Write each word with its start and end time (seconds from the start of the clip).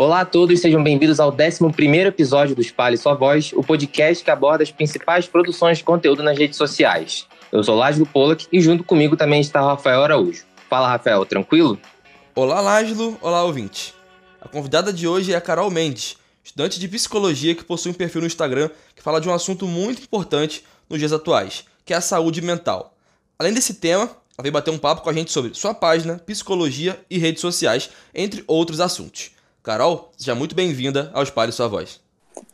Olá 0.00 0.20
a 0.20 0.24
todos, 0.24 0.60
sejam 0.60 0.80
bem-vindos 0.80 1.18
ao 1.18 1.32
11 1.32 2.06
episódio 2.06 2.54
do 2.54 2.60
Espalhe 2.60 2.96
Sua 2.96 3.14
Voz, 3.14 3.52
o 3.52 3.64
podcast 3.64 4.22
que 4.22 4.30
aborda 4.30 4.62
as 4.62 4.70
principais 4.70 5.26
produções 5.26 5.78
de 5.78 5.82
conteúdo 5.82 6.22
nas 6.22 6.38
redes 6.38 6.56
sociais. 6.56 7.26
Eu 7.50 7.64
sou 7.64 7.74
Lázaro 7.74 8.06
Pollack 8.06 8.46
e 8.52 8.60
junto 8.60 8.84
comigo 8.84 9.16
também 9.16 9.40
está 9.40 9.60
Rafael 9.60 10.04
Araújo. 10.04 10.44
Fala, 10.70 10.88
Rafael, 10.88 11.26
tranquilo? 11.26 11.80
Olá, 12.32 12.60
Lázaro. 12.60 13.18
Olá, 13.20 13.42
ouvinte. 13.42 13.92
A 14.40 14.46
convidada 14.46 14.92
de 14.92 15.08
hoje 15.08 15.32
é 15.32 15.36
a 15.36 15.40
Carol 15.40 15.68
Mendes, 15.68 16.16
estudante 16.44 16.78
de 16.78 16.86
psicologia 16.86 17.56
que 17.56 17.64
possui 17.64 17.90
um 17.90 17.94
perfil 17.94 18.20
no 18.20 18.28
Instagram 18.28 18.70
que 18.94 19.02
fala 19.02 19.20
de 19.20 19.28
um 19.28 19.34
assunto 19.34 19.66
muito 19.66 20.00
importante 20.00 20.64
nos 20.88 21.00
dias 21.00 21.12
atuais, 21.12 21.64
que 21.84 21.92
é 21.92 21.96
a 21.96 22.00
saúde 22.00 22.40
mental. 22.40 22.94
Além 23.36 23.52
desse 23.52 23.74
tema, 23.74 24.02
ela 24.04 24.42
veio 24.42 24.52
bater 24.52 24.70
um 24.70 24.78
papo 24.78 25.02
com 25.02 25.10
a 25.10 25.12
gente 25.12 25.32
sobre 25.32 25.54
sua 25.54 25.74
página, 25.74 26.20
psicologia 26.24 27.00
e 27.10 27.18
redes 27.18 27.40
sociais, 27.40 27.90
entre 28.14 28.44
outros 28.46 28.78
assuntos. 28.78 29.36
Carol, 29.68 30.10
seja 30.16 30.34
muito 30.34 30.54
bem-vinda 30.54 31.10
ao 31.12 31.22
Espalhe 31.22 31.52
Sua 31.52 31.68
Voz. 31.68 32.00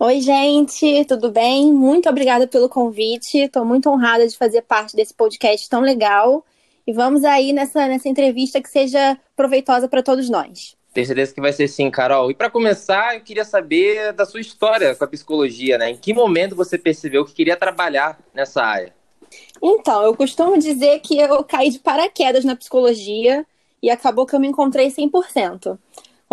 Oi, 0.00 0.20
gente, 0.20 1.04
tudo 1.04 1.30
bem? 1.30 1.73
Muito 1.73 2.09
obrigada 2.09 2.45
pelo 2.48 2.68
convite. 2.68 3.38
Estou 3.38 3.64
muito 3.64 3.88
honrada 3.88 4.27
de 4.27 4.37
fazer 4.37 4.62
parte 4.62 4.96
desse 4.96 5.14
podcast 5.14 5.68
tão 5.68 5.80
legal. 5.80 6.45
E 6.84 6.92
vamos 6.92 7.23
aí 7.23 7.52
nessa, 7.52 7.87
nessa 7.87 8.09
entrevista 8.09 8.60
que 8.60 8.68
seja 8.68 9.16
proveitosa 9.37 9.87
para 9.87 10.02
todos 10.02 10.28
nós. 10.28 10.77
Tenho 10.92 11.06
certeza 11.06 11.32
que 11.32 11.40
vai 11.40 11.52
ser 11.52 11.68
sim, 11.68 11.88
Carol. 11.88 12.32
E 12.32 12.34
para 12.34 12.50
começar, 12.50 13.15
eu 13.15 13.20
queria 13.20 13.45
saber 13.45 14.12
da 14.12 14.26
sua 14.26 14.40
história 14.40 14.92
com 14.96 15.04
a 15.04 15.06
psicologia, 15.06 15.78
né? 15.78 15.90
Em 15.90 15.96
que 15.96 16.12
momento 16.12 16.56
você 16.56 16.76
percebeu 16.76 17.24
que 17.24 17.32
queria 17.32 17.56
trabalhar 17.56 18.18
nessa 18.34 18.60
área? 18.60 18.92
Então, 19.62 20.02
eu 20.02 20.16
costumo 20.16 20.59
dizer 20.59 20.98
que 20.98 21.16
eu 21.20 21.45
caí 21.45 21.70
de 21.70 21.78
paraquedas 21.78 22.45
na 22.45 22.56
psicologia 22.56 23.46
e 23.80 23.88
acabou 23.88 24.26
que 24.26 24.34
eu 24.34 24.40
me 24.40 24.48
encontrei 24.48 24.88
100%. 24.88 25.79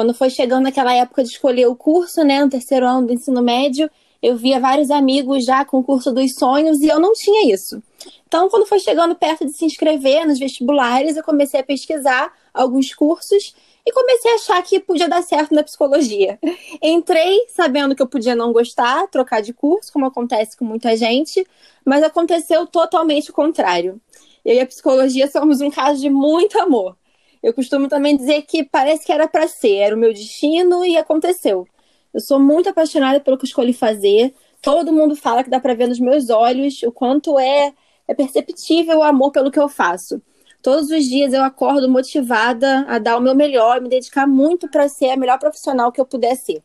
Quando 0.01 0.15
foi 0.15 0.31
chegando 0.31 0.65
aquela 0.65 0.95
época 0.95 1.23
de 1.23 1.29
escolher 1.29 1.67
o 1.67 1.75
curso, 1.75 2.23
né, 2.23 2.43
no 2.43 2.49
terceiro 2.49 2.87
ano 2.87 3.05
do 3.05 3.13
ensino 3.13 3.39
médio, 3.39 3.87
eu 4.19 4.35
via 4.35 4.59
vários 4.59 4.89
amigos 4.89 5.45
já 5.45 5.63
com 5.63 5.77
o 5.77 5.83
curso 5.83 6.11
dos 6.11 6.33
sonhos 6.33 6.81
e 6.81 6.87
eu 6.87 6.99
não 6.99 7.13
tinha 7.13 7.53
isso. 7.53 7.83
Então, 8.27 8.49
quando 8.49 8.65
foi 8.65 8.79
chegando 8.79 9.13
perto 9.13 9.45
de 9.45 9.53
se 9.53 9.63
inscrever 9.63 10.25
nos 10.25 10.39
vestibulares, 10.39 11.15
eu 11.15 11.23
comecei 11.23 11.59
a 11.59 11.63
pesquisar 11.63 12.33
alguns 12.51 12.95
cursos 12.95 13.53
e 13.85 13.91
comecei 13.91 14.31
a 14.31 14.35
achar 14.37 14.63
que 14.63 14.79
podia 14.79 15.07
dar 15.07 15.21
certo 15.21 15.53
na 15.53 15.61
psicologia. 15.61 16.39
Entrei 16.81 17.45
sabendo 17.49 17.95
que 17.95 18.01
eu 18.01 18.07
podia 18.07 18.33
não 18.33 18.51
gostar, 18.51 19.07
trocar 19.07 19.43
de 19.43 19.53
curso, 19.53 19.93
como 19.93 20.07
acontece 20.07 20.57
com 20.57 20.65
muita 20.65 20.97
gente, 20.97 21.45
mas 21.85 22.01
aconteceu 22.01 22.65
totalmente 22.65 23.29
o 23.29 23.33
contrário. 23.33 24.01
Eu 24.43 24.55
e 24.55 24.59
a 24.61 24.65
psicologia 24.65 25.29
somos 25.29 25.61
um 25.61 25.69
caso 25.69 26.01
de 26.01 26.09
muito 26.09 26.59
amor. 26.59 26.97
Eu 27.41 27.53
costumo 27.53 27.87
também 27.87 28.15
dizer 28.15 28.43
que 28.43 28.63
parece 28.63 29.05
que 29.05 29.11
era 29.11 29.27
para 29.27 29.47
ser, 29.47 29.77
era 29.77 29.95
o 29.95 29.99
meu 29.99 30.13
destino 30.13 30.85
e 30.85 30.95
aconteceu. 30.97 31.67
Eu 32.13 32.19
sou 32.19 32.39
muito 32.39 32.69
apaixonada 32.69 33.19
pelo 33.19 33.37
que 33.37 33.45
escolhi 33.45 33.73
fazer. 33.73 34.33
Todo 34.61 34.93
mundo 34.93 35.15
fala 35.15 35.43
que 35.43 35.49
dá 35.49 35.59
para 35.59 35.73
ver 35.73 35.87
nos 35.87 35.99
meus 35.99 36.29
olhos 36.29 36.83
o 36.83 36.91
quanto 36.91 37.39
é, 37.39 37.73
é 38.07 38.13
perceptível 38.13 38.99
o 38.99 39.03
amor 39.03 39.31
pelo 39.31 39.49
que 39.49 39.59
eu 39.59 39.67
faço. 39.67 40.21
Todos 40.61 40.91
os 40.91 41.05
dias 41.05 41.33
eu 41.33 41.43
acordo 41.43 41.89
motivada 41.89 42.85
a 42.87 42.99
dar 42.99 43.17
o 43.17 43.21
meu 43.21 43.33
melhor, 43.33 43.81
me 43.81 43.89
dedicar 43.89 44.27
muito 44.27 44.69
para 44.69 44.87
ser 44.87 45.09
a 45.09 45.17
melhor 45.17 45.39
profissional 45.39 45.91
que 45.91 45.99
eu 45.99 46.05
puder 46.05 46.35
ser. 46.35 46.61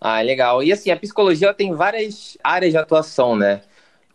Ah, 0.00 0.20
legal. 0.20 0.62
E 0.62 0.72
assim, 0.72 0.90
a 0.90 0.96
psicologia 0.96 1.52
tem 1.52 1.74
várias 1.74 2.38
áreas 2.42 2.72
de 2.72 2.78
atuação, 2.78 3.34
né? 3.34 3.62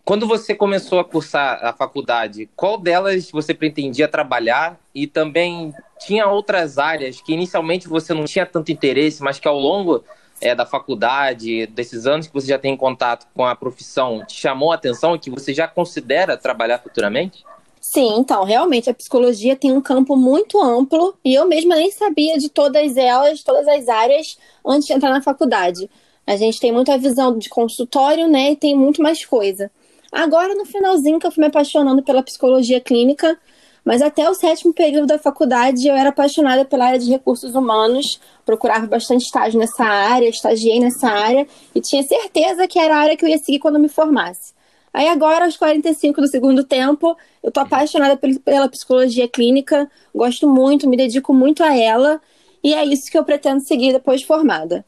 Quando 0.07 0.25
você 0.25 0.55
começou 0.55 1.01
a 1.01 1.03
cursar 1.03 1.59
a 1.61 1.73
faculdade, 1.73 2.49
qual 2.55 2.77
delas 2.77 3.29
você 3.29 3.53
pretendia 3.53 4.07
trabalhar 4.07 4.79
e 4.95 5.05
também 5.05 5.73
tinha 5.99 6.29
outras 6.29 6.77
áreas 6.77 7.19
que 7.19 7.33
inicialmente 7.33 7.89
você 7.89 8.13
não 8.13 8.23
tinha 8.23 8.45
tanto 8.45 8.71
interesse, 8.71 9.21
mas 9.21 9.37
que 9.37 9.49
ao 9.49 9.59
longo 9.59 10.05
é, 10.39 10.55
da 10.55 10.65
faculdade, 10.65 11.67
desses 11.67 12.07
anos 12.07 12.25
que 12.25 12.33
você 12.33 12.47
já 12.47 12.57
tem 12.57 12.77
contato 12.77 13.27
com 13.35 13.45
a 13.45 13.53
profissão, 13.53 14.23
te 14.25 14.39
chamou 14.39 14.71
a 14.71 14.75
atenção 14.75 15.13
e 15.13 15.19
que 15.19 15.29
você 15.29 15.53
já 15.53 15.67
considera 15.67 16.37
trabalhar 16.37 16.79
futuramente? 16.79 17.43
Sim, 17.81 18.15
então, 18.17 18.45
realmente 18.45 18.89
a 18.89 18.93
psicologia 18.93 19.57
tem 19.57 19.73
um 19.73 19.81
campo 19.81 20.15
muito 20.15 20.57
amplo 20.63 21.17
e 21.21 21.33
eu 21.33 21.45
mesma 21.45 21.75
nem 21.75 21.91
sabia 21.91 22.37
de 22.37 22.47
todas 22.47 22.95
elas, 22.95 23.43
todas 23.43 23.67
as 23.67 23.89
áreas, 23.89 24.37
antes 24.65 24.87
de 24.87 24.93
entrar 24.93 25.09
na 25.09 25.21
faculdade. 25.21 25.89
A 26.25 26.37
gente 26.37 26.61
tem 26.61 26.71
muita 26.71 26.97
visão 26.97 27.37
de 27.37 27.49
consultório, 27.49 28.29
né, 28.29 28.51
e 28.51 28.55
tem 28.55 28.73
muito 28.73 29.01
mais 29.01 29.25
coisa. 29.25 29.69
Agora, 30.11 30.55
no 30.55 30.65
finalzinho, 30.65 31.19
que 31.19 31.27
eu 31.27 31.31
fui 31.31 31.41
me 31.41 31.47
apaixonando 31.47 32.01
pela 32.01 32.23
psicologia 32.23 32.79
clínica, 32.79 33.37
mas 33.83 34.01
até 34.01 34.29
o 34.29 34.33
sétimo 34.33 34.73
período 34.73 35.07
da 35.07 35.17
faculdade 35.17 35.87
eu 35.87 35.95
era 35.95 36.09
apaixonada 36.09 36.65
pela 36.65 36.87
área 36.87 36.99
de 36.99 37.09
recursos 37.09 37.55
humanos, 37.55 38.19
procurava 38.45 38.85
bastante 38.85 39.23
estágio 39.23 39.59
nessa 39.59 39.85
área, 39.85 40.27
estagiei 40.27 40.79
nessa 40.79 41.07
área 41.07 41.47
e 41.73 41.79
tinha 41.79 42.03
certeza 42.03 42.67
que 42.67 42.77
era 42.77 42.95
a 42.95 42.99
área 42.99 43.15
que 43.15 43.23
eu 43.23 43.29
ia 43.29 43.37
seguir 43.37 43.59
quando 43.59 43.79
me 43.79 43.87
formasse. 43.87 44.53
Aí 44.93 45.07
agora, 45.07 45.45
aos 45.45 45.55
45 45.55 46.19
do 46.19 46.27
segundo 46.27 46.63
tempo, 46.63 47.15
eu 47.41 47.51
tô 47.51 47.59
apaixonada 47.59 48.17
pela 48.17 48.67
psicologia 48.67 49.27
clínica, 49.27 49.89
gosto 50.13 50.49
muito, 50.49 50.89
me 50.89 50.97
dedico 50.97 51.33
muito 51.33 51.63
a 51.63 51.73
ela, 51.73 52.19
e 52.63 52.73
é 52.73 52.83
isso 52.83 53.09
que 53.09 53.17
eu 53.17 53.23
pretendo 53.23 53.61
seguir 53.61 53.93
depois 53.93 54.21
de 54.21 54.27
formada. 54.27 54.83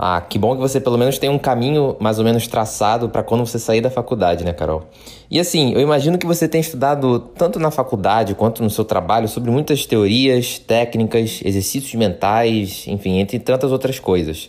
Ah, 0.00 0.20
que 0.20 0.38
bom 0.38 0.54
que 0.54 0.60
você 0.60 0.80
pelo 0.80 0.96
menos 0.96 1.18
tem 1.18 1.28
um 1.28 1.40
caminho 1.40 1.96
mais 1.98 2.20
ou 2.20 2.24
menos 2.24 2.46
traçado 2.46 3.08
para 3.08 3.20
quando 3.24 3.44
você 3.44 3.58
sair 3.58 3.80
da 3.80 3.90
faculdade, 3.90 4.44
né, 4.44 4.52
Carol? 4.52 4.84
E 5.28 5.40
assim, 5.40 5.72
eu 5.74 5.80
imagino 5.80 6.16
que 6.16 6.24
você 6.24 6.46
tem 6.46 6.60
estudado 6.60 7.18
tanto 7.18 7.58
na 7.58 7.72
faculdade 7.72 8.32
quanto 8.36 8.62
no 8.62 8.70
seu 8.70 8.84
trabalho 8.84 9.26
sobre 9.26 9.50
muitas 9.50 9.84
teorias, 9.86 10.56
técnicas, 10.56 11.40
exercícios 11.44 11.92
mentais, 11.96 12.84
enfim, 12.86 13.18
entre 13.18 13.40
tantas 13.40 13.72
outras 13.72 13.98
coisas. 13.98 14.48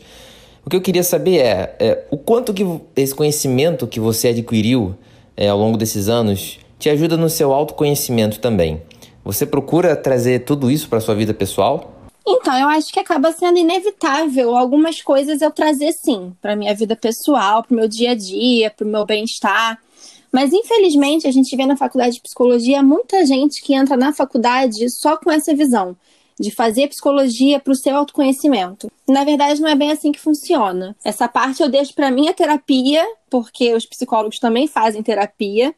O 0.63 0.69
que 0.69 0.75
eu 0.75 0.81
queria 0.81 1.01
saber 1.01 1.37
é, 1.37 1.75
é 1.79 2.05
o 2.11 2.17
quanto 2.17 2.53
que 2.53 2.63
esse 2.95 3.15
conhecimento 3.15 3.87
que 3.87 3.99
você 3.99 4.27
adquiriu 4.27 4.95
é, 5.35 5.49
ao 5.49 5.57
longo 5.57 5.79
desses 5.79 6.07
anos 6.09 6.59
te 6.77 6.91
ajuda 6.91 7.17
no 7.17 7.27
seu 7.27 7.51
autoconhecimento 7.51 8.39
também. 8.39 8.83
Você 9.25 9.47
procura 9.47 9.95
trazer 9.95 10.41
tudo 10.41 10.69
isso 10.69 10.87
para 10.87 10.99
sua 10.99 11.15
vida 11.15 11.33
pessoal? 11.33 11.98
Então, 12.31 12.55
eu 12.55 12.67
acho 12.67 12.93
que 12.93 12.99
acaba 12.99 13.31
sendo 13.31 13.57
inevitável 13.57 14.55
algumas 14.55 15.01
coisas 15.01 15.41
eu 15.41 15.49
trazer 15.49 15.91
sim, 15.93 16.31
para 16.39 16.55
minha 16.55 16.75
vida 16.75 16.95
pessoal, 16.95 17.63
para 17.63 17.75
meu 17.75 17.87
dia 17.87 18.11
a 18.11 18.15
dia, 18.15 18.69
para 18.69 18.85
o 18.85 18.89
meu 18.89 19.03
bem-estar. 19.03 19.79
Mas 20.31 20.53
infelizmente 20.53 21.27
a 21.27 21.31
gente 21.31 21.55
vê 21.55 21.65
na 21.65 21.75
faculdade 21.75 22.15
de 22.15 22.21
psicologia 22.21 22.83
muita 22.83 23.25
gente 23.25 23.63
que 23.63 23.73
entra 23.73 23.97
na 23.97 24.13
faculdade 24.13 24.87
só 24.91 25.17
com 25.17 25.31
essa 25.31 25.55
visão 25.55 25.97
de 26.39 26.51
fazer 26.51 26.87
psicologia 26.87 27.59
para 27.59 27.73
o 27.73 27.75
seu 27.75 27.95
autoconhecimento. 27.97 28.89
Na 29.07 29.23
verdade, 29.23 29.59
não 29.59 29.67
é 29.67 29.75
bem 29.75 29.91
assim 29.91 30.11
que 30.11 30.19
funciona. 30.19 30.95
Essa 31.03 31.27
parte 31.27 31.61
eu 31.61 31.67
deixo 31.67 31.93
para 31.93 32.11
minha 32.11 32.33
terapia, 32.33 33.03
porque 33.29 33.73
os 33.73 33.85
psicólogos 33.85 34.39
também 34.39 34.67
fazem 34.67 35.03
terapia. 35.03 35.73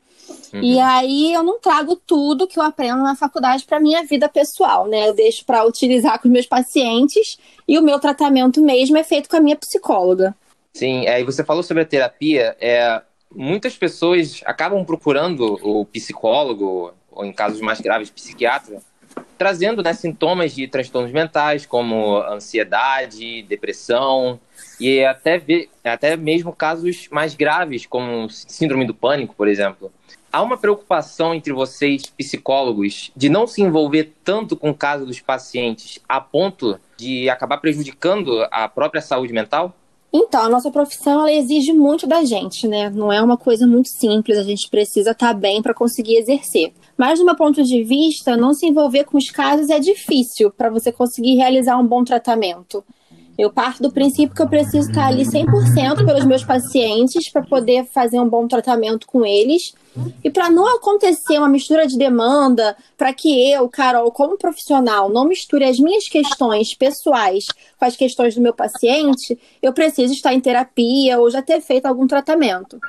Uhum. 0.53 0.61
E 0.61 0.79
aí 0.79 1.33
eu 1.33 1.43
não 1.43 1.59
trago 1.59 1.95
tudo 1.95 2.47
que 2.47 2.59
eu 2.59 2.63
aprendo 2.63 3.01
na 3.03 3.15
faculdade 3.15 3.63
para 3.63 3.79
minha 3.79 4.03
vida 4.03 4.27
pessoal, 4.27 4.87
né? 4.87 5.09
Eu 5.09 5.13
deixo 5.13 5.45
para 5.45 5.65
utilizar 5.65 6.19
com 6.19 6.27
os 6.27 6.33
meus 6.33 6.45
pacientes 6.45 7.37
e 7.67 7.77
o 7.77 7.81
meu 7.81 7.99
tratamento 7.99 8.61
mesmo 8.61 8.97
é 8.97 9.03
feito 9.03 9.29
com 9.29 9.37
a 9.37 9.41
minha 9.41 9.55
psicóloga. 9.55 10.35
Sim, 10.73 11.07
aí 11.07 11.21
é, 11.21 11.25
você 11.25 11.43
falou 11.43 11.63
sobre 11.63 11.83
a 11.83 11.85
terapia, 11.85 12.55
é, 12.59 13.01
muitas 13.33 13.77
pessoas 13.77 14.41
acabam 14.45 14.83
procurando 14.85 15.59
o 15.61 15.85
psicólogo, 15.85 16.93
ou 17.11 17.25
em 17.25 17.33
casos 17.33 17.59
mais 17.59 17.81
graves, 17.81 18.09
psiquiatra, 18.09 18.81
trazendo 19.37 19.83
né, 19.83 19.93
sintomas 19.93 20.53
de 20.53 20.67
transtornos 20.67 21.11
mentais, 21.11 21.65
como 21.65 22.17
ansiedade, 22.21 23.43
depressão, 23.43 24.39
e 24.79 25.03
até, 25.03 25.41
até 25.83 26.15
mesmo 26.15 26.53
casos 26.53 27.07
mais 27.11 27.35
graves, 27.35 27.85
como 27.85 28.29
síndrome 28.29 28.85
do 28.85 28.93
pânico, 28.93 29.35
por 29.35 29.47
exemplo. 29.47 29.91
Há 30.31 30.41
uma 30.41 30.57
preocupação 30.57 31.35
entre 31.35 31.51
vocês, 31.51 32.05
psicólogos, 32.05 33.11
de 33.15 33.27
não 33.27 33.45
se 33.45 33.61
envolver 33.61 34.13
tanto 34.23 34.55
com 34.55 34.69
o 34.69 34.75
caso 34.75 35.05
dos 35.05 35.19
pacientes 35.19 35.99
a 36.07 36.21
ponto 36.21 36.79
de 36.95 37.29
acabar 37.29 37.57
prejudicando 37.57 38.47
a 38.49 38.69
própria 38.69 39.01
saúde 39.01 39.33
mental? 39.33 39.75
Então, 40.13 40.43
a 40.43 40.49
nossa 40.49 40.71
profissão 40.71 41.21
ela 41.21 41.31
exige 41.31 41.73
muito 41.73 42.05
da 42.05 42.23
gente, 42.23 42.67
né? 42.67 42.89
Não 42.89 43.11
é 43.11 43.21
uma 43.21 43.37
coisa 43.37 43.65
muito 43.65 43.89
simples, 43.89 44.37
a 44.37 44.43
gente 44.43 44.69
precisa 44.69 45.11
estar 45.11 45.27
tá 45.27 45.33
bem 45.33 45.61
para 45.61 45.73
conseguir 45.73 46.17
exercer. 46.17 46.73
Mas, 46.97 47.19
do 47.19 47.25
meu 47.25 47.35
ponto 47.35 47.63
de 47.63 47.83
vista, 47.83 48.35
não 48.37 48.53
se 48.53 48.65
envolver 48.65 49.05
com 49.05 49.17
os 49.17 49.29
casos 49.31 49.69
é 49.69 49.79
difícil 49.79 50.51
para 50.51 50.69
você 50.69 50.91
conseguir 50.91 51.35
realizar 51.35 51.77
um 51.77 51.87
bom 51.87 52.03
tratamento. 52.03 52.83
Eu 53.41 53.51
parto 53.51 53.81
do 53.81 53.91
princípio 53.91 54.35
que 54.35 54.41
eu 54.43 54.47
preciso 54.47 54.87
estar 54.87 55.07
ali 55.07 55.23
100% 55.23 56.05
pelos 56.05 56.23
meus 56.25 56.43
pacientes 56.43 57.27
para 57.27 57.41
poder 57.41 57.87
fazer 57.87 58.19
um 58.19 58.29
bom 58.29 58.47
tratamento 58.47 59.07
com 59.07 59.25
eles. 59.25 59.73
E 60.23 60.29
para 60.29 60.47
não 60.51 60.75
acontecer 60.75 61.39
uma 61.39 61.49
mistura 61.49 61.87
de 61.87 61.97
demanda, 61.97 62.77
para 62.95 63.11
que 63.11 63.51
eu, 63.51 63.67
Carol, 63.67 64.11
como 64.11 64.37
profissional, 64.37 65.09
não 65.09 65.25
misture 65.25 65.63
as 65.63 65.79
minhas 65.79 66.07
questões 66.07 66.75
pessoais 66.75 67.47
com 67.79 67.85
as 67.85 67.95
questões 67.95 68.35
do 68.35 68.41
meu 68.41 68.53
paciente, 68.53 69.35
eu 69.59 69.73
preciso 69.73 70.13
estar 70.13 70.35
em 70.35 70.39
terapia 70.39 71.19
ou 71.19 71.27
já 71.31 71.41
ter 71.41 71.61
feito 71.61 71.87
algum 71.87 72.05
tratamento. 72.05 72.79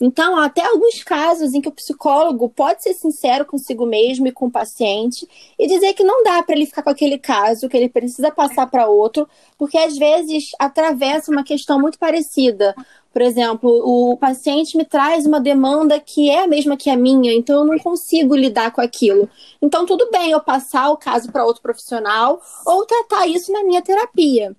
Então, 0.00 0.34
há 0.36 0.46
até 0.46 0.64
alguns 0.64 1.04
casos 1.04 1.52
em 1.52 1.60
que 1.60 1.68
o 1.68 1.72
psicólogo 1.72 2.48
pode 2.48 2.82
ser 2.82 2.94
sincero 2.94 3.44
consigo 3.44 3.84
mesmo 3.84 4.26
e 4.26 4.32
com 4.32 4.46
o 4.46 4.50
paciente 4.50 5.28
e 5.58 5.66
dizer 5.66 5.92
que 5.92 6.02
não 6.02 6.24
dá 6.24 6.42
para 6.42 6.56
ele 6.56 6.64
ficar 6.64 6.82
com 6.82 6.88
aquele 6.88 7.18
caso, 7.18 7.68
que 7.68 7.76
ele 7.76 7.88
precisa 7.88 8.30
passar 8.30 8.66
para 8.66 8.88
outro, 8.88 9.28
porque 9.58 9.76
às 9.76 9.98
vezes 9.98 10.52
atravessa 10.58 11.30
uma 11.30 11.44
questão 11.44 11.78
muito 11.78 11.98
parecida. 11.98 12.74
Por 13.12 13.20
exemplo, 13.20 13.68
o 13.70 14.16
paciente 14.16 14.74
me 14.76 14.86
traz 14.86 15.26
uma 15.26 15.40
demanda 15.40 16.00
que 16.00 16.30
é 16.30 16.44
a 16.44 16.46
mesma 16.46 16.78
que 16.78 16.88
a 16.88 16.96
minha, 16.96 17.34
então 17.34 17.60
eu 17.60 17.66
não 17.66 17.78
consigo 17.78 18.34
lidar 18.34 18.70
com 18.70 18.80
aquilo. 18.80 19.28
Então, 19.60 19.84
tudo 19.84 20.08
bem 20.10 20.30
eu 20.30 20.40
passar 20.40 20.90
o 20.90 20.96
caso 20.96 21.30
para 21.30 21.44
outro 21.44 21.60
profissional 21.60 22.40
ou 22.64 22.86
tratar 22.86 23.26
isso 23.26 23.52
na 23.52 23.64
minha 23.64 23.82
terapia. 23.82 24.56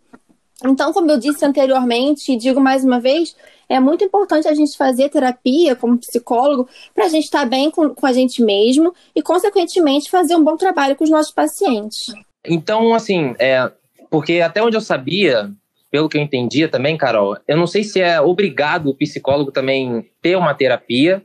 Então, 0.64 0.94
como 0.94 1.10
eu 1.10 1.18
disse 1.18 1.44
anteriormente, 1.44 2.32
e 2.32 2.38
digo 2.38 2.62
mais 2.62 2.84
uma 2.84 3.00
vez, 3.00 3.36
é 3.72 3.80
muito 3.80 4.04
importante 4.04 4.48
a 4.48 4.54
gente 4.54 4.76
fazer 4.76 5.10
terapia 5.10 5.76
como 5.76 5.98
psicólogo 5.98 6.68
para 6.94 7.06
a 7.06 7.10
gente 7.10 7.24
estar 7.24 7.44
tá 7.44 7.46
bem 7.46 7.72
com, 7.72 7.96
com 7.96 8.06
a 8.06 8.12
gente 8.12 8.42
mesmo 8.44 8.94
e, 9.16 9.22
consequentemente, 9.22 10.12
fazer 10.12 10.36
um 10.36 10.44
bom 10.44 10.58
trabalho 10.58 10.96
com 10.96 11.06
os 11.06 11.10
nossos 11.10 11.32
pacientes. 11.32 12.14
Então, 12.46 12.94
assim, 12.94 13.34
é, 13.40 13.72
porque 14.10 14.42
até 14.42 14.62
onde 14.62 14.76
eu 14.76 14.82
sabia, 14.82 15.50
pelo 15.90 16.10
que 16.10 16.18
eu 16.18 16.22
entendia 16.22 16.68
também, 16.68 16.98
Carol, 16.98 17.38
eu 17.48 17.56
não 17.56 17.66
sei 17.66 17.84
se 17.84 18.02
é 18.02 18.20
obrigado 18.20 18.90
o 18.90 18.96
psicólogo 18.96 19.52
também 19.52 20.06
ter 20.22 20.36
uma 20.36 20.54
terapia 20.54 21.24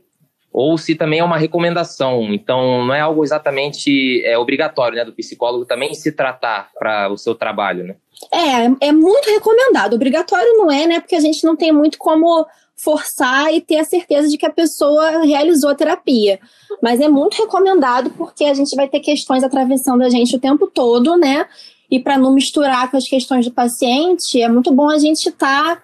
ou 0.59 0.75
se 0.75 0.95
também 0.95 1.19
é 1.19 1.23
uma 1.23 1.37
recomendação. 1.37 2.33
Então, 2.33 2.83
não 2.83 2.91
é 2.95 2.99
algo 2.99 3.23
exatamente 3.23 4.23
é, 4.25 4.39
obrigatório, 4.39 4.97
né, 4.97 5.05
do 5.05 5.13
psicólogo 5.13 5.65
também 5.65 5.93
se 5.93 6.11
tratar 6.11 6.71
para 6.79 7.11
o 7.11 7.17
seu 7.17 7.35
trabalho, 7.35 7.83
né? 7.83 7.95
É, 8.33 8.87
é 8.87 8.91
muito 8.91 9.29
recomendado. 9.29 9.93
Obrigatório 9.93 10.57
não 10.57 10.71
é, 10.71 10.87
né? 10.87 10.99
Porque 10.99 11.15
a 11.15 11.19
gente 11.19 11.43
não 11.43 11.55
tem 11.55 11.71
muito 11.71 11.99
como 11.99 12.43
forçar 12.75 13.53
e 13.53 13.61
ter 13.61 13.77
a 13.77 13.83
certeza 13.83 14.29
de 14.29 14.35
que 14.35 14.47
a 14.47 14.51
pessoa 14.51 15.23
realizou 15.23 15.69
a 15.69 15.75
terapia. 15.75 16.39
Mas 16.81 16.99
é 16.99 17.07
muito 17.07 17.37
recomendado 17.37 18.09
porque 18.17 18.45
a 18.45 18.53
gente 18.55 18.75
vai 18.75 18.87
ter 18.87 18.99
questões 18.99 19.43
atravessando 19.43 20.01
a 20.01 20.09
gente 20.09 20.35
o 20.35 20.39
tempo 20.39 20.65
todo, 20.65 21.17
né? 21.17 21.45
E 21.91 21.99
para 21.99 22.17
não 22.17 22.33
misturar 22.33 22.89
com 22.89 22.97
as 22.97 23.07
questões 23.07 23.45
do 23.45 23.51
paciente, 23.51 24.41
é 24.41 24.49
muito 24.49 24.73
bom 24.73 24.89
a 24.89 24.97
gente 24.97 25.29
estar 25.29 25.75
tá 25.75 25.83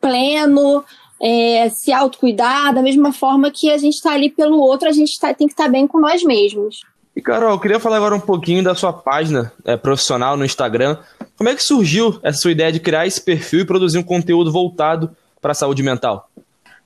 pleno, 0.00 0.84
é, 1.20 1.68
se 1.70 1.92
autocuidar, 1.92 2.74
da 2.74 2.82
mesma 2.82 3.12
forma 3.12 3.50
que 3.50 3.70
a 3.70 3.78
gente 3.78 3.94
está 3.94 4.12
ali 4.12 4.30
pelo 4.30 4.58
outro, 4.58 4.88
a 4.88 4.92
gente 4.92 5.18
tá, 5.18 5.32
tem 5.32 5.46
que 5.46 5.54
estar 5.54 5.64
tá 5.64 5.70
bem 5.70 5.86
com 5.86 5.98
nós 5.98 6.22
mesmos. 6.22 6.80
E 7.14 7.22
Carol, 7.22 7.52
eu 7.52 7.58
queria 7.58 7.80
falar 7.80 7.96
agora 7.96 8.14
um 8.14 8.20
pouquinho 8.20 8.62
da 8.62 8.74
sua 8.74 8.92
página 8.92 9.50
é, 9.64 9.76
profissional 9.76 10.36
no 10.36 10.44
Instagram. 10.44 10.98
Como 11.36 11.48
é 11.48 11.54
que 11.54 11.62
surgiu 11.62 12.18
essa 12.22 12.38
sua 12.38 12.52
ideia 12.52 12.70
de 12.70 12.78
criar 12.78 13.06
esse 13.06 13.20
perfil 13.20 13.60
e 13.60 13.64
produzir 13.64 13.96
um 13.96 14.02
conteúdo 14.02 14.52
voltado 14.52 15.10
para 15.40 15.52
a 15.52 15.54
saúde 15.54 15.82
mental? 15.82 16.28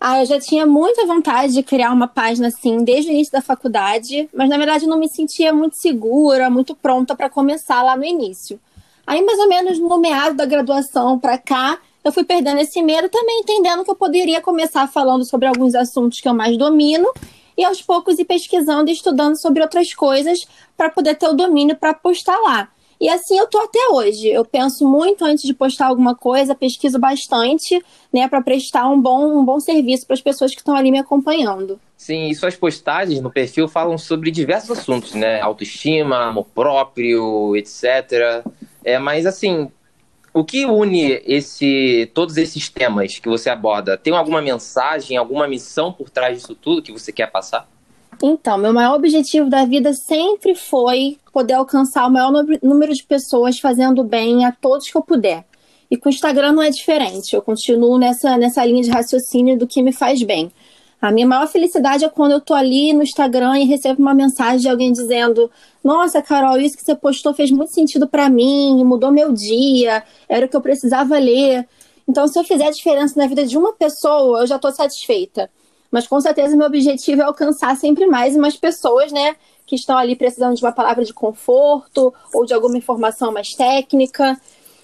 Ah, 0.01 0.21
eu 0.21 0.27
já 0.27 0.39
tinha 0.39 0.65
muita 0.65 1.05
vontade 1.05 1.53
de 1.53 1.63
criar 1.63 1.93
uma 1.93 2.09
página 2.09 2.49
assim 2.49 2.85
desde 2.85 3.11
o 3.11 3.13
início 3.13 3.33
da 3.33 3.43
faculdade, 3.43 4.31
mas 4.33 4.49
na 4.49 4.57
verdade 4.57 4.85
eu 4.85 4.89
não 4.89 4.99
me 4.99 5.09
sentia 5.09 5.53
muito 5.53 5.77
segura, 5.77 6.49
muito 6.49 6.75
pronta 6.75 7.15
para 7.15 7.29
começar 7.29 7.83
lá 7.83 7.97
no 7.97 8.05
início. 8.05 8.59
Aí, 9.07 9.21
mais 9.23 9.39
ou 9.41 9.49
menos 9.49 9.79
no 9.81 9.99
meado 9.99 10.37
da 10.37 10.47
graduação 10.47 11.19
para 11.19 11.37
cá, 11.37 11.79
eu 12.05 12.13
fui 12.13 12.25
perdendo 12.25 12.61
esse 12.61 12.83
medo, 12.83 13.09
também 13.09 13.41
entendendo 13.41 13.85
que 13.85 13.91
eu 13.91 13.97
poderia 13.97 14.41
começar 14.41 14.87
falando 14.89 15.25
sobre 15.25 15.47
alguns 15.47 15.75
assuntos 15.75 16.21
que 16.21 16.29
eu 16.29 16.35
mais 16.35 16.57
domino 16.57 17.13
e 17.57 17.65
aos 17.65 17.83
poucos 17.83 18.19
ir 18.19 18.25
pesquisando 18.25 18.91
e 18.91 18.95
estudando 18.95 19.41
sobre 19.41 19.63
outras 19.63 19.93
coisas 19.95 20.47
para 20.77 20.91
poder 20.91 21.17
ter 21.17 21.29
o 21.29 21.35
domínio 21.35 21.77
para 21.77 21.93
postar 21.93 22.39
lá. 22.39 22.69
E 23.01 23.09
assim 23.09 23.39
eu 23.39 23.47
tô 23.47 23.59
até 23.59 23.79
hoje. 23.91 24.29
Eu 24.29 24.45
penso 24.45 24.87
muito 24.87 25.25
antes 25.25 25.45
de 25.45 25.55
postar 25.55 25.87
alguma 25.87 26.15
coisa, 26.15 26.55
pesquiso 26.55 26.99
bastante, 26.99 27.83
né, 28.13 28.29
para 28.29 28.43
prestar 28.43 28.89
um 28.89 29.01
bom, 29.01 29.41
um 29.41 29.45
bom 29.45 29.59
serviço 29.59 30.07
para 30.07 30.15
as 30.15 30.21
pessoas 30.21 30.53
que 30.53 30.61
estão 30.61 30.75
ali 30.77 30.91
me 30.91 30.99
acompanhando. 30.99 31.81
Sim, 31.97 32.29
e 32.29 32.35
suas 32.35 32.57
postagens 32.57 33.21
no 33.21 33.31
perfil 33.31 33.69
falam 33.69 33.97
sobre 33.97 34.31
diversos 34.31 34.79
assuntos, 34.79 35.15
né? 35.15 35.41
Autoestima, 35.41 36.29
amor 36.29 36.47
próprio, 36.55 37.57
etc. 37.57 38.43
É, 38.85 38.99
mas 38.99 39.25
assim, 39.25 39.71
o 40.33 40.45
que 40.45 40.65
une 40.65 41.21
esse, 41.25 42.11
todos 42.15 42.37
esses 42.37 42.69
temas 42.69 43.19
que 43.19 43.29
você 43.29 43.51
aborda? 43.51 43.97
Tem 43.97 44.13
alguma 44.13 44.41
mensagem, 44.41 45.17
alguma 45.17 45.49
missão 45.49 45.93
por 45.93 46.09
trás 46.09 46.39
disso 46.39 46.55
tudo 46.55 46.83
que 46.83 46.93
você 46.93 47.13
quer 47.13 47.31
passar? 47.31 47.69
Então, 48.23 48.59
meu 48.59 48.73
maior 48.73 48.97
objetivo 48.97 49.49
da 49.49 49.65
vida 49.65 49.93
sempre 49.95 50.55
foi 50.55 51.19
poder 51.33 51.55
alcançar 51.55 52.07
o 52.07 52.11
maior 52.11 52.31
número 52.63 52.93
de 52.93 53.03
pessoas 53.03 53.59
fazendo 53.59 54.05
bem 54.05 54.45
a 54.45 54.53
todos 54.53 54.91
que 54.91 54.97
eu 54.97 55.03
puder. 55.03 55.45
E 55.91 55.97
com 55.97 56.09
o 56.09 56.13
Instagram 56.13 56.53
não 56.53 56.63
é 56.63 56.71
diferente. 56.71 57.35
Eu 57.35 57.43
continuo 57.43 57.99
nessa, 57.99 58.37
nessa 58.37 58.65
linha 58.65 58.83
de 58.83 58.91
raciocínio 58.91 59.59
do 59.59 59.67
que 59.67 59.83
me 59.83 59.93
faz 59.93 60.23
bem. 60.23 60.53
A 61.01 61.11
minha 61.11 61.27
maior 61.27 61.49
felicidade 61.49 62.05
é 62.05 62.11
quando 62.11 62.33
eu 62.33 62.41
tô 62.43 62.53
ali 62.53 62.93
no 62.93 63.03
Instagram 63.03 63.59
e 63.59 63.65
recebo 63.65 64.03
uma 64.03 64.13
mensagem 64.13 64.59
de 64.61 64.69
alguém 64.69 64.93
dizendo: 64.93 65.51
Nossa, 65.83 66.21
Carol, 66.21 66.59
isso 66.59 66.77
que 66.77 66.85
você 66.85 66.95
postou 66.95 67.33
fez 67.33 67.51
muito 67.51 67.73
sentido 67.73 68.07
para 68.07 68.29
mim, 68.29 68.85
mudou 68.85 69.11
meu 69.11 69.33
dia, 69.33 70.05
era 70.29 70.45
o 70.45 70.49
que 70.49 70.55
eu 70.55 70.61
precisava 70.61 71.19
ler. 71.19 71.67
Então, 72.07 72.29
se 72.29 72.39
eu 72.39 72.45
fizer 72.45 72.67
a 72.67 72.71
diferença 72.71 73.19
na 73.19 73.27
vida 73.27 73.47
de 73.47 73.57
uma 73.57 73.73
pessoa, 73.73 74.41
eu 74.41 74.47
já 74.47 74.59
tô 74.59 74.71
satisfeita. 74.71 75.51
Mas 75.91 76.07
com 76.07 76.21
certeza 76.21 76.55
meu 76.55 76.67
objetivo 76.67 77.23
é 77.23 77.25
alcançar 77.25 77.75
sempre 77.77 78.07
mais 78.07 78.35
e 78.35 78.39
mais 78.39 78.57
pessoas, 78.57 79.11
né? 79.11 79.37
Que 79.67 79.77
estão 79.77 79.97
ali 79.97 80.15
precisando 80.15 80.55
de 80.55 80.63
uma 80.63 80.73
palavra 80.73 81.05
de 81.05 81.15
conforto 81.15 82.13
ou 82.35 82.45
de 82.45 82.53
alguma 82.53 82.77
informação 82.77 83.33
mais 83.33 83.55
técnica. 83.55 84.39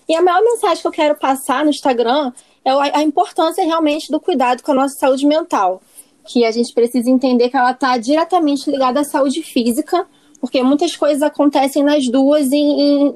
E 0.09 0.15
a 0.15 0.23
maior 0.23 0.43
mensagem 0.43 0.81
que 0.81 0.89
eu 0.89 0.93
quero 0.93 1.15
passar 1.17 1.63
no 1.63 1.71
Instagram 1.71 2.33
é 2.65 2.71
a 2.71 3.03
importância 3.03 3.63
realmente 3.63 4.11
do 4.11 4.19
cuidado 4.19 4.63
com 4.63 4.73
a 4.73 4.75
nossa 4.75 4.95
saúde 4.99 5.27
mental 5.27 5.83
que 6.27 6.45
a 6.45 6.51
gente 6.51 6.73
precisa 6.73 7.11
entender 7.11 7.49
que 7.49 7.57
ela 7.57 7.71
está 7.71 7.97
diretamente 7.97 8.71
ligada 8.71 9.01
à 9.01 9.05
saúde 9.05 9.43
física, 9.43 10.07
porque 10.41 10.63
muitas 10.63 10.97
coisas 10.97 11.23
acontecem 11.23 11.83
nas 11.83 12.07
duas 12.09 12.53
em, 12.53 12.81
em, 12.81 13.15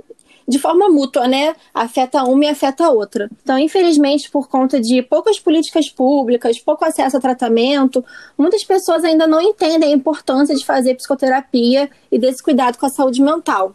de 0.49 0.59
forma 0.59 0.89
mútua, 0.89 1.29
né? 1.29 1.55
Afeta 1.73 2.25
uma 2.25 2.45
e 2.45 2.49
afeta 2.49 2.87
a 2.87 2.91
outra. 2.91 3.31
Então, 3.43 3.59
infelizmente, 3.59 4.31
por 4.31 4.49
conta 4.49 4.81
de 4.81 5.03
poucas 5.03 5.39
políticas 5.39 5.89
públicas, 5.89 6.59
pouco 6.59 6.85
acesso 6.85 7.17
a 7.17 7.21
tratamento, 7.21 8.05
muitas 8.37 8.65
pessoas 8.65 9.05
ainda 9.05 9.27
não 9.27 9.41
entendem 9.41 9.93
a 9.93 9.97
importância 9.97 10.55
de 10.55 10.65
fazer 10.65 10.95
psicoterapia 10.95 11.91
e 12.11 12.19
desse 12.19 12.43
cuidado 12.43 12.79
com 12.79 12.87
a 12.87 12.91
saúde 12.91 13.23
mental. 13.23 13.75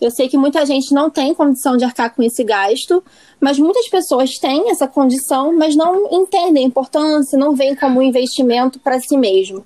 Eu 0.00 0.10
sei 0.10 0.28
que 0.28 0.36
muita 0.36 0.66
gente 0.66 0.92
não 0.92 1.08
tem 1.08 1.34
condição 1.34 1.76
de 1.76 1.84
arcar 1.84 2.14
com 2.14 2.22
esse 2.22 2.44
gasto, 2.44 3.02
mas 3.40 3.58
muitas 3.58 3.88
pessoas 3.88 4.38
têm 4.38 4.70
essa 4.70 4.86
condição, 4.86 5.56
mas 5.56 5.74
não 5.74 6.06
entendem 6.12 6.64
a 6.64 6.66
importância, 6.66 7.38
não 7.38 7.54
veem 7.54 7.74
como 7.74 8.00
um 8.00 8.02
investimento 8.02 8.78
para 8.78 9.00
si 9.00 9.16
mesmo. 9.16 9.64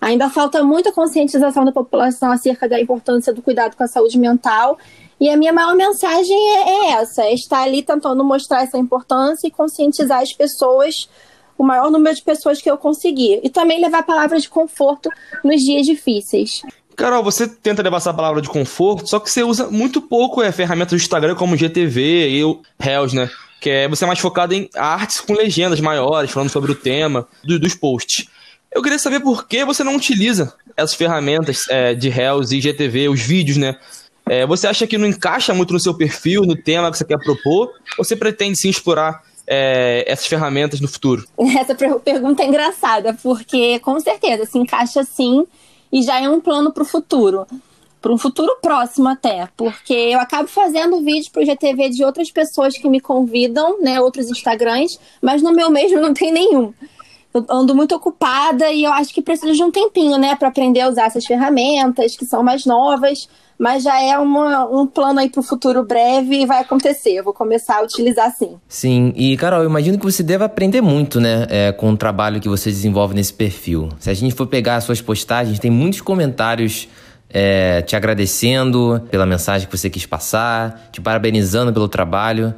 Ainda 0.00 0.30
falta 0.30 0.62
muita 0.62 0.92
conscientização 0.92 1.64
da 1.64 1.72
população 1.72 2.30
acerca 2.30 2.68
da 2.68 2.80
importância 2.80 3.32
do 3.32 3.42
cuidado 3.42 3.76
com 3.76 3.82
a 3.82 3.88
saúde 3.88 4.18
mental. 4.18 4.78
E 5.20 5.28
a 5.28 5.36
minha 5.36 5.52
maior 5.52 5.74
mensagem 5.74 6.36
é, 6.36 6.70
é 6.70 6.90
essa: 6.92 7.22
é 7.22 7.34
estar 7.34 7.62
ali 7.62 7.82
tentando 7.82 8.24
mostrar 8.24 8.62
essa 8.62 8.78
importância 8.78 9.46
e 9.46 9.50
conscientizar 9.50 10.22
as 10.22 10.32
pessoas, 10.32 11.08
o 11.56 11.64
maior 11.64 11.90
número 11.90 12.14
de 12.14 12.22
pessoas 12.22 12.60
que 12.60 12.70
eu 12.70 12.78
conseguir. 12.78 13.40
E 13.42 13.50
também 13.50 13.80
levar 13.80 14.04
palavras 14.04 14.42
de 14.42 14.48
conforto 14.48 15.08
nos 15.42 15.60
dias 15.60 15.84
difíceis. 15.84 16.62
Carol, 16.98 17.22
você 17.22 17.46
tenta 17.46 17.80
levar 17.80 17.98
essa 17.98 18.12
palavra 18.12 18.42
de 18.42 18.48
conforto, 18.48 19.08
só 19.08 19.20
que 19.20 19.30
você 19.30 19.44
usa 19.44 19.70
muito 19.70 20.02
pouco 20.02 20.42
é, 20.42 20.50
ferramentas 20.50 20.90
do 20.90 21.00
Instagram 21.00 21.36
como 21.36 21.56
GTV 21.56 22.28
e 22.28 22.42
o 22.42 22.60
Reels, 22.76 23.12
né? 23.12 23.30
Que 23.60 23.70
é 23.70 23.88
você 23.88 24.02
é 24.02 24.06
mais 24.08 24.18
focado 24.18 24.52
em 24.52 24.68
artes 24.74 25.20
com 25.20 25.32
legendas 25.32 25.78
maiores, 25.80 26.32
falando 26.32 26.50
sobre 26.50 26.72
o 26.72 26.74
tema 26.74 27.28
do, 27.44 27.56
dos 27.56 27.72
posts. 27.72 28.26
Eu 28.74 28.82
queria 28.82 28.98
saber 28.98 29.20
por 29.20 29.46
que 29.46 29.64
você 29.64 29.84
não 29.84 29.94
utiliza 29.94 30.52
essas 30.76 30.96
ferramentas 30.96 31.68
é, 31.70 31.94
de 31.94 32.08
Reels 32.08 32.50
e 32.50 32.60
GTV, 32.60 33.08
os 33.08 33.20
vídeos, 33.20 33.58
né? 33.58 33.76
É, 34.28 34.44
você 34.44 34.66
acha 34.66 34.84
que 34.84 34.98
não 34.98 35.06
encaixa 35.06 35.54
muito 35.54 35.72
no 35.72 35.78
seu 35.78 35.94
perfil, 35.94 36.42
no 36.42 36.56
tema 36.56 36.90
que 36.90 36.98
você 36.98 37.04
quer 37.04 37.18
propor? 37.20 37.70
Ou 37.96 38.04
você 38.04 38.16
pretende 38.16 38.58
sim 38.58 38.70
explorar 38.70 39.22
é, 39.46 40.04
essas 40.04 40.26
ferramentas 40.26 40.80
no 40.80 40.88
futuro? 40.88 41.24
Essa 41.60 41.76
pergunta 41.76 42.42
é 42.42 42.46
engraçada, 42.46 43.16
porque 43.22 43.78
com 43.78 44.00
certeza 44.00 44.44
se 44.46 44.58
encaixa 44.58 45.04
sim 45.04 45.46
e 45.92 46.02
já 46.02 46.20
é 46.20 46.28
um 46.28 46.40
plano 46.40 46.72
para 46.72 46.82
o 46.82 46.86
futuro. 46.86 47.46
Para 48.00 48.12
um 48.12 48.18
futuro 48.18 48.56
próximo 48.62 49.08
até, 49.08 49.48
porque 49.56 49.92
eu 49.92 50.20
acabo 50.20 50.48
fazendo 50.48 51.02
vídeo 51.02 51.30
para 51.32 51.42
o 51.42 51.44
GTV 51.44 51.90
de 51.90 52.04
outras 52.04 52.30
pessoas 52.30 52.78
que 52.78 52.88
me 52.88 53.00
convidam, 53.00 53.80
né, 53.80 54.00
outros 54.00 54.30
Instagrams, 54.30 55.00
mas 55.20 55.42
no 55.42 55.52
meu 55.52 55.68
mesmo 55.68 56.00
não 56.00 56.14
tem 56.14 56.30
nenhum. 56.30 56.72
Eu 57.34 57.44
ando 57.50 57.74
muito 57.74 57.94
ocupada 57.94 58.70
e 58.70 58.84
eu 58.84 58.92
acho 58.92 59.12
que 59.12 59.20
preciso 59.20 59.52
de 59.52 59.64
um 59.64 59.70
tempinho, 59.70 60.16
né, 60.16 60.36
para 60.36 60.48
aprender 60.48 60.80
a 60.80 60.88
usar 60.88 61.06
essas 61.06 61.26
ferramentas 61.26 62.16
que 62.16 62.24
são 62.24 62.42
mais 62.42 62.64
novas, 62.64 63.28
mas 63.58 63.82
já 63.82 64.00
é 64.00 64.18
uma, 64.18 64.66
um 64.66 64.86
plano 64.86 65.18
aí 65.20 65.28
para 65.28 65.40
o 65.40 65.42
futuro 65.42 65.84
breve 65.84 66.42
e 66.42 66.46
vai 66.46 66.60
acontecer. 66.60 67.10
Eu 67.10 67.24
vou 67.24 67.32
começar 67.32 67.78
a 67.78 67.82
utilizar 67.82 68.30
sim. 68.36 68.56
Sim, 68.68 69.12
e 69.16 69.36
Carol, 69.36 69.62
eu 69.62 69.68
imagino 69.68 69.98
que 69.98 70.04
você 70.04 70.22
deve 70.22 70.44
aprender 70.44 70.80
muito, 70.80 71.20
né, 71.20 71.46
é, 71.48 71.72
com 71.72 71.90
o 71.90 71.96
trabalho 71.96 72.40
que 72.40 72.48
você 72.48 72.70
desenvolve 72.70 73.14
nesse 73.14 73.32
perfil. 73.32 73.88
Se 73.98 74.10
a 74.10 74.14
gente 74.14 74.34
for 74.34 74.46
pegar 74.46 74.76
as 74.76 74.84
suas 74.84 75.00
postagens, 75.00 75.58
tem 75.58 75.70
muitos 75.70 76.00
comentários 76.00 76.88
é, 77.28 77.82
te 77.82 77.96
agradecendo 77.96 79.02
pela 79.10 79.26
mensagem 79.26 79.66
que 79.68 79.76
você 79.76 79.90
quis 79.90 80.06
passar, 80.06 80.88
te 80.92 81.00
parabenizando 81.00 81.72
pelo 81.72 81.88
trabalho. 81.88 82.54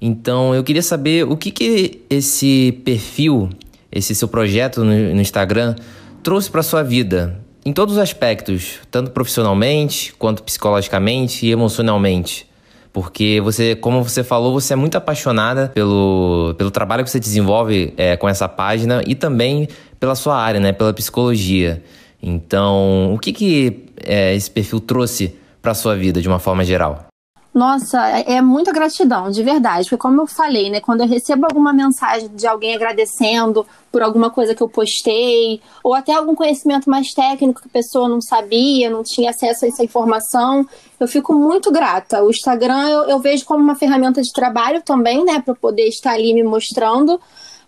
Então, 0.00 0.54
eu 0.54 0.62
queria 0.62 0.82
saber 0.82 1.24
o 1.26 1.36
que, 1.36 1.50
que 1.50 2.02
esse 2.08 2.80
perfil 2.84 3.50
esse 3.94 4.14
seu 4.14 4.26
projeto 4.26 4.84
no, 4.84 5.14
no 5.14 5.20
Instagram 5.20 5.76
trouxe 6.22 6.50
para 6.50 6.62
sua 6.62 6.82
vida, 6.82 7.38
em 7.64 7.72
todos 7.72 7.94
os 7.94 8.00
aspectos, 8.00 8.80
tanto 8.90 9.10
profissionalmente, 9.10 10.12
quanto 10.18 10.42
psicologicamente 10.42 11.46
e 11.46 11.50
emocionalmente. 11.50 12.46
Porque 12.92 13.40
você, 13.42 13.74
como 13.74 14.04
você 14.04 14.22
falou, 14.22 14.52
você 14.52 14.72
é 14.72 14.76
muito 14.76 14.96
apaixonada 14.96 15.68
pelo, 15.74 16.54
pelo 16.56 16.70
trabalho 16.70 17.02
que 17.02 17.10
você 17.10 17.18
desenvolve 17.18 17.92
é, 17.96 18.16
com 18.16 18.28
essa 18.28 18.48
página 18.48 19.02
e 19.06 19.14
também 19.14 19.66
pela 19.98 20.14
sua 20.14 20.36
área, 20.36 20.60
né? 20.60 20.72
Pela 20.72 20.92
psicologia. 20.92 21.82
Então, 22.22 23.12
o 23.12 23.18
que, 23.18 23.32
que 23.32 23.86
é, 24.04 24.34
esse 24.34 24.50
perfil 24.50 24.78
trouxe 24.78 25.34
para 25.60 25.74
sua 25.74 25.96
vida 25.96 26.20
de 26.20 26.28
uma 26.28 26.38
forma 26.38 26.64
geral? 26.64 27.06
Nossa, 27.54 28.08
é, 28.08 28.32
é 28.32 28.42
muita 28.42 28.72
gratidão, 28.72 29.30
de 29.30 29.40
verdade. 29.44 29.88
Porque, 29.88 30.02
como 30.02 30.20
eu 30.20 30.26
falei, 30.26 30.70
né? 30.70 30.80
Quando 30.80 31.02
eu 31.02 31.06
recebo 31.06 31.46
alguma 31.46 31.72
mensagem 31.72 32.28
de 32.34 32.48
alguém 32.48 32.74
agradecendo 32.74 33.64
por 33.92 34.02
alguma 34.02 34.28
coisa 34.28 34.56
que 34.56 34.62
eu 34.62 34.68
postei, 34.68 35.62
ou 35.80 35.94
até 35.94 36.12
algum 36.12 36.34
conhecimento 36.34 36.90
mais 36.90 37.12
técnico 37.14 37.62
que 37.62 37.68
a 37.68 37.70
pessoa 37.70 38.08
não 38.08 38.20
sabia, 38.20 38.90
não 38.90 39.04
tinha 39.04 39.30
acesso 39.30 39.64
a 39.64 39.68
essa 39.68 39.84
informação, 39.84 40.66
eu 40.98 41.06
fico 41.06 41.32
muito 41.32 41.70
grata. 41.70 42.24
O 42.24 42.30
Instagram 42.30 42.88
eu, 42.88 43.04
eu 43.04 43.18
vejo 43.20 43.44
como 43.44 43.62
uma 43.62 43.76
ferramenta 43.76 44.20
de 44.20 44.32
trabalho 44.32 44.82
também, 44.82 45.24
né? 45.24 45.40
Para 45.40 45.54
poder 45.54 45.86
estar 45.86 46.10
ali 46.10 46.34
me 46.34 46.42
mostrando, 46.42 47.20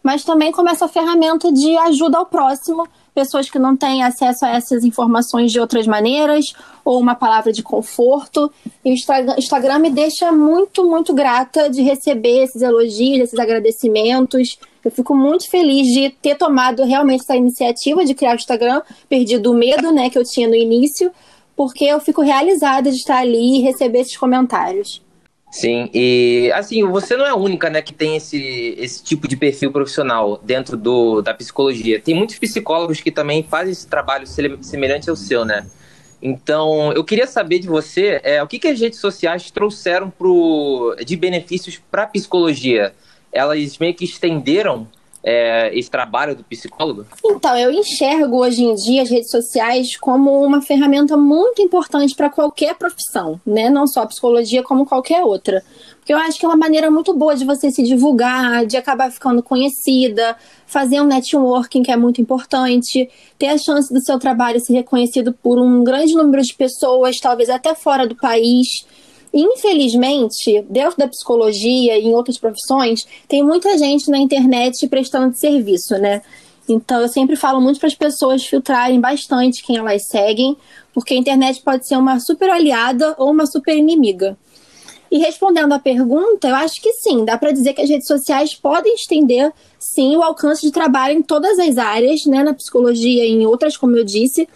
mas 0.02 0.24
também 0.24 0.50
como 0.50 0.68
essa 0.68 0.88
ferramenta 0.88 1.52
de 1.52 1.76
ajuda 1.78 2.18
ao 2.18 2.26
próximo 2.26 2.88
pessoas 3.16 3.48
que 3.48 3.58
não 3.58 3.74
têm 3.74 4.04
acesso 4.04 4.44
a 4.44 4.50
essas 4.50 4.84
informações 4.84 5.50
de 5.50 5.58
outras 5.58 5.86
maneiras, 5.86 6.44
ou 6.84 7.00
uma 7.00 7.14
palavra 7.14 7.50
de 7.50 7.62
conforto. 7.62 8.52
E 8.84 8.90
o 8.90 8.94
Instagram 9.38 9.78
me 9.78 9.88
deixa 9.88 10.30
muito, 10.30 10.86
muito 10.86 11.14
grata 11.14 11.70
de 11.70 11.80
receber 11.80 12.42
esses 12.42 12.60
elogios, 12.60 13.20
esses 13.20 13.38
agradecimentos. 13.38 14.58
Eu 14.84 14.90
fico 14.90 15.16
muito 15.16 15.48
feliz 15.48 15.86
de 15.86 16.10
ter 16.10 16.36
tomado 16.36 16.84
realmente 16.84 17.22
essa 17.22 17.34
iniciativa 17.34 18.04
de 18.04 18.12
criar 18.12 18.32
o 18.32 18.36
Instagram, 18.36 18.82
perdido 19.08 19.50
o 19.50 19.54
medo 19.54 19.90
né, 19.92 20.10
que 20.10 20.18
eu 20.18 20.22
tinha 20.22 20.46
no 20.46 20.54
início, 20.54 21.10
porque 21.56 21.86
eu 21.86 21.98
fico 21.98 22.20
realizada 22.20 22.90
de 22.90 22.98
estar 22.98 23.20
ali 23.20 23.60
e 23.60 23.62
receber 23.62 24.00
esses 24.00 24.16
comentários. 24.18 25.05
Sim, 25.56 25.88
e 25.94 26.52
assim, 26.54 26.84
você 26.84 27.16
não 27.16 27.24
é 27.24 27.30
a 27.30 27.34
única, 27.34 27.70
né, 27.70 27.80
que 27.80 27.94
tem 27.94 28.14
esse, 28.14 28.74
esse 28.76 29.02
tipo 29.02 29.26
de 29.26 29.38
perfil 29.38 29.72
profissional 29.72 30.38
dentro 30.42 30.76
do, 30.76 31.22
da 31.22 31.32
psicologia. 31.32 31.98
Tem 31.98 32.14
muitos 32.14 32.38
psicólogos 32.38 33.00
que 33.00 33.10
também 33.10 33.42
fazem 33.42 33.72
esse 33.72 33.86
trabalho 33.86 34.26
semelhante 34.26 35.08
ao 35.08 35.16
seu, 35.16 35.46
né? 35.46 35.66
Então, 36.20 36.92
eu 36.92 37.02
queria 37.02 37.26
saber 37.26 37.58
de 37.58 37.68
você 37.68 38.20
é, 38.22 38.42
o 38.42 38.46
que, 38.46 38.58
que 38.58 38.68
as 38.68 38.78
redes 38.78 38.98
sociais 38.98 39.50
trouxeram 39.50 40.10
pro, 40.10 40.94
de 41.02 41.16
benefícios 41.16 41.80
para 41.90 42.02
a 42.02 42.06
psicologia. 42.06 42.92
Elas 43.32 43.78
meio 43.78 43.94
que 43.94 44.04
estenderam 44.04 44.86
é, 45.28 45.76
esse 45.76 45.90
trabalho 45.90 46.36
do 46.36 46.44
psicólogo? 46.44 47.04
Então, 47.24 47.58
eu 47.58 47.72
enxergo 47.72 48.36
hoje 48.36 48.62
em 48.62 48.76
dia 48.76 49.02
as 49.02 49.10
redes 49.10 49.28
sociais 49.28 49.96
como 49.96 50.40
uma 50.40 50.62
ferramenta 50.62 51.16
muito 51.16 51.60
importante 51.60 52.14
para 52.14 52.30
qualquer 52.30 52.76
profissão, 52.76 53.40
né? 53.44 53.68
Não 53.68 53.88
só 53.88 54.02
a 54.02 54.06
psicologia, 54.06 54.62
como 54.62 54.86
qualquer 54.86 55.24
outra. 55.24 55.64
Porque 55.98 56.14
eu 56.14 56.18
acho 56.18 56.38
que 56.38 56.46
é 56.46 56.48
uma 56.48 56.56
maneira 56.56 56.88
muito 56.92 57.12
boa 57.12 57.34
de 57.34 57.44
você 57.44 57.72
se 57.72 57.82
divulgar, 57.82 58.64
de 58.66 58.76
acabar 58.76 59.10
ficando 59.10 59.42
conhecida, 59.42 60.36
fazer 60.64 61.00
um 61.00 61.06
networking 61.06 61.82
que 61.82 61.90
é 61.90 61.96
muito 61.96 62.20
importante, 62.20 63.10
ter 63.36 63.48
a 63.48 63.58
chance 63.58 63.92
do 63.92 64.00
seu 64.00 64.20
trabalho 64.20 64.60
ser 64.60 64.74
reconhecido 64.74 65.32
por 65.32 65.58
um 65.58 65.82
grande 65.82 66.14
número 66.14 66.40
de 66.40 66.54
pessoas, 66.54 67.16
talvez 67.16 67.50
até 67.50 67.74
fora 67.74 68.06
do 68.06 68.14
país. 68.14 68.86
Infelizmente, 69.38 70.64
dentro 70.70 70.96
da 70.96 71.06
psicologia 71.06 71.98
e 71.98 72.06
em 72.06 72.14
outras 72.14 72.38
profissões, 72.38 73.06
tem 73.28 73.44
muita 73.44 73.76
gente 73.76 74.10
na 74.10 74.16
internet 74.16 74.88
prestando 74.88 75.36
serviço, 75.36 75.98
né? 75.98 76.22
Então, 76.66 77.02
eu 77.02 77.08
sempre 77.08 77.36
falo 77.36 77.60
muito 77.60 77.78
para 77.78 77.86
as 77.86 77.94
pessoas 77.94 78.46
filtrarem 78.46 78.98
bastante 78.98 79.62
quem 79.62 79.76
elas 79.76 80.06
seguem, 80.08 80.56
porque 80.94 81.12
a 81.12 81.18
internet 81.18 81.60
pode 81.60 81.86
ser 81.86 81.96
uma 81.96 82.18
super 82.18 82.48
aliada 82.48 83.14
ou 83.18 83.30
uma 83.30 83.44
super 83.44 83.76
inimiga. 83.76 84.38
E 85.10 85.18
respondendo 85.18 85.74
à 85.74 85.78
pergunta, 85.78 86.48
eu 86.48 86.54
acho 86.54 86.80
que 86.80 86.90
sim, 86.94 87.22
dá 87.22 87.36
para 87.36 87.52
dizer 87.52 87.74
que 87.74 87.82
as 87.82 87.90
redes 87.90 88.06
sociais 88.06 88.54
podem 88.54 88.94
estender, 88.94 89.52
sim, 89.78 90.16
o 90.16 90.22
alcance 90.22 90.62
de 90.62 90.72
trabalho 90.72 91.18
em 91.18 91.22
todas 91.22 91.58
as 91.58 91.76
áreas, 91.76 92.24
né, 92.24 92.42
na 92.42 92.54
psicologia 92.54 93.24
e 93.26 93.32
em 93.32 93.44
outras, 93.44 93.76
como 93.76 93.96
eu 93.98 94.02
disse, 94.02 94.48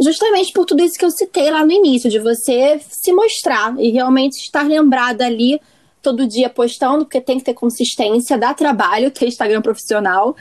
justamente 0.00 0.52
por 0.52 0.64
tudo 0.64 0.82
isso 0.82 0.98
que 0.98 1.04
eu 1.04 1.10
citei 1.10 1.50
lá 1.50 1.64
no 1.64 1.72
início, 1.72 2.10
de 2.10 2.18
você 2.18 2.80
se 2.88 3.12
mostrar 3.12 3.74
e 3.78 3.90
realmente 3.90 4.38
estar 4.38 4.66
lembrada 4.66 5.24
ali 5.26 5.60
todo 6.02 6.26
dia 6.26 6.50
postando, 6.50 7.04
porque 7.04 7.20
tem 7.20 7.38
que 7.38 7.44
ter 7.44 7.54
consistência, 7.54 8.36
dá 8.36 8.52
trabalho 8.52 9.10
ter 9.10 9.26
Instagram 9.26 9.62
profissional. 9.62 10.36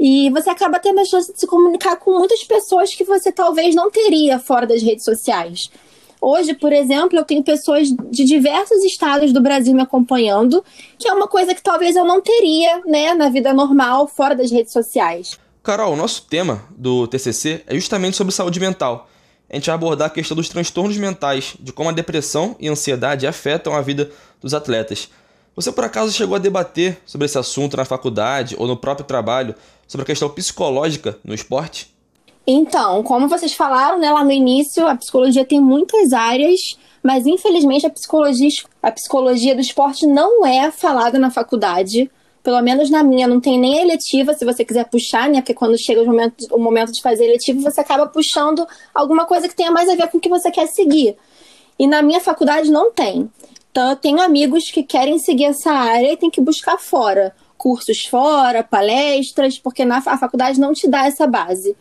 E 0.00 0.30
você 0.30 0.50
acaba 0.50 0.78
tendo 0.78 1.00
a 1.00 1.04
chance 1.04 1.32
de 1.32 1.38
se 1.38 1.46
comunicar 1.46 1.96
com 1.96 2.18
muitas 2.18 2.42
pessoas 2.42 2.94
que 2.94 3.04
você 3.04 3.30
talvez 3.30 3.74
não 3.74 3.90
teria 3.90 4.38
fora 4.38 4.66
das 4.66 4.82
redes 4.82 5.04
sociais. 5.04 5.70
Hoje, 6.20 6.54
por 6.54 6.72
exemplo, 6.72 7.18
eu 7.18 7.24
tenho 7.24 7.44
pessoas 7.44 7.88
de 8.10 8.24
diversos 8.24 8.82
estados 8.82 9.30
do 9.30 9.42
Brasil 9.42 9.74
me 9.74 9.82
acompanhando, 9.82 10.64
que 10.98 11.06
é 11.06 11.12
uma 11.12 11.28
coisa 11.28 11.54
que 11.54 11.62
talvez 11.62 11.94
eu 11.94 12.04
não 12.04 12.22
teria, 12.22 12.80
né, 12.86 13.12
na 13.12 13.28
vida 13.28 13.52
normal, 13.52 14.08
fora 14.08 14.34
das 14.34 14.50
redes 14.50 14.72
sociais. 14.72 15.38
Carol, 15.64 15.94
o 15.94 15.96
nosso 15.96 16.26
tema 16.26 16.62
do 16.76 17.06
TCC 17.06 17.64
é 17.66 17.74
justamente 17.74 18.18
sobre 18.18 18.34
saúde 18.34 18.60
mental. 18.60 19.08
A 19.48 19.56
gente 19.56 19.64
vai 19.64 19.74
abordar 19.74 20.08
a 20.08 20.10
questão 20.10 20.36
dos 20.36 20.46
transtornos 20.46 20.98
mentais, 20.98 21.54
de 21.58 21.72
como 21.72 21.88
a 21.88 21.92
depressão 21.92 22.54
e 22.60 22.68
a 22.68 22.72
ansiedade 22.72 23.26
afetam 23.26 23.74
a 23.74 23.80
vida 23.80 24.10
dos 24.42 24.52
atletas. 24.52 25.08
Você 25.56 25.72
por 25.72 25.82
acaso 25.84 26.12
chegou 26.12 26.36
a 26.36 26.38
debater 26.38 27.00
sobre 27.06 27.24
esse 27.24 27.38
assunto 27.38 27.78
na 27.78 27.86
faculdade 27.86 28.54
ou 28.58 28.66
no 28.66 28.76
próprio 28.76 29.06
trabalho, 29.06 29.54
sobre 29.88 30.02
a 30.02 30.06
questão 30.06 30.28
psicológica 30.28 31.18
no 31.24 31.32
esporte? 31.32 31.94
Então, 32.46 33.02
como 33.02 33.26
vocês 33.26 33.54
falaram 33.54 33.98
né, 33.98 34.12
lá 34.12 34.22
no 34.22 34.32
início, 34.32 34.86
a 34.86 34.94
psicologia 34.94 35.46
tem 35.46 35.62
muitas 35.62 36.12
áreas, 36.12 36.76
mas 37.02 37.26
infelizmente 37.26 37.86
a 37.86 37.90
psicologia, 37.90 38.50
a 38.82 38.92
psicologia 38.92 39.54
do 39.54 39.62
esporte 39.62 40.06
não 40.06 40.44
é 40.44 40.70
falada 40.70 41.18
na 41.18 41.30
faculdade 41.30 42.10
pelo 42.44 42.60
menos 42.60 42.90
na 42.90 43.02
minha, 43.02 43.26
não 43.26 43.40
tem 43.40 43.58
nem 43.58 43.80
eletiva, 43.80 44.34
se 44.34 44.44
você 44.44 44.66
quiser 44.66 44.84
puxar, 44.84 45.30
né? 45.30 45.40
Porque 45.40 45.54
quando 45.54 45.78
chega 45.78 46.02
o 46.02 46.06
momento, 46.06 46.46
o 46.52 46.58
momento 46.58 46.92
de 46.92 47.00
fazer 47.00 47.24
eletiva, 47.24 47.58
você 47.58 47.80
acaba 47.80 48.06
puxando 48.06 48.66
alguma 48.94 49.24
coisa 49.24 49.48
que 49.48 49.56
tenha 49.56 49.70
mais 49.70 49.88
a 49.88 49.94
ver 49.94 50.08
com 50.08 50.18
o 50.18 50.20
que 50.20 50.28
você 50.28 50.50
quer 50.50 50.66
seguir. 50.66 51.16
E 51.78 51.86
na 51.86 52.02
minha 52.02 52.20
faculdade 52.20 52.70
não 52.70 52.92
tem. 52.92 53.30
Então 53.70 53.88
eu 53.88 53.96
tenho 53.96 54.20
amigos 54.20 54.70
que 54.70 54.82
querem 54.82 55.18
seguir 55.18 55.46
essa 55.46 55.72
área 55.72 56.12
e 56.12 56.18
tem 56.18 56.30
que 56.30 56.40
buscar 56.40 56.78
fora. 56.78 57.34
Cursos 57.56 58.04
fora, 58.04 58.62
palestras, 58.62 59.58
porque 59.58 59.82
na 59.82 60.02
a 60.04 60.18
faculdade 60.18 60.60
não 60.60 60.74
te 60.74 60.86
dá 60.86 61.06
essa 61.06 61.26
base. 61.26 61.74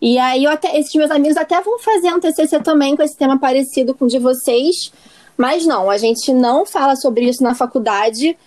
E 0.00 0.18
aí 0.18 0.46
até, 0.46 0.78
esses 0.78 0.94
meus 0.94 1.10
amigos 1.10 1.36
até 1.36 1.60
vão 1.60 1.80
fazer 1.80 2.14
um 2.14 2.20
TCC 2.20 2.60
também 2.60 2.94
com 2.94 3.02
esse 3.02 3.16
tema 3.16 3.40
parecido 3.40 3.92
com 3.92 4.04
o 4.04 4.08
de 4.08 4.20
vocês, 4.20 4.92
mas 5.36 5.66
não, 5.66 5.90
a 5.90 5.98
gente 5.98 6.32
não 6.32 6.64
fala 6.64 6.94
sobre 6.94 7.28
isso 7.28 7.42
na 7.42 7.56
faculdade. 7.56 8.38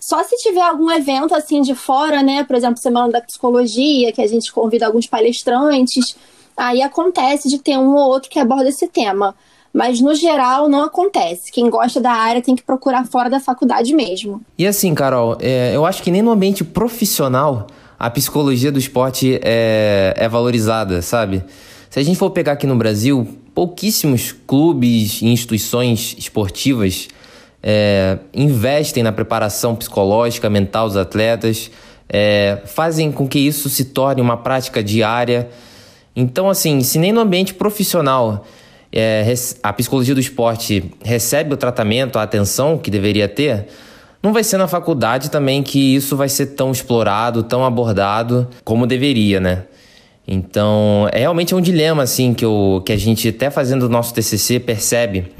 Só 0.00 0.24
se 0.24 0.34
tiver 0.38 0.62
algum 0.62 0.90
evento 0.90 1.34
assim 1.34 1.60
de 1.60 1.74
fora, 1.74 2.22
né? 2.22 2.42
Por 2.42 2.56
exemplo, 2.56 2.78
Semana 2.78 3.12
da 3.12 3.20
Psicologia, 3.20 4.10
que 4.12 4.22
a 4.22 4.26
gente 4.26 4.50
convida 4.50 4.86
alguns 4.86 5.06
palestrantes, 5.06 6.16
aí 6.56 6.80
acontece 6.80 7.48
de 7.48 7.58
ter 7.58 7.76
um 7.76 7.94
ou 7.94 8.08
outro 8.08 8.30
que 8.30 8.38
aborda 8.38 8.70
esse 8.70 8.88
tema. 8.88 9.34
Mas 9.72 10.00
no 10.00 10.14
geral 10.14 10.68
não 10.68 10.82
acontece. 10.82 11.52
Quem 11.52 11.68
gosta 11.68 12.00
da 12.00 12.10
área 12.10 12.42
tem 12.42 12.56
que 12.56 12.62
procurar 12.62 13.06
fora 13.06 13.28
da 13.28 13.38
faculdade 13.38 13.94
mesmo. 13.94 14.40
E 14.58 14.66
assim, 14.66 14.94
Carol, 14.94 15.36
é, 15.38 15.76
eu 15.76 15.84
acho 15.84 16.02
que 16.02 16.10
nem 16.10 16.22
no 16.22 16.30
ambiente 16.30 16.64
profissional 16.64 17.66
a 17.98 18.08
psicologia 18.08 18.72
do 18.72 18.78
esporte 18.78 19.38
é, 19.42 20.14
é 20.16 20.28
valorizada, 20.28 21.02
sabe? 21.02 21.44
Se 21.90 22.00
a 22.00 22.02
gente 22.02 22.18
for 22.18 22.30
pegar 22.30 22.52
aqui 22.52 22.66
no 22.66 22.74
Brasil, 22.74 23.28
pouquíssimos 23.54 24.34
clubes 24.46 25.20
e 25.20 25.26
instituições 25.26 26.16
esportivas 26.18 27.08
é, 27.62 28.18
investem 28.34 29.02
na 29.02 29.12
preparação 29.12 29.74
psicológica, 29.74 30.48
mental 30.48 30.88
dos 30.88 30.96
atletas, 30.96 31.70
é, 32.08 32.58
fazem 32.64 33.12
com 33.12 33.28
que 33.28 33.38
isso 33.38 33.68
se 33.68 33.86
torne 33.86 34.20
uma 34.20 34.36
prática 34.36 34.82
diária. 34.82 35.48
Então, 36.14 36.48
assim, 36.48 36.80
se 36.80 36.98
nem 36.98 37.12
no 37.12 37.20
ambiente 37.20 37.54
profissional 37.54 38.44
é, 38.92 39.32
a 39.62 39.72
psicologia 39.72 40.14
do 40.14 40.20
esporte 40.20 40.92
recebe 41.02 41.54
o 41.54 41.56
tratamento, 41.56 42.18
a 42.18 42.22
atenção 42.22 42.76
que 42.76 42.90
deveria 42.90 43.28
ter, 43.28 43.66
não 44.22 44.32
vai 44.32 44.42
ser 44.42 44.56
na 44.56 44.68
faculdade 44.68 45.30
também 45.30 45.62
que 45.62 45.94
isso 45.94 46.16
vai 46.16 46.28
ser 46.28 46.46
tão 46.46 46.72
explorado, 46.72 47.42
tão 47.42 47.64
abordado 47.64 48.48
como 48.64 48.86
deveria, 48.86 49.40
né? 49.40 49.64
Então, 50.26 51.08
é 51.12 51.20
realmente 51.20 51.54
um 51.54 51.60
dilema, 51.60 52.02
assim, 52.02 52.34
que, 52.34 52.44
eu, 52.44 52.82
que 52.84 52.92
a 52.92 52.96
gente, 52.96 53.28
até 53.28 53.50
fazendo 53.50 53.84
o 53.84 53.88
nosso 53.88 54.12
TCC, 54.14 54.60
percebe 54.60 55.32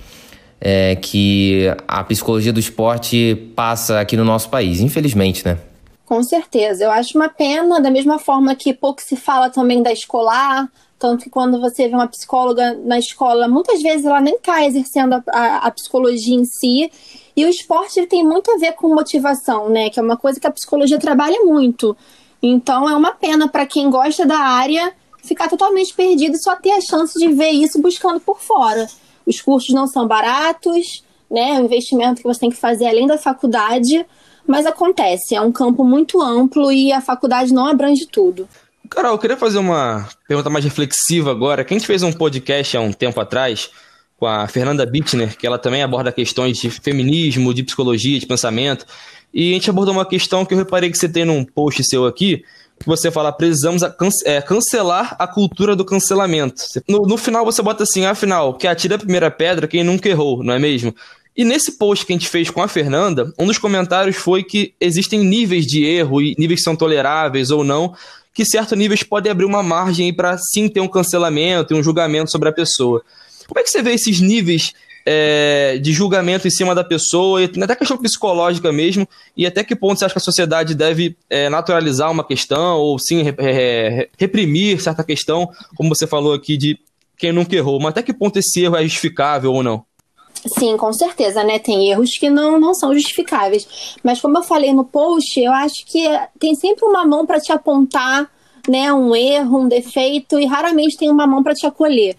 é, 0.60 0.94
que 0.96 1.66
a 1.88 2.04
psicologia 2.04 2.52
do 2.52 2.60
esporte 2.60 3.50
passa 3.56 4.00
aqui 4.00 4.16
no 4.16 4.24
nosso 4.24 4.50
país, 4.50 4.80
infelizmente, 4.80 5.44
né? 5.44 5.58
Com 6.04 6.22
certeza. 6.22 6.84
Eu 6.84 6.90
acho 6.90 7.16
uma 7.16 7.28
pena, 7.28 7.80
da 7.80 7.90
mesma 7.90 8.18
forma 8.18 8.54
que 8.54 8.74
pouco 8.74 9.00
se 9.00 9.16
fala 9.16 9.48
também 9.48 9.82
da 9.82 9.92
escolar, 9.92 10.68
tanto 10.98 11.24
que 11.24 11.30
quando 11.30 11.60
você 11.60 11.88
vê 11.88 11.94
uma 11.94 12.08
psicóloga 12.08 12.74
na 12.84 12.98
escola, 12.98 13.48
muitas 13.48 13.80
vezes 13.80 14.04
ela 14.04 14.20
nem 14.20 14.34
está 14.34 14.66
exercendo 14.66 15.14
a, 15.14 15.22
a, 15.28 15.56
a, 15.58 15.70
psicologia 15.70 16.34
em 16.34 16.44
si. 16.44 16.90
E 17.34 17.44
o 17.44 17.48
esporte 17.48 18.04
tem 18.06 18.22
muito 18.22 18.50
a 18.50 18.58
ver 18.58 18.72
com 18.72 18.94
motivação, 18.94 19.70
né? 19.70 19.88
Que 19.88 19.98
é 19.98 20.02
uma 20.02 20.16
coisa 20.16 20.38
que 20.38 20.46
a 20.46 20.50
psicologia 20.50 20.98
trabalha 20.98 21.40
muito. 21.42 21.96
Então 22.42 22.88
é 22.88 22.94
uma 22.94 23.12
pena 23.12 23.48
para 23.48 23.64
quem 23.64 23.88
gosta 23.88 24.26
da 24.26 24.38
área 24.38 24.92
ficar 25.22 25.48
totalmente 25.48 25.94
perdido 25.94 26.34
e 26.34 26.42
só 26.42 26.56
ter 26.56 26.72
a 26.72 26.80
chance 26.80 27.18
de 27.18 27.28
ver 27.28 27.50
isso 27.50 27.80
buscando 27.80 28.20
por 28.20 28.40
fora. 28.40 28.86
Os 29.26 29.40
cursos 29.40 29.74
não 29.74 29.86
são 29.86 30.06
baratos, 30.06 31.04
né? 31.30 31.56
É 31.56 31.60
um 31.60 31.64
investimento 31.64 32.22
que 32.22 32.26
você 32.26 32.40
tem 32.40 32.50
que 32.50 32.56
fazer 32.56 32.86
além 32.86 33.06
da 33.06 33.18
faculdade, 33.18 34.04
mas 34.46 34.66
acontece, 34.66 35.34
é 35.34 35.40
um 35.40 35.52
campo 35.52 35.84
muito 35.84 36.20
amplo 36.20 36.72
e 36.72 36.92
a 36.92 37.00
faculdade 37.00 37.52
não 37.52 37.66
abrange 37.66 38.06
tudo. 38.06 38.48
Carol, 38.88 39.12
eu 39.12 39.18
queria 39.18 39.36
fazer 39.36 39.58
uma 39.58 40.08
pergunta 40.26 40.50
mais 40.50 40.64
reflexiva 40.64 41.30
agora. 41.30 41.64
Quem 41.64 41.78
fez 41.78 42.02
um 42.02 42.12
podcast 42.12 42.76
há 42.76 42.80
um 42.80 42.92
tempo 42.92 43.20
atrás 43.20 43.70
com 44.18 44.26
a 44.26 44.46
Fernanda 44.48 44.84
Bittner, 44.84 45.36
que 45.38 45.46
ela 45.46 45.58
também 45.58 45.82
aborda 45.82 46.10
questões 46.12 46.58
de 46.58 46.68
feminismo, 46.68 47.54
de 47.54 47.62
psicologia, 47.62 48.18
de 48.18 48.26
pensamento. 48.26 48.84
E 49.32 49.52
a 49.52 49.54
gente 49.54 49.70
abordou 49.70 49.94
uma 49.94 50.04
questão 50.04 50.44
que 50.44 50.52
eu 50.52 50.58
reparei 50.58 50.90
que 50.90 50.98
você 50.98 51.08
tem 51.08 51.24
num 51.24 51.44
post 51.44 51.82
seu 51.84 52.04
aqui, 52.04 52.44
que 52.80 52.86
você 52.86 53.10
fala, 53.10 53.30
precisamos 53.30 53.82
é, 54.24 54.40
cancelar 54.40 55.14
a 55.18 55.26
cultura 55.26 55.76
do 55.76 55.84
cancelamento. 55.84 56.62
No, 56.88 57.02
no, 57.02 57.18
final 57.18 57.44
você 57.44 57.60
bota 57.60 57.82
assim, 57.82 58.06
afinal, 58.06 58.54
que 58.54 58.66
atira 58.66 58.94
a 58.94 58.98
primeira 58.98 59.30
pedra 59.30 59.68
quem 59.68 59.84
nunca 59.84 60.08
errou, 60.08 60.42
não 60.42 60.54
é 60.54 60.58
mesmo? 60.58 60.94
E 61.36 61.44
nesse 61.44 61.72
post 61.72 62.06
que 62.06 62.12
a 62.12 62.16
gente 62.16 62.28
fez 62.28 62.48
com 62.48 62.62
a 62.62 62.68
Fernanda, 62.68 63.32
um 63.38 63.46
dos 63.46 63.58
comentários 63.58 64.16
foi 64.16 64.42
que 64.42 64.74
existem 64.80 65.20
níveis 65.20 65.66
de 65.66 65.84
erro 65.84 66.22
e 66.22 66.34
níveis 66.38 66.60
que 66.60 66.64
são 66.64 66.74
toleráveis 66.74 67.50
ou 67.50 67.62
não, 67.62 67.94
que 68.32 68.46
certos 68.46 68.76
níveis 68.76 69.02
podem 69.02 69.30
abrir 69.30 69.44
uma 69.44 69.62
margem 69.62 70.12
para 70.12 70.38
sim 70.38 70.66
ter 70.66 70.80
um 70.80 70.88
cancelamento 70.88 71.74
e 71.74 71.76
um 71.76 71.82
julgamento 71.82 72.30
sobre 72.30 72.48
a 72.48 72.52
pessoa. 72.52 73.02
Como 73.46 73.60
é 73.60 73.62
que 73.62 73.68
você 73.68 73.82
vê 73.82 73.92
esses 73.92 74.20
níveis 74.20 74.72
é, 75.04 75.78
de 75.78 75.92
julgamento 75.92 76.46
em 76.46 76.50
cima 76.50 76.74
da 76.74 76.84
pessoa, 76.84 77.40
até 77.44 77.76
questão 77.76 77.96
psicológica 77.96 78.72
mesmo, 78.72 79.08
e 79.36 79.46
até 79.46 79.64
que 79.64 79.74
ponto 79.76 79.98
você 79.98 80.04
acha 80.04 80.14
que 80.14 80.18
a 80.18 80.22
sociedade 80.22 80.74
deve 80.74 81.16
é, 81.28 81.48
naturalizar 81.48 82.10
uma 82.10 82.24
questão, 82.24 82.78
ou 82.78 82.98
sim 82.98 83.24
reprimir 84.18 84.80
certa 84.80 85.04
questão, 85.04 85.48
como 85.76 85.94
você 85.94 86.06
falou 86.06 86.32
aqui, 86.34 86.56
de 86.56 86.78
quem 87.16 87.32
nunca 87.32 87.54
errou, 87.54 87.78
mas 87.78 87.90
até 87.90 88.02
que 88.02 88.14
ponto 88.14 88.38
esse 88.38 88.62
erro 88.62 88.76
é 88.76 88.82
justificável 88.82 89.52
ou 89.52 89.62
não? 89.62 89.84
Sim, 90.58 90.76
com 90.78 90.90
certeza, 90.92 91.44
né? 91.44 91.58
Tem 91.58 91.90
erros 91.90 92.16
que 92.16 92.30
não, 92.30 92.58
não 92.58 92.72
são 92.72 92.94
justificáveis. 92.94 93.96
Mas 94.02 94.20
como 94.20 94.38
eu 94.38 94.42
falei 94.42 94.72
no 94.72 94.84
post, 94.84 95.38
eu 95.38 95.52
acho 95.52 95.84
que 95.84 96.02
tem 96.38 96.54
sempre 96.54 96.86
uma 96.86 97.04
mão 97.04 97.26
para 97.26 97.38
te 97.38 97.52
apontar, 97.52 98.26
né, 98.66 98.92
um 98.92 99.14
erro, 99.14 99.60
um 99.60 99.68
defeito 99.68 100.38
e 100.38 100.46
raramente 100.46 100.96
tem 100.96 101.10
uma 101.10 101.26
mão 101.26 101.42
para 101.42 101.54
te 101.54 101.66
acolher. 101.66 102.16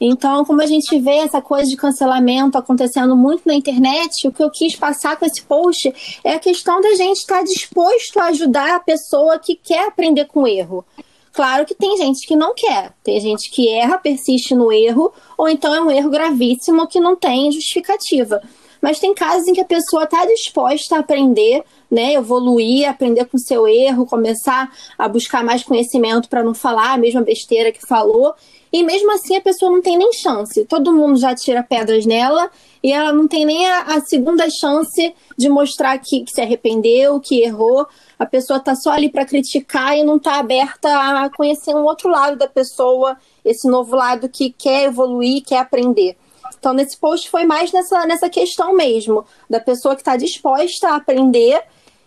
Então, 0.00 0.46
como 0.46 0.62
a 0.62 0.66
gente 0.66 0.98
vê 0.98 1.16
essa 1.16 1.42
coisa 1.42 1.68
de 1.68 1.76
cancelamento 1.76 2.56
acontecendo 2.56 3.14
muito 3.14 3.42
na 3.44 3.54
internet, 3.54 4.26
o 4.26 4.32
que 4.32 4.42
eu 4.42 4.50
quis 4.50 4.74
passar 4.74 5.18
com 5.18 5.26
esse 5.26 5.42
post 5.42 5.92
é 6.24 6.32
a 6.32 6.38
questão 6.38 6.80
da 6.80 6.94
gente 6.94 7.18
estar 7.18 7.44
disposto 7.44 8.18
a 8.18 8.26
ajudar 8.26 8.76
a 8.76 8.80
pessoa 8.80 9.38
que 9.38 9.54
quer 9.54 9.88
aprender 9.88 10.24
com 10.24 10.46
erro. 10.46 10.84
Claro 11.32 11.66
que 11.66 11.74
tem 11.74 11.96
gente 11.98 12.26
que 12.26 12.34
não 12.34 12.54
quer, 12.54 12.92
tem 13.04 13.20
gente 13.20 13.50
que 13.50 13.68
erra, 13.68 13.98
persiste 13.98 14.54
no 14.54 14.72
erro, 14.72 15.12
ou 15.36 15.48
então 15.48 15.74
é 15.74 15.80
um 15.80 15.90
erro 15.90 16.10
gravíssimo 16.10 16.88
que 16.88 16.98
não 16.98 17.14
tem 17.14 17.52
justificativa. 17.52 18.42
Mas 18.80 18.98
tem 18.98 19.14
casos 19.14 19.46
em 19.46 19.52
que 19.52 19.60
a 19.60 19.66
pessoa 19.66 20.04
está 20.04 20.24
disposta 20.24 20.96
a 20.96 21.00
aprender, 21.00 21.62
né, 21.90 22.14
evoluir, 22.14 22.88
aprender 22.88 23.24
com 23.24 23.36
seu 23.36 23.66
erro, 23.66 24.06
começar 24.06 24.70
a 24.96 25.08
buscar 25.08 25.42
mais 25.42 25.64
conhecimento 25.64 26.28
para 26.28 26.42
não 26.42 26.54
falar 26.54 26.92
a 26.92 26.98
mesma 26.98 27.22
besteira 27.22 27.72
que 27.72 27.84
falou. 27.84 28.34
E 28.72 28.84
mesmo 28.84 29.10
assim 29.12 29.36
a 29.36 29.40
pessoa 29.40 29.70
não 29.70 29.82
tem 29.82 29.98
nem 29.98 30.12
chance. 30.12 30.64
Todo 30.64 30.92
mundo 30.92 31.18
já 31.18 31.34
tira 31.34 31.62
pedras 31.62 32.06
nela 32.06 32.48
e 32.82 32.92
ela 32.92 33.12
não 33.12 33.26
tem 33.26 33.44
nem 33.44 33.66
a, 33.68 33.82
a 33.82 34.00
segunda 34.00 34.48
chance 34.48 35.12
de 35.36 35.48
mostrar 35.48 35.98
que, 35.98 36.20
que, 36.20 36.30
se 36.30 36.40
arrependeu, 36.40 37.18
que 37.18 37.42
errou. 37.42 37.86
A 38.16 38.24
pessoa 38.24 38.58
está 38.58 38.76
só 38.76 38.90
ali 38.90 39.10
para 39.10 39.24
criticar 39.24 39.98
e 39.98 40.04
não 40.04 40.16
está 40.16 40.38
aberta 40.38 40.88
a 40.88 41.28
conhecer 41.30 41.74
um 41.74 41.82
outro 41.82 42.08
lado 42.08 42.36
da 42.36 42.46
pessoa, 42.46 43.16
esse 43.44 43.68
novo 43.68 43.96
lado 43.96 44.28
que 44.28 44.50
quer 44.50 44.84
evoluir, 44.84 45.42
quer 45.44 45.58
aprender. 45.58 46.16
Então, 46.56 46.72
nesse 46.72 46.96
post 46.96 47.28
foi 47.28 47.44
mais 47.44 47.72
nessa, 47.72 48.06
nessa 48.06 48.28
questão 48.28 48.74
mesmo, 48.74 49.24
da 49.48 49.58
pessoa 49.58 49.96
que 49.96 50.02
está 50.02 50.16
disposta 50.16 50.90
a 50.90 50.96
aprender 50.96 51.60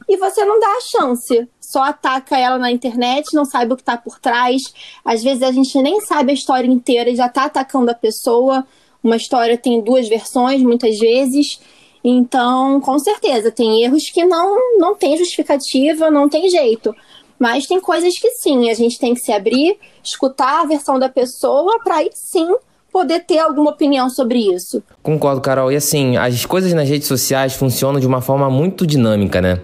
e 0.08 0.18
você 0.18 0.44
não 0.46 0.60
dá 0.60 0.68
a 0.68 0.82
chance. 0.82 1.48
Só 1.60 1.84
ataca 1.84 2.38
ela 2.38 2.58
na 2.58 2.72
internet, 2.72 3.34
não 3.34 3.46
sabe 3.46 3.74
o 3.74 3.76
que 3.76 3.82
está 3.82 3.98
por 3.98 4.20
trás. 4.20 4.62
Às 5.04 5.24
vezes 5.24 5.44
a 5.44 5.52
gente 5.52 5.82
nem 5.82 6.02
sabe 6.02 6.32
a 6.32 6.36
história 6.36 6.68
inteira 6.68 7.10
e 7.10 7.16
já 7.16 7.28
está 7.28 7.46
atacando 7.46 7.92
a 7.92 7.96
pessoa. 7.96 8.66
Uma 9.04 9.18
história 9.18 9.58
tem 9.58 9.82
duas 9.82 10.08
versões, 10.08 10.62
muitas 10.62 10.98
vezes. 10.98 11.60
Então, 12.04 12.82
com 12.82 13.00
certeza, 13.00 13.52
tem 13.52 13.84
erros 13.84 14.10
que 14.10 14.26
não, 14.26 14.78
não 14.78 14.94
tem 14.94 15.18
justificativa, 15.18 16.12
não 16.12 16.28
tem 16.28 16.50
jeito. 16.50 16.94
Mas 17.39 17.66
tem 17.66 17.80
coisas 17.80 18.18
que 18.20 18.30
sim, 18.32 18.70
a 18.70 18.74
gente 18.74 19.00
tem 19.00 19.13
que 19.13 19.22
se 19.22 19.32
abrir, 19.32 19.78
escutar 20.04 20.62
a 20.62 20.66
versão 20.66 21.00
da 21.00 21.10
pessoa 21.10 21.80
para 21.84 21.98
aí 21.98 22.10
sim 22.13 22.56
poder 22.92 23.22
ter 23.22 23.39
alguma 23.39 23.72
opinião 23.72 24.10
sobre 24.10 24.39
isso. 24.54 24.84
Concordo, 25.02 25.42
Carol. 25.42 25.72
E 25.72 25.76
assim, 25.76 26.16
as 26.16 26.46
coisas 26.46 26.72
nas 26.74 26.88
redes 26.88 27.08
sociais 27.08 27.54
funcionam 27.54 28.00
de 28.00 28.06
uma 28.06 28.22
forma 28.22 28.50
muito 28.50 28.86
dinâmica, 28.86 29.42
né? 29.42 29.60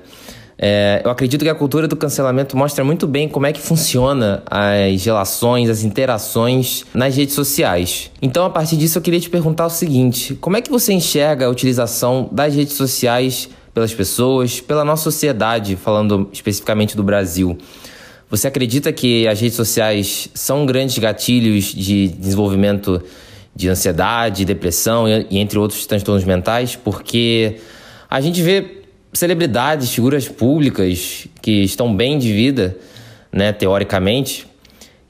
É, 0.62 1.02
eu 1.06 1.10
acredito 1.10 1.42
que 1.42 1.50
a 1.50 1.56
cultura 1.56 1.88
do 1.88 1.96
cancelamento 1.96 2.58
mostra 2.58 2.84
muito 2.84 3.08
bem 3.08 3.30
como 3.30 3.46
é 3.46 3.54
que 3.54 3.62
funciona 3.62 4.44
as 4.46 5.06
relações, 5.06 5.70
as 5.70 5.84
interações 5.84 6.84
nas 6.94 7.16
redes 7.16 7.34
sociais. 7.34 8.12
Então, 8.22 8.46
a 8.46 8.50
partir 8.50 8.76
disso, 8.76 8.98
eu 8.98 9.02
queria 9.02 9.22
te 9.22 9.30
perguntar 9.30 9.68
o 9.68 9.70
seguinte: 9.70 10.36
como 10.36 10.58
é 10.58 10.62
que 10.62 10.70
você 10.70 10.92
enxerga 10.92 11.46
a 11.46 11.50
utilização 11.50 12.28
das 12.30 12.54
redes 12.54 12.74
sociais 12.74 13.48
pelas 13.74 13.94
pessoas, 13.94 14.60
pela 14.60 14.84
nossa 14.84 15.04
sociedade, 15.04 15.78
falando 15.78 16.30
especificamente 16.34 16.98
do 16.98 17.04
Brasil? 17.04 17.58
Você 18.30 18.46
acredita 18.46 18.92
que 18.92 19.30
as 19.30 19.40
redes 19.40 19.56
sociais 19.56 20.30
são 20.34 20.66
grandes 20.66 20.98
gatilhos 20.98 21.74
de 21.74 22.10
desenvolvimento 22.10 23.02
de 23.56 23.70
ansiedade, 23.70 24.44
depressão 24.44 25.08
e 25.08 25.40
entre 25.40 25.58
outros 25.58 25.86
transtornos 25.86 26.26
mentais? 26.26 26.76
Porque 26.76 27.60
a 28.10 28.20
gente 28.20 28.42
vê 28.42 28.79
celebridades, 29.14 29.92
figuras 29.92 30.28
públicas 30.28 31.28
que 31.42 31.64
estão 31.64 31.96
bem 31.96 32.18
de 32.18 32.32
vida, 32.32 32.78
né, 33.32 33.52
teoricamente, 33.52 34.48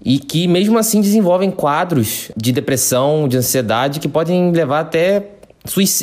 e 0.03 0.19
que 0.19 0.47
mesmo 0.47 0.77
assim 0.77 1.01
desenvolvem 1.01 1.51
quadros 1.51 2.31
de 2.35 2.51
depressão, 2.51 3.27
de 3.27 3.37
ansiedade 3.37 3.99
que 3.99 4.07
podem 4.07 4.51
levar 4.51 4.81
até 4.81 5.39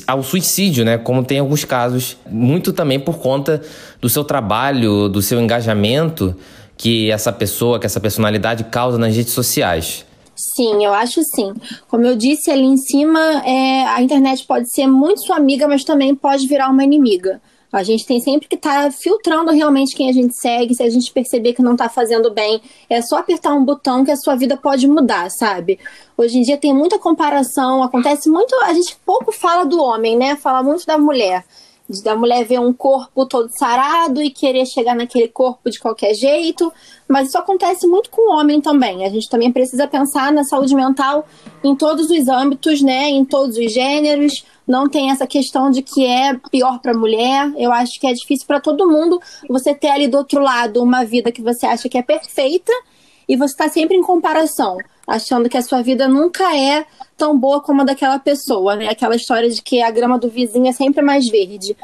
ao 0.06 0.22
suicídio, 0.22 0.84
né? 0.84 0.98
Como 0.98 1.24
tem 1.24 1.38
alguns 1.38 1.64
casos, 1.64 2.16
muito 2.30 2.72
também 2.72 3.00
por 3.00 3.18
conta 3.18 3.62
do 4.00 4.08
seu 4.08 4.22
trabalho, 4.22 5.08
do 5.08 5.22
seu 5.22 5.40
engajamento 5.40 6.36
que 6.76 7.10
essa 7.10 7.32
pessoa, 7.32 7.78
que 7.80 7.86
essa 7.86 7.98
personalidade 7.98 8.64
causa 8.64 8.98
nas 8.98 9.16
redes 9.16 9.32
sociais. 9.32 10.04
Sim, 10.36 10.84
eu 10.84 10.92
acho 10.92 11.22
sim. 11.22 11.54
Como 11.88 12.04
eu 12.04 12.14
disse 12.14 12.50
ali 12.50 12.64
em 12.64 12.76
cima, 12.76 13.18
é, 13.46 13.86
a 13.86 14.02
internet 14.02 14.44
pode 14.46 14.70
ser 14.70 14.86
muito 14.86 15.22
sua 15.22 15.36
amiga, 15.36 15.66
mas 15.66 15.82
também 15.82 16.14
pode 16.14 16.46
virar 16.46 16.68
uma 16.68 16.84
inimiga. 16.84 17.40
A 17.76 17.82
gente 17.82 18.06
tem 18.06 18.20
sempre 18.20 18.48
que 18.48 18.56
estar 18.56 18.84
tá 18.84 18.90
filtrando 18.90 19.52
realmente 19.52 19.94
quem 19.94 20.08
a 20.08 20.12
gente 20.12 20.34
segue. 20.34 20.74
Se 20.74 20.82
a 20.82 20.88
gente 20.88 21.12
perceber 21.12 21.52
que 21.52 21.62
não 21.62 21.72
está 21.72 21.88
fazendo 21.88 22.30
bem, 22.30 22.60
é 22.88 23.02
só 23.02 23.18
apertar 23.18 23.52
um 23.52 23.64
botão 23.64 24.04
que 24.04 24.10
a 24.10 24.16
sua 24.16 24.34
vida 24.34 24.56
pode 24.56 24.88
mudar, 24.88 25.30
sabe? 25.30 25.78
Hoje 26.16 26.38
em 26.38 26.42
dia 26.42 26.56
tem 26.56 26.74
muita 26.74 26.98
comparação, 26.98 27.82
acontece 27.82 28.30
muito. 28.30 28.54
A 28.64 28.72
gente 28.72 28.96
pouco 29.04 29.30
fala 29.30 29.64
do 29.64 29.78
homem, 29.78 30.16
né? 30.16 30.36
Fala 30.36 30.62
muito 30.62 30.86
da 30.86 30.96
mulher 30.96 31.44
da 32.02 32.16
mulher 32.16 32.44
ver 32.44 32.58
um 32.58 32.72
corpo 32.72 33.26
todo 33.26 33.48
sarado 33.56 34.20
e 34.20 34.30
querer 34.30 34.66
chegar 34.66 34.94
naquele 34.94 35.28
corpo 35.28 35.70
de 35.70 35.78
qualquer 35.78 36.14
jeito, 36.14 36.72
mas 37.06 37.28
isso 37.28 37.38
acontece 37.38 37.86
muito 37.86 38.10
com 38.10 38.30
o 38.30 38.36
homem 38.36 38.60
também. 38.60 39.04
A 39.04 39.08
gente 39.08 39.28
também 39.28 39.52
precisa 39.52 39.86
pensar 39.86 40.32
na 40.32 40.42
saúde 40.42 40.74
mental 40.74 41.26
em 41.62 41.76
todos 41.76 42.10
os 42.10 42.28
âmbitos, 42.28 42.82
né, 42.82 43.08
em 43.08 43.24
todos 43.24 43.56
os 43.56 43.72
gêneros. 43.72 44.44
Não 44.66 44.88
tem 44.88 45.10
essa 45.10 45.26
questão 45.26 45.70
de 45.70 45.80
que 45.82 46.04
é 46.04 46.34
pior 46.50 46.80
para 46.80 46.92
mulher. 46.92 47.52
Eu 47.56 47.72
acho 47.72 48.00
que 48.00 48.06
é 48.06 48.12
difícil 48.12 48.46
para 48.46 48.60
todo 48.60 48.88
mundo 48.88 49.20
você 49.48 49.74
ter 49.74 49.88
ali 49.88 50.08
do 50.08 50.18
outro 50.18 50.40
lado 50.40 50.82
uma 50.82 51.04
vida 51.04 51.30
que 51.30 51.40
você 51.40 51.66
acha 51.66 51.88
que 51.88 51.96
é 51.96 52.02
perfeita 52.02 52.72
e 53.28 53.36
você 53.36 53.52
está 53.52 53.68
sempre 53.68 53.96
em 53.96 54.02
comparação, 54.02 54.76
achando 55.06 55.48
que 55.48 55.56
a 55.56 55.62
sua 55.62 55.82
vida 55.82 56.08
nunca 56.08 56.56
é 56.56 56.84
tão 57.16 57.36
boa 57.38 57.60
como 57.60 57.82
a 57.82 57.84
daquela 57.84 58.18
pessoa, 58.18 58.76
né? 58.76 58.88
Aquela 58.88 59.16
história 59.16 59.48
de 59.48 59.60
que 59.62 59.82
a 59.82 59.90
grama 59.90 60.18
do 60.18 60.28
vizinho 60.28 60.68
é 60.68 60.72
sempre 60.72 61.02
mais 61.02 61.26
verde. 61.28 61.76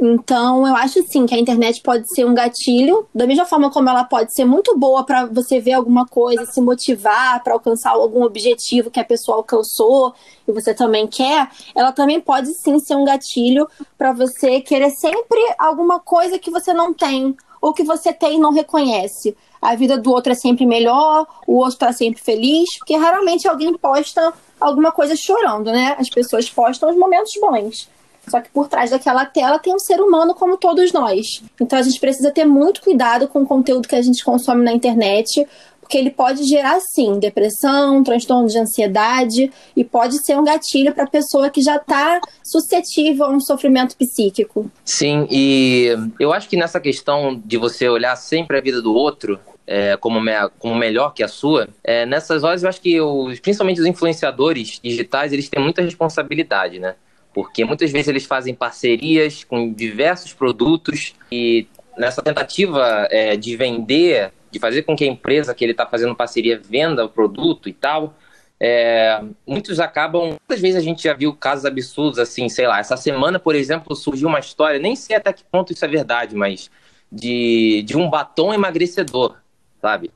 Então, 0.00 0.66
eu 0.66 0.76
acho 0.76 1.02
sim 1.08 1.26
que 1.26 1.34
a 1.34 1.38
internet 1.38 1.82
pode 1.82 2.08
ser 2.14 2.24
um 2.24 2.32
gatilho, 2.32 3.08
da 3.12 3.26
mesma 3.26 3.44
forma 3.44 3.68
como 3.68 3.88
ela 3.88 4.04
pode 4.04 4.32
ser 4.32 4.44
muito 4.44 4.78
boa 4.78 5.04
para 5.04 5.26
você 5.26 5.60
ver 5.60 5.72
alguma 5.72 6.06
coisa, 6.06 6.46
se 6.46 6.60
motivar 6.60 7.42
para 7.42 7.54
alcançar 7.54 7.90
algum 7.90 8.22
objetivo 8.22 8.92
que 8.92 9.00
a 9.00 9.04
pessoa 9.04 9.38
alcançou 9.38 10.14
e 10.46 10.52
você 10.52 10.72
também 10.72 11.06
quer, 11.08 11.50
ela 11.74 11.90
também 11.90 12.20
pode 12.20 12.54
sim 12.54 12.78
ser 12.78 12.94
um 12.94 13.04
gatilho 13.04 13.68
para 13.96 14.12
você 14.12 14.60
querer 14.60 14.90
sempre 14.90 15.40
alguma 15.58 15.98
coisa 15.98 16.38
que 16.38 16.50
você 16.50 16.72
não 16.72 16.94
tem 16.94 17.36
ou 17.60 17.72
que 17.72 17.82
você 17.82 18.12
tem 18.12 18.36
e 18.36 18.40
não 18.40 18.52
reconhece 18.52 19.36
a 19.60 19.74
vida 19.74 19.98
do 19.98 20.10
outro 20.12 20.32
é 20.32 20.34
sempre 20.34 20.64
melhor, 20.64 21.26
o 21.46 21.56
outro 21.56 21.74
está 21.74 21.92
sempre 21.92 22.20
feliz, 22.20 22.78
porque 22.78 22.96
raramente 22.96 23.48
alguém 23.48 23.76
posta 23.76 24.32
alguma 24.60 24.92
coisa 24.92 25.14
chorando, 25.16 25.70
né? 25.70 25.96
As 25.98 26.08
pessoas 26.08 26.48
postam 26.48 26.90
os 26.90 26.96
momentos 26.96 27.32
bons. 27.40 27.88
Só 28.28 28.40
que 28.40 28.50
por 28.50 28.68
trás 28.68 28.90
daquela 28.90 29.24
tela 29.24 29.58
tem 29.58 29.74
um 29.74 29.78
ser 29.78 30.00
humano 30.00 30.34
como 30.34 30.56
todos 30.56 30.92
nós. 30.92 31.42
Então 31.60 31.78
a 31.78 31.82
gente 31.82 32.00
precisa 32.00 32.30
ter 32.30 32.44
muito 32.44 32.80
cuidado 32.82 33.28
com 33.28 33.42
o 33.42 33.46
conteúdo 33.46 33.88
que 33.88 33.96
a 33.96 34.02
gente 34.02 34.24
consome 34.24 34.64
na 34.64 34.72
internet, 34.72 35.46
porque 35.88 35.96
ele 35.96 36.10
pode 36.10 36.44
gerar 36.44 36.78
sim 36.80 37.18
depressão, 37.18 38.04
transtorno 38.04 38.46
de 38.46 38.58
ansiedade 38.58 39.50
e 39.74 39.82
pode 39.82 40.22
ser 40.22 40.36
um 40.36 40.44
gatilho 40.44 40.92
para 40.92 41.04
a 41.04 41.08
pessoa 41.08 41.48
que 41.48 41.62
já 41.62 41.76
está 41.76 42.20
suscetível 42.44 43.24
a 43.24 43.30
um 43.30 43.40
sofrimento 43.40 43.96
psíquico. 43.96 44.70
Sim, 44.84 45.26
e 45.30 45.88
eu 46.20 46.30
acho 46.34 46.46
que 46.46 46.58
nessa 46.58 46.78
questão 46.78 47.40
de 47.42 47.56
você 47.56 47.88
olhar 47.88 48.14
sempre 48.16 48.58
a 48.58 48.60
vida 48.60 48.82
do 48.82 48.92
outro, 48.92 49.40
é, 49.66 49.96
como, 49.96 50.20
me, 50.20 50.32
como 50.58 50.74
melhor 50.74 51.14
que 51.14 51.22
a 51.22 51.28
sua, 51.28 51.68
é, 51.82 52.04
nessas 52.04 52.44
horas 52.44 52.62
eu 52.62 52.68
acho 52.68 52.82
que 52.82 53.00
os, 53.00 53.40
principalmente 53.40 53.80
os 53.80 53.86
influenciadores 53.86 54.78
digitais, 54.82 55.32
eles 55.32 55.48
têm 55.48 55.62
muita 55.62 55.80
responsabilidade, 55.80 56.78
né? 56.78 56.96
Porque 57.38 57.64
muitas 57.64 57.92
vezes 57.92 58.08
eles 58.08 58.24
fazem 58.24 58.52
parcerias 58.52 59.44
com 59.44 59.72
diversos 59.72 60.32
produtos 60.32 61.14
e 61.30 61.68
nessa 61.96 62.20
tentativa 62.20 63.06
é, 63.10 63.36
de 63.36 63.56
vender, 63.56 64.32
de 64.50 64.58
fazer 64.58 64.82
com 64.82 64.96
que 64.96 65.04
a 65.04 65.06
empresa 65.06 65.54
que 65.54 65.64
ele 65.64 65.70
está 65.70 65.86
fazendo 65.86 66.16
parceria 66.16 66.58
venda 66.58 67.04
o 67.04 67.08
produto 67.08 67.68
e 67.68 67.72
tal, 67.72 68.16
é, 68.58 69.22
muitos 69.46 69.78
acabam. 69.78 70.30
Muitas 70.30 70.60
vezes 70.60 70.76
a 70.76 70.80
gente 70.80 71.04
já 71.04 71.14
viu 71.14 71.32
casos 71.32 71.64
absurdos 71.64 72.18
assim, 72.18 72.48
sei 72.48 72.66
lá. 72.66 72.80
Essa 72.80 72.96
semana, 72.96 73.38
por 73.38 73.54
exemplo, 73.54 73.94
surgiu 73.94 74.26
uma 74.26 74.40
história, 74.40 74.80
nem 74.80 74.96
sei 74.96 75.14
até 75.14 75.32
que 75.32 75.44
ponto 75.44 75.72
isso 75.72 75.84
é 75.84 75.88
verdade, 75.88 76.34
mas 76.34 76.68
de, 77.10 77.84
de 77.86 77.96
um 77.96 78.10
batom 78.10 78.52
emagrecedor 78.52 79.36
sabe? 79.80 80.10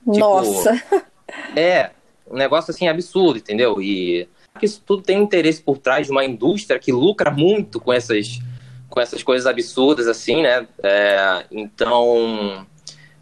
Tipo, 0.00 0.18
Nossa! 0.18 0.72
Tipo, 0.76 1.04
é, 1.56 1.90
um 2.28 2.36
negócio 2.36 2.70
assim 2.70 2.88
absurdo, 2.88 3.38
entendeu? 3.38 3.80
E 3.80 4.28
isso 4.62 4.82
tudo 4.86 5.02
tem 5.02 5.22
interesse 5.22 5.60
por 5.60 5.78
trás 5.78 6.06
de 6.06 6.12
uma 6.12 6.24
indústria 6.24 6.78
que 6.78 6.92
lucra 6.92 7.30
muito 7.30 7.80
com 7.80 7.92
essas, 7.92 8.38
com 8.88 9.00
essas 9.00 9.22
coisas 9.22 9.46
absurdas, 9.46 10.06
assim, 10.06 10.42
né? 10.42 10.66
É, 10.82 11.44
então, 11.50 12.64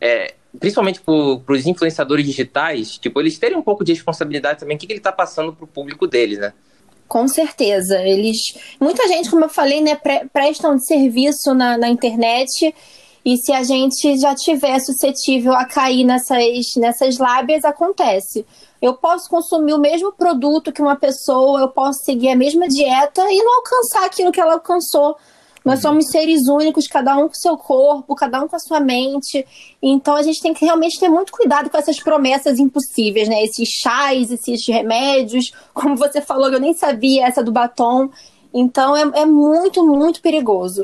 é, 0.01 0.35
principalmente 0.59 1.01
para 1.01 1.55
os 1.55 1.67
influenciadores 1.67 2.27
digitais, 2.27 2.99
tipo, 2.99 3.19
eles 3.21 3.39
terem 3.39 3.57
um 3.57 3.63
pouco 3.63 3.85
de 3.85 3.93
responsabilidade 3.93 4.61
também, 4.61 4.77
o 4.77 4.81
que, 4.81 4.87
que 4.87 4.93
ele 4.93 5.01
está 5.01 5.13
passando 5.13 5.53
para 5.53 5.65
o 5.65 5.69
público 5.69 6.07
deles, 6.07 6.39
né? 6.39 6.53
Com 7.09 7.27
certeza. 7.29 8.01
Eles. 8.03 8.57
Muita 8.81 9.07
gente, 9.09 9.31
como 9.31 9.45
eu 9.45 9.49
falei, 9.49 9.81
né, 9.81 9.97
pre 9.97 10.27
prestam 10.33 10.77
de 10.77 10.87
serviço 10.87 11.55
na, 11.55 11.77
na 11.77 11.89
internet 11.89 12.75
e 13.25 13.37
se 13.37 13.53
a 13.53 13.63
gente 13.63 14.19
já 14.19 14.35
tiver 14.35 14.79
suscetível 14.81 15.53
a 15.53 15.65
cair 15.65 16.05
nessas, 16.05 16.75
nessas 16.77 17.19
lábias, 17.19 17.65
acontece. 17.65 18.45
Eu 18.83 18.95
posso 18.95 19.31
consumir 19.31 19.73
o 19.73 19.79
mesmo 19.79 20.11
produto 20.13 20.73
que 20.73 20.83
uma 20.83 20.97
pessoa, 20.97 21.61
eu 21.61 21.69
posso 21.69 22.03
seguir 22.03 22.31
a 22.31 22.37
mesma 22.37 22.67
dieta 22.67 23.23
e 23.31 23.39
não 23.39 23.59
alcançar 23.59 24.05
aquilo 24.05 24.33
que 24.33 24.41
ela 24.41 24.55
alcançou. 24.55 25.17
Nós 25.65 25.77
uhum. 25.77 25.93
somos 25.93 26.09
seres 26.09 26.49
únicos, 26.49 26.89
cada 26.89 27.17
um 27.17 27.29
com 27.29 27.35
seu 27.35 27.57
corpo, 27.57 28.17
cada 28.17 28.43
um 28.43 28.49
com 28.49 28.57
a 28.57 28.59
sua 28.59 28.81
mente. 28.81 29.47
Então 29.81 30.17
a 30.17 30.23
gente 30.23 30.43
tem 30.43 30.53
que 30.53 30.65
realmente 30.65 30.99
ter 30.99 31.09
muito 31.09 31.31
cuidado 31.31 31.71
com 31.71 31.79
essas 31.79 32.01
promessas 32.01 32.59
impossíveis, 32.59 33.29
né? 33.29 33.45
Esses 33.45 33.69
chás, 33.69 34.33
esses 34.33 34.67
remédios. 34.67 35.53
Como 35.73 35.97
você 35.97 36.21
falou, 36.21 36.51
eu 36.51 36.59
nem 36.59 36.75
sabia 36.75 37.27
essa 37.27 37.45
do 37.45 37.53
batom. 37.53 38.11
Então 38.53 38.97
é, 38.97 39.21
é 39.21 39.25
muito, 39.25 39.87
muito 39.87 40.21
perigoso. 40.21 40.83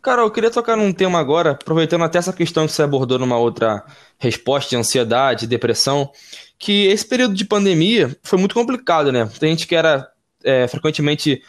Carol, 0.00 0.26
eu 0.26 0.30
queria 0.30 0.50
tocar 0.50 0.76
num 0.76 0.92
tema 0.92 1.18
agora, 1.18 1.50
aproveitando 1.50 2.04
até 2.04 2.18
essa 2.18 2.32
questão 2.32 2.66
que 2.66 2.72
você 2.72 2.82
abordou 2.82 3.18
numa 3.18 3.36
outra 3.36 3.84
resposta 4.16 4.70
de 4.70 4.76
ansiedade, 4.76 5.46
depressão, 5.46 6.10
que 6.58 6.86
esse 6.86 7.06
período 7.06 7.34
de 7.34 7.44
pandemia 7.44 8.16
foi 8.22 8.38
muito 8.38 8.54
complicado, 8.54 9.12
né? 9.12 9.28
Tem 9.38 9.50
gente 9.50 9.66
que 9.66 9.76
era 9.76 10.08
é, 10.42 10.66
frequentemente 10.66 11.42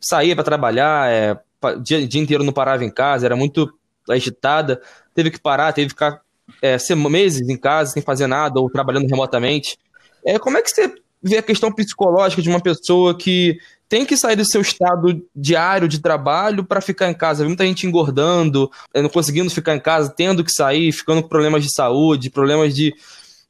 saía 0.00 0.34
para 0.34 0.44
trabalhar, 0.44 1.10
é, 1.10 1.38
dia, 1.82 2.06
dia 2.06 2.20
inteiro 2.20 2.44
não 2.44 2.52
parava 2.52 2.84
em 2.84 2.90
casa, 2.90 3.26
era 3.26 3.36
muito 3.36 3.72
agitada, 4.08 4.80
teve 5.14 5.30
que 5.30 5.40
parar, 5.40 5.72
teve 5.72 5.88
que 5.88 5.92
ficar 5.92 6.20
é, 6.62 6.76
meses 7.08 7.48
em 7.48 7.56
casa 7.56 7.92
sem 7.92 8.02
fazer 8.02 8.26
nada 8.26 8.58
ou 8.60 8.70
trabalhando 8.70 9.08
remotamente. 9.08 9.78
É, 10.24 10.38
como 10.38 10.56
é 10.56 10.62
que 10.62 10.70
você 10.70 10.92
vê 11.22 11.38
a 11.38 11.42
questão 11.42 11.72
psicológica 11.72 12.40
de 12.40 12.48
uma 12.48 12.60
pessoa 12.60 13.16
que 13.16 13.58
tem 13.88 14.04
que 14.04 14.16
sair 14.16 14.36
do 14.36 14.44
seu 14.44 14.60
estado 14.60 15.24
diário 15.34 15.88
de 15.88 15.98
trabalho 15.98 16.62
para 16.62 16.80
ficar 16.80 17.10
em 17.10 17.14
casa. 17.14 17.44
Muita 17.44 17.64
gente 17.64 17.86
engordando, 17.86 18.70
eh, 18.92 19.00
não 19.00 19.08
conseguindo 19.08 19.50
ficar 19.50 19.74
em 19.74 19.80
casa, 19.80 20.12
tendo 20.14 20.44
que 20.44 20.52
sair, 20.52 20.92
ficando 20.92 21.22
com 21.22 21.28
problemas 21.28 21.64
de 21.64 21.72
saúde, 21.72 22.28
problemas 22.28 22.74
de, 22.74 22.94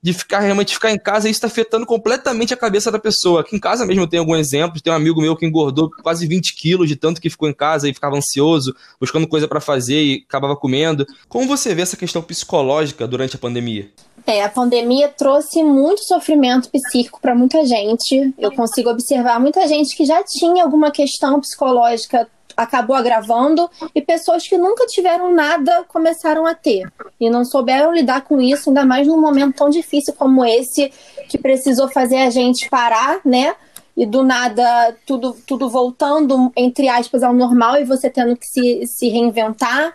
de 0.03 0.13
ficar 0.13 0.41
realmente 0.41 0.75
ficar 0.75 0.93
em 0.93 0.99
casa, 0.99 1.27
e 1.27 1.31
isso 1.31 1.39
está 1.39 1.49
afetando 1.49 1.85
completamente 1.85 2.55
a 2.55 2.57
cabeça 2.57 2.91
da 2.91 2.99
pessoa. 2.99 3.41
Aqui 3.41 3.57
em 3.57 3.61
casa 3.61 3.85
mesmo 3.85 4.07
tem 4.07 4.21
algum 4.21 4.37
exemplo, 4.37 4.81
tem 4.81 4.93
um 4.93 4.97
amigo 4.97 5.21
meu 5.21 5.37
que 5.37 5.45
engordou 5.45 5.91
quase 6.03 6.27
20 6.27 6.55
quilos 6.55 6.89
de 6.89 6.97
tanto 6.97 7.21
que 7.21 7.29
ficou 7.29 7.49
em 7.49 7.55
casa 7.55 7.89
e 7.89 7.95
ficava 7.95 8.17
ansioso, 8.17 8.75
buscando 9.01 9.27
coisa 9.27 9.49
para 9.49 9.61
fazer 9.61 10.01
e 10.01 10.25
acabava 10.29 10.57
comendo. 10.57 11.07
Como 11.29 11.49
você 11.49 11.75
vê 11.75 11.83
essa 11.83 11.97
questão 11.97 12.23
psicológica 12.23 13.07
durante 13.07 13.37
a 13.37 13.39
pandemia? 13.39 13.91
É, 14.27 14.45
a 14.45 14.49
pandemia 14.49 15.09
trouxe 15.09 15.65
muito 15.65 16.05
sofrimento 16.05 16.69
psíquico 16.71 17.21
para 17.21 17.35
muita 17.35 17.65
gente. 17.65 18.35
Eu 18.39 18.53
consigo 18.53 18.91
observar 18.91 19.41
muita 19.41 19.67
gente 19.67 19.97
que 19.97 20.05
já 20.05 20.23
tinha 20.23 20.63
alguma 20.63 20.91
questão 20.91 21.41
psicológica 21.41 22.29
acabou 22.59 22.97
agravando 22.97 23.71
e 23.95 24.03
pessoas 24.03 24.47
que 24.47 24.59
nunca 24.59 24.85
tiveram 24.87 25.33
nada 25.33 25.85
começaram 25.87 26.45
a 26.45 26.55
ter 26.55 26.91
e 27.21 27.31
não 27.31 27.45
souberam 27.45 27.95
lidar 27.95 28.23
com 28.23 28.41
isso, 28.41 28.69
ainda 28.69 28.85
mais 28.85 29.07
num 29.07 29.21
momento 29.21 29.55
tão 29.55 29.71
difícil 29.71 30.13
como 30.13 30.45
esse 30.45 30.93
que 31.29 31.39
precisou 31.39 31.89
fazer 31.89 32.17
a 32.17 32.31
gente 32.31 32.69
parar, 32.69 33.21
né? 33.25 33.55
E 33.97 34.05
do 34.05 34.25
nada 34.25 34.95
tudo, 35.07 35.37
tudo 35.47 35.69
voltando, 35.71 36.53
entre 36.57 36.89
aspas, 36.89 37.23
ao 37.23 37.33
normal 37.33 37.77
e 37.77 37.85
você 37.85 38.11
tendo 38.11 38.37
que 38.37 38.47
se, 38.47 38.87
se 38.87 39.09
reinventar 39.09 39.95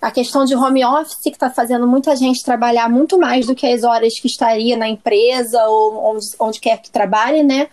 a 0.00 0.10
questão 0.10 0.44
de 0.44 0.54
home 0.54 0.84
office 0.84 1.22
que 1.22 1.30
está 1.30 1.48
fazendo 1.48 1.86
muita 1.86 2.14
gente 2.14 2.42
trabalhar 2.42 2.90
muito 2.90 3.18
mais 3.18 3.46
do 3.46 3.54
que 3.54 3.66
as 3.66 3.84
horas 3.84 4.18
que 4.18 4.26
estaria 4.26 4.76
na 4.76 4.88
empresa 4.88 5.64
ou 5.66 6.14
onde, 6.14 6.26
onde 6.38 6.60
quer 6.60 6.78
que 6.78 6.90
trabalhe, 6.90 7.42
né? 7.42 7.68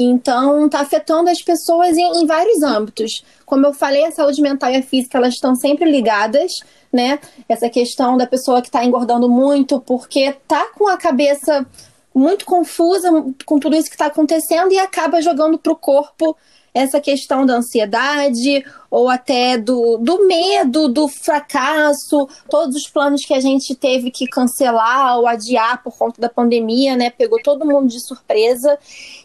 Então, 0.00 0.66
está 0.66 0.80
afetando 0.80 1.28
as 1.28 1.42
pessoas 1.42 1.96
em, 1.96 2.22
em, 2.22 2.24
vários 2.24 2.62
âmbitos. 2.62 3.24
Como 3.44 3.66
eu 3.66 3.74
falei, 3.74 4.04
a 4.04 4.12
saúde 4.12 4.40
mental 4.40 4.70
e 4.70 4.76
a 4.76 4.82
física 4.82 5.18
elas 5.18 5.34
estão 5.34 5.56
sempre 5.56 5.90
ligadas, 5.90 6.52
né? 6.92 7.18
Essa 7.48 7.68
questão 7.68 8.16
da 8.16 8.24
pessoa 8.24 8.62
que 8.62 8.68
está 8.68 8.84
engordando 8.84 9.28
muito 9.28 9.80
porque 9.80 10.36
tá 10.46 10.68
com 10.76 10.86
a 10.86 10.96
cabeça 10.96 11.66
muito 12.14 12.44
confusa 12.44 13.10
com 13.44 13.58
tudo 13.58 13.74
isso 13.76 13.88
que 13.88 13.94
está 13.94 14.06
acontecendo 14.06 14.72
e 14.72 14.78
acaba 14.78 15.20
jogando 15.20 15.58
para 15.58 15.72
o 15.72 15.76
corpo 15.76 16.36
essa 16.72 17.00
questão 17.00 17.44
da 17.44 17.54
ansiedade 17.54 18.64
ou 18.90 19.08
até 19.08 19.58
do, 19.58 19.98
do 19.98 20.26
medo, 20.26 20.88
do 20.88 21.08
fracasso, 21.08 22.28
todos 22.48 22.76
os 22.76 22.88
planos 22.88 23.24
que 23.24 23.34
a 23.34 23.40
gente 23.40 23.74
teve 23.74 24.10
que 24.10 24.26
cancelar 24.26 25.18
ou 25.18 25.26
adiar 25.26 25.82
por 25.82 25.96
conta 25.96 26.20
da 26.20 26.28
pandemia, 26.28 26.96
né? 26.96 27.10
Pegou 27.10 27.40
todo 27.42 27.66
mundo 27.66 27.88
de 27.88 28.00
surpresa. 28.00 28.78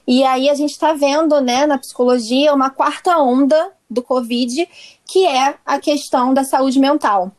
E 0.06 0.24
aí 0.24 0.50
a 0.50 0.54
gente 0.54 0.72
está 0.72 0.94
vendo, 0.94 1.40
né, 1.40 1.66
na 1.66 1.78
psicologia, 1.78 2.54
uma 2.54 2.70
quarta 2.70 3.18
onda 3.18 3.72
do 3.90 4.02
Covid, 4.02 4.68
que 5.06 5.26
é 5.26 5.56
a 5.66 5.80
questão 5.80 6.34
da 6.34 6.44
saúde 6.44 6.80
mental. 6.80 7.32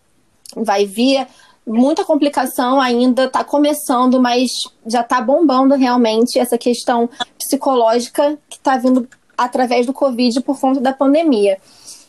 Vai 0.57 0.87
vir 0.87 1.27
muita 1.67 2.05
complicação 2.05 2.81
ainda, 2.81 3.25
está 3.25 3.43
começando, 3.43 4.21
mas 4.21 4.51
já 4.87 5.01
está 5.01 5.21
bombando 5.21 5.75
realmente 5.75 6.38
essa 6.38 6.59
questão 6.59 7.09
psicológica 7.38 8.38
que 8.49 8.57
está 8.57 8.77
vindo 8.77 9.09
através 9.37 9.87
do 9.87 9.92
Covid 9.92 10.40
por 10.42 10.59
conta 10.59 10.81
da 10.81 10.92
pandemia. 10.92 11.59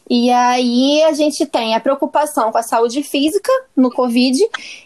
E 0.07 0.29
aí 0.29 1.01
a 1.03 1.13
gente 1.13 1.45
tem 1.47 1.73
a 1.73 1.79
preocupação 1.79 2.51
com 2.51 2.57
a 2.59 2.63
saúde 2.63 3.01
física 3.01 3.51
no 3.75 3.89
Covid 3.89 4.37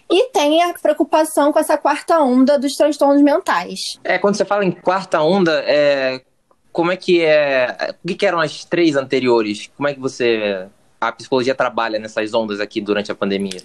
e 0.10 0.30
tem 0.30 0.64
a 0.64 0.74
preocupação 0.74 1.52
com 1.52 1.60
essa 1.60 1.78
quarta 1.78 2.20
onda 2.20 2.58
dos 2.58 2.74
transtornos 2.76 3.22
mentais. 3.22 3.80
É, 4.04 4.18
quando 4.18 4.36
você 4.36 4.46
fala 4.46 4.64
em 4.64 4.72
quarta 4.72 5.22
onda, 5.22 5.62
é, 5.66 6.22
como 6.72 6.92
é 6.92 6.96
que 6.96 7.22
é. 7.22 7.94
O 8.04 8.16
que 8.16 8.26
eram 8.26 8.40
as 8.40 8.64
três 8.64 8.96
anteriores? 8.96 9.70
Como 9.76 9.88
é 9.88 9.94
que 9.94 10.00
você. 10.00 10.68
A 11.02 11.12
psicologia 11.12 11.56
trabalha 11.56 12.00
nessas 12.00 12.34
ondas 12.34 12.60
aqui 12.60 12.80
durante 12.80 13.12
a 13.12 13.16
pandemia? 13.16 13.62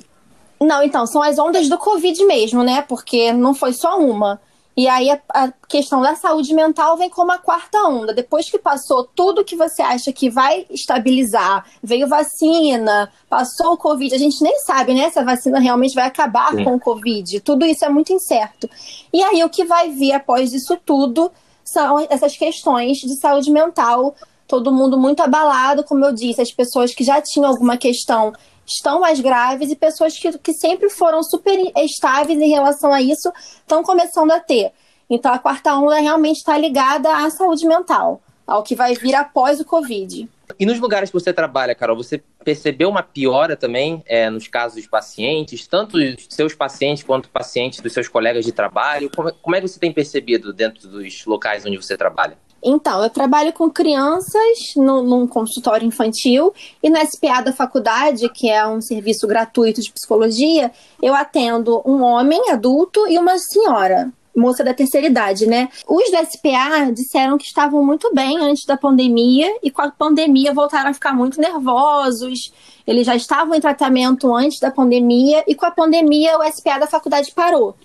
Não, 0.61 0.83
então, 0.83 1.07
são 1.07 1.23
as 1.23 1.39
ondas 1.39 1.69
do 1.69 1.77
Covid 1.79 2.25
mesmo, 2.25 2.63
né? 2.63 2.83
Porque 2.83 3.33
não 3.33 3.55
foi 3.55 3.73
só 3.73 3.99
uma. 3.99 4.41
E 4.77 4.89
aí 4.89 5.11
a, 5.11 5.21
a, 5.29 5.53
questão 5.69 6.03
da 6.03 6.17
saúde 6.17 6.53
mental 6.53 6.97
vem 6.97 7.09
como 7.09 7.31
a 7.31 7.39
quarta 7.39 7.79
onda. 7.85 8.13
Depois 8.13 8.51
que 8.51 8.59
passou 8.59 9.05
tudo 9.05 9.45
que 9.45 9.55
você 9.55 9.83
acha 9.83 10.13
que 10.13 10.29
vai 10.29 10.67
estabilizar, 10.69 11.65
veio 11.83 12.09
vacina, 12.09 13.11
passou 13.29 13.75
o 13.75 13.77
Covid, 13.77 14.15
a 14.15 14.19
gente 14.19 14.43
nem 14.43 14.59
sabe, 14.61 14.95
né, 14.95 15.11
se 15.11 15.19
a 15.19 15.25
vacina 15.25 15.61
realmente 15.61 15.95
vai 15.95 16.07
acabar 16.07 16.53
Sim. 16.53 16.65
com 16.65 16.75
o 16.75 16.81
Covid. 16.81 17.41
Tudo 17.41 17.65
isso 17.65 17.85
é 17.85 17.89
muito 17.89 18.13
incerto. 18.13 18.69
E 19.13 19.23
aí 19.23 19.45
o 19.45 19.49
que 19.49 19.65
vai 19.65 19.91
vir 19.91 20.13
após 20.13 20.53
isso 20.53 20.77
tudo 20.85 21.31
são 21.65 22.05
essas 22.11 22.37
questões 22.37 22.99
de 22.99 23.15
saúde 23.17 23.51
mental. 23.51 24.15
Todo 24.55 24.71
mundo 24.71 24.97
muito 24.97 25.21
abalado, 25.21 25.83
como 25.83 26.05
eu 26.05 26.13
disse, 26.13 26.41
as 26.41 26.53
pessoas 26.53 26.95
que 26.95 27.03
já 27.03 27.21
tinham 27.21 27.51
alguma 27.51 27.77
questão 27.77 28.33
estão 28.65 29.01
mais 29.01 29.19
graves 29.19 29.69
e 29.69 29.75
pessoas 29.75 30.17
que, 30.17 30.39
que 30.39 30.53
sempre 30.53 30.89
foram 30.89 31.25
super 31.25 31.59
estáveis 31.79 32.41
em 32.41 32.51
relação 32.51 32.93
a 32.93 33.03
isso 33.03 33.33
estão 33.37 33.83
começando 33.83 34.31
a 34.31 34.39
ter. 34.39 34.71
Então 35.11 35.35
a 35.35 35.41
quarta 35.41 35.75
onda 35.75 35.97
realmente 35.97 36.37
está 36.37 36.57
ligada 36.57 37.13
à 37.17 37.29
saúde 37.31 37.67
mental, 37.67 38.23
ao 38.47 38.63
que 38.63 38.77
vai 38.77 38.95
vir 38.95 39.17
após 39.17 39.59
o 39.59 39.65
Covid. 39.65 40.29
E 40.57 40.65
nos 40.65 40.79
lugares 40.79 41.11
que 41.11 41.19
você 41.19 41.33
trabalha, 41.33 41.75
Carol, 41.75 41.97
você 41.97 42.23
percebeu 42.45 42.89
uma 42.89 43.03
piora 43.03 43.57
também 43.57 44.05
é, 44.07 44.31
nos 44.31 44.47
casos 44.47 44.77
dos 44.77 44.87
pacientes, 44.87 45.67
tanto 45.67 45.99
dos 45.99 46.27
seus 46.31 46.55
pacientes 46.55 47.03
quanto 47.03 47.29
pacientes 47.29 47.81
dos 47.81 47.93
seus 47.93 48.07
colegas 48.07 48.45
de 48.45 48.53
trabalho? 48.53 49.11
Como, 49.11 49.35
como 49.35 49.57
é 49.57 49.61
que 49.61 49.67
você 49.67 49.81
tem 49.81 49.93
percebido 49.93 50.53
dentro 50.53 50.87
dos 50.87 51.27
locais 51.27 51.67
onde 51.67 51.77
você 51.77 51.97
trabalha? 51.97 52.39
Então, 52.65 53.03
eu 53.03 53.11
trabalho 53.11 53.53
com 53.53 53.69
crianças 53.71 54.73
no, 54.75 55.03
num 55.03 55.27
consultório 55.27 55.87
infantil 55.87 56.55
e 56.83 56.89
no 56.89 56.97
SPA 57.07 57.43
da 57.43 57.53
faculdade, 57.53 58.27
que 58.31 58.49
é 58.49 58.67
um 58.67 58.81
serviço 58.81 59.27
gratuito 59.27 59.83
de 59.83 59.93
psicologia, 59.93 60.73
eu 61.03 61.15
atendo 61.15 61.83
um 61.85 62.03
homem 62.03 62.51
adulto 62.51 63.07
e 63.07 63.19
uma 63.19 63.37
senhora 63.39 64.11
moça 64.37 64.65
da 64.65 64.75
terceira 64.75 65.07
idade, 65.07 65.47
né? 65.47 65.69
Os 65.87 66.11
do 66.11 66.17
SPA 66.27 66.91
disseram 66.93 67.39
que 67.39 67.45
estavam 67.45 67.85
muito 67.85 68.13
bem 68.13 68.39
antes 68.39 68.65
da 68.65 68.77
pandemia 68.77 69.49
e 69.63 69.71
com 69.71 69.81
a 69.81 69.91
pandemia 69.91 70.53
voltaram 70.53 70.91
a 70.91 70.95
ficar 70.95 71.15
muito 71.15 71.41
nervosos. 71.41 72.53
Eles 72.85 73.07
já 73.07 73.15
estavam 73.15 73.55
em 73.55 73.61
tratamento 73.61 74.35
antes 74.35 74.59
da 74.59 74.73
pandemia 74.73 75.45
e 75.47 75.55
com 75.55 75.65
a 75.65 75.71
pandemia 75.71 76.37
o 76.37 76.53
SPA 76.53 76.79
da 76.79 76.87
faculdade 76.89 77.31
parou. 77.33 77.77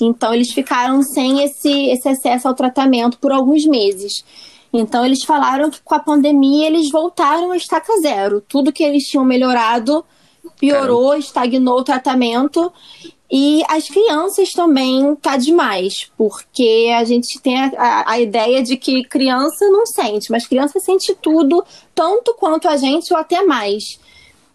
Então 0.00 0.32
eles 0.34 0.52
ficaram 0.52 1.02
sem 1.02 1.42
esse, 1.42 1.88
esse 1.90 2.08
acesso 2.08 2.48
ao 2.48 2.54
tratamento 2.54 3.18
por 3.18 3.32
alguns 3.32 3.64
meses. 3.66 4.24
Então 4.72 5.04
eles 5.04 5.22
falaram 5.22 5.70
que 5.70 5.80
com 5.82 5.94
a 5.94 6.00
pandemia 6.00 6.66
eles 6.66 6.90
voltaram 6.90 7.52
a 7.52 7.56
estaca 7.56 7.92
zero. 8.00 8.40
Tudo 8.40 8.72
que 8.72 8.82
eles 8.82 9.04
tinham 9.04 9.24
melhorado 9.24 10.04
piorou, 10.58 11.08
Caramba. 11.08 11.18
estagnou 11.18 11.78
o 11.78 11.84
tratamento 11.84 12.72
e 13.30 13.62
as 13.68 13.88
crianças 13.88 14.52
também 14.52 15.14
tá 15.16 15.36
demais, 15.36 16.10
porque 16.16 16.92
a 16.96 17.04
gente 17.04 17.40
tem 17.40 17.58
a, 17.58 17.72
a, 17.76 18.12
a, 18.12 18.20
ideia 18.20 18.62
de 18.62 18.76
que 18.76 19.02
criança 19.04 19.66
não 19.70 19.86
sente, 19.86 20.30
mas 20.30 20.46
criança 20.46 20.78
sente 20.78 21.14
tudo, 21.20 21.64
tanto 21.94 22.34
quanto 22.34 22.68
a 22.68 22.76
gente 22.76 23.12
ou 23.12 23.18
até 23.18 23.42
mais. 23.42 23.98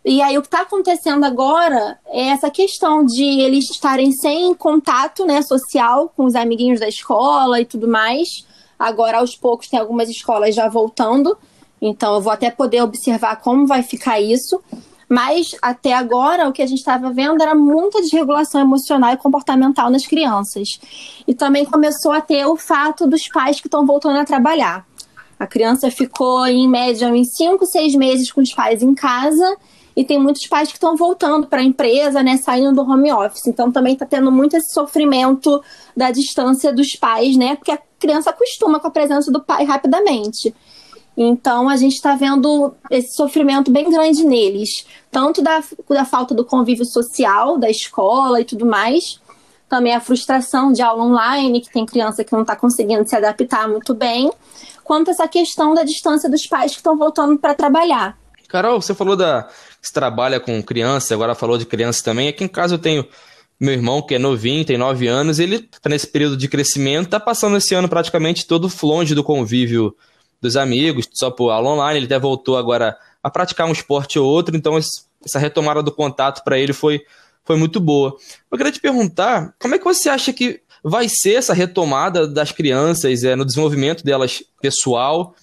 E 0.09 0.23
aí 0.23 0.35
o 0.39 0.41
que 0.41 0.47
está 0.47 0.61
acontecendo 0.61 1.23
agora 1.23 1.99
é 2.07 2.29
essa 2.29 2.49
questão 2.49 3.05
de 3.05 3.23
eles 3.23 3.69
estarem 3.69 4.11
sem 4.11 4.55
contato 4.55 5.23
né, 5.23 5.39
social 5.43 6.11
com 6.17 6.25
os 6.25 6.33
amiguinhos 6.33 6.79
da 6.79 6.87
escola 6.87 7.61
e 7.61 7.65
tudo 7.65 7.87
mais. 7.87 8.43
Agora, 8.79 9.19
aos 9.19 9.35
poucos, 9.35 9.67
tem 9.67 9.79
algumas 9.79 10.09
escolas 10.09 10.55
já 10.55 10.67
voltando, 10.67 11.37
então 11.79 12.15
eu 12.15 12.21
vou 12.21 12.33
até 12.33 12.49
poder 12.49 12.81
observar 12.81 13.35
como 13.35 13.67
vai 13.67 13.83
ficar 13.83 14.19
isso. 14.19 14.59
Mas 15.07 15.51
até 15.61 15.93
agora 15.93 16.49
o 16.49 16.51
que 16.51 16.63
a 16.63 16.67
gente 16.67 16.79
estava 16.79 17.11
vendo 17.11 17.43
era 17.43 17.53
muita 17.53 18.01
desregulação 18.01 18.59
emocional 18.59 19.13
e 19.13 19.17
comportamental 19.17 19.91
nas 19.91 20.07
crianças. 20.07 20.79
E 21.27 21.35
também 21.35 21.65
começou 21.65 22.11
a 22.11 22.19
ter 22.19 22.47
o 22.47 22.57
fato 22.57 23.05
dos 23.05 23.27
pais 23.27 23.61
que 23.61 23.67
estão 23.67 23.85
voltando 23.85 24.17
a 24.17 24.25
trabalhar. 24.25 24.87
A 25.39 25.45
criança 25.45 25.91
ficou 25.91 26.47
em 26.47 26.67
média 26.67 27.09
uns 27.09 27.27
5, 27.35 27.63
6 27.63 27.93
meses 27.93 28.31
com 28.31 28.41
os 28.41 28.51
pais 28.51 28.81
em 28.81 28.95
casa 28.95 29.55
e 29.99 30.05
tem 30.05 30.17
muitos 30.17 30.47
pais 30.47 30.69
que 30.69 30.75
estão 30.75 30.95
voltando 30.95 31.45
para 31.45 31.59
a 31.59 31.63
empresa, 31.63 32.23
né, 32.23 32.37
saindo 32.37 32.73
do 32.73 32.89
home 32.89 33.11
office. 33.11 33.47
Então 33.47 33.69
também 33.69 33.91
está 33.91 34.05
tendo 34.05 34.31
muito 34.31 34.55
esse 34.55 34.71
sofrimento 34.71 35.61
da 35.93 36.09
distância 36.09 36.71
dos 36.71 36.95
pais, 36.95 37.35
né, 37.35 37.57
porque 37.57 37.73
a 37.73 37.79
criança 37.99 38.29
acostuma 38.29 38.79
com 38.79 38.87
a 38.87 38.91
presença 38.91 39.29
do 39.29 39.43
pai 39.43 39.65
rapidamente. 39.65 40.55
Então 41.17 41.67
a 41.67 41.75
gente 41.75 41.95
está 41.95 42.15
vendo 42.15 42.73
esse 42.89 43.13
sofrimento 43.13 43.69
bem 43.69 43.91
grande 43.91 44.25
neles, 44.25 44.85
tanto 45.11 45.41
da, 45.41 45.61
da 45.89 46.05
falta 46.05 46.33
do 46.33 46.45
convívio 46.45 46.85
social, 46.85 47.57
da 47.57 47.69
escola 47.69 48.39
e 48.39 48.45
tudo 48.45 48.65
mais, 48.65 49.19
também 49.67 49.93
a 49.93 49.99
frustração 49.99 50.71
de 50.71 50.81
aula 50.81 51.03
online, 51.03 51.59
que 51.59 51.73
tem 51.73 51.85
criança 51.85 52.23
que 52.23 52.31
não 52.31 52.43
está 52.43 52.55
conseguindo 52.55 53.05
se 53.05 53.17
adaptar 53.17 53.67
muito 53.67 53.93
bem, 53.93 54.31
quanto 54.81 55.11
essa 55.11 55.27
questão 55.27 55.73
da 55.73 55.83
distância 55.83 56.29
dos 56.29 56.47
pais 56.47 56.71
que 56.71 56.77
estão 56.77 56.95
voltando 56.95 57.37
para 57.37 57.53
trabalhar. 57.53 58.17
Carol, 58.49 58.81
você 58.81 58.95
falou 58.95 59.15
da. 59.15 59.47
Você 59.81 59.93
trabalha 59.93 60.39
com 60.39 60.61
criança, 60.61 61.13
agora 61.13 61.35
falou 61.35 61.57
de 61.57 61.65
criança 61.65 62.03
também. 62.03 62.27
Aqui 62.27 62.43
em 62.43 62.47
casa 62.47 62.75
eu 62.75 62.79
tenho 62.79 63.07
meu 63.59 63.73
irmão, 63.73 64.01
que 64.01 64.15
é 64.15 64.19
novinho, 64.19 64.63
tem 64.63 64.77
9 64.77 65.07
anos, 65.07 65.37
ele 65.37 65.55
está 65.57 65.89
nesse 65.89 66.07
período 66.07 66.37
de 66.37 66.47
crescimento, 66.47 67.05
está 67.05 67.19
passando 67.19 67.57
esse 67.57 67.75
ano 67.75 67.89
praticamente 67.89 68.47
todo 68.47 68.71
longe 68.83 69.13
do 69.13 69.23
convívio 69.23 69.93
dos 70.41 70.55
amigos, 70.55 71.07
só 71.11 71.29
por 71.29 71.49
aula 71.49 71.71
online. 71.71 71.99
Ele 71.99 72.05
até 72.05 72.17
voltou 72.17 72.57
agora 72.57 72.97
a 73.21 73.29
praticar 73.29 73.67
um 73.67 73.73
esporte 73.73 74.17
ou 74.17 74.25
outro, 74.25 74.55
então 74.55 74.77
essa 74.77 75.37
retomada 75.37 75.83
do 75.83 75.91
contato 75.91 76.41
para 76.43 76.57
ele 76.57 76.71
foi, 76.71 77.01
foi 77.43 77.57
muito 77.57 77.81
boa. 77.81 78.15
Eu 78.49 78.57
queria 78.57 78.71
te 78.71 78.79
perguntar, 78.79 79.53
como 79.59 79.75
é 79.75 79.77
que 79.77 79.83
você 79.83 80.07
acha 80.07 80.31
que 80.31 80.61
vai 80.81 81.09
ser 81.09 81.33
essa 81.33 81.53
retomada 81.53 82.25
das 82.25 82.53
crianças 82.53 83.25
é, 83.25 83.35
no 83.35 83.43
desenvolvimento 83.43 84.05
delas 84.05 84.41
pessoal? 84.61 85.35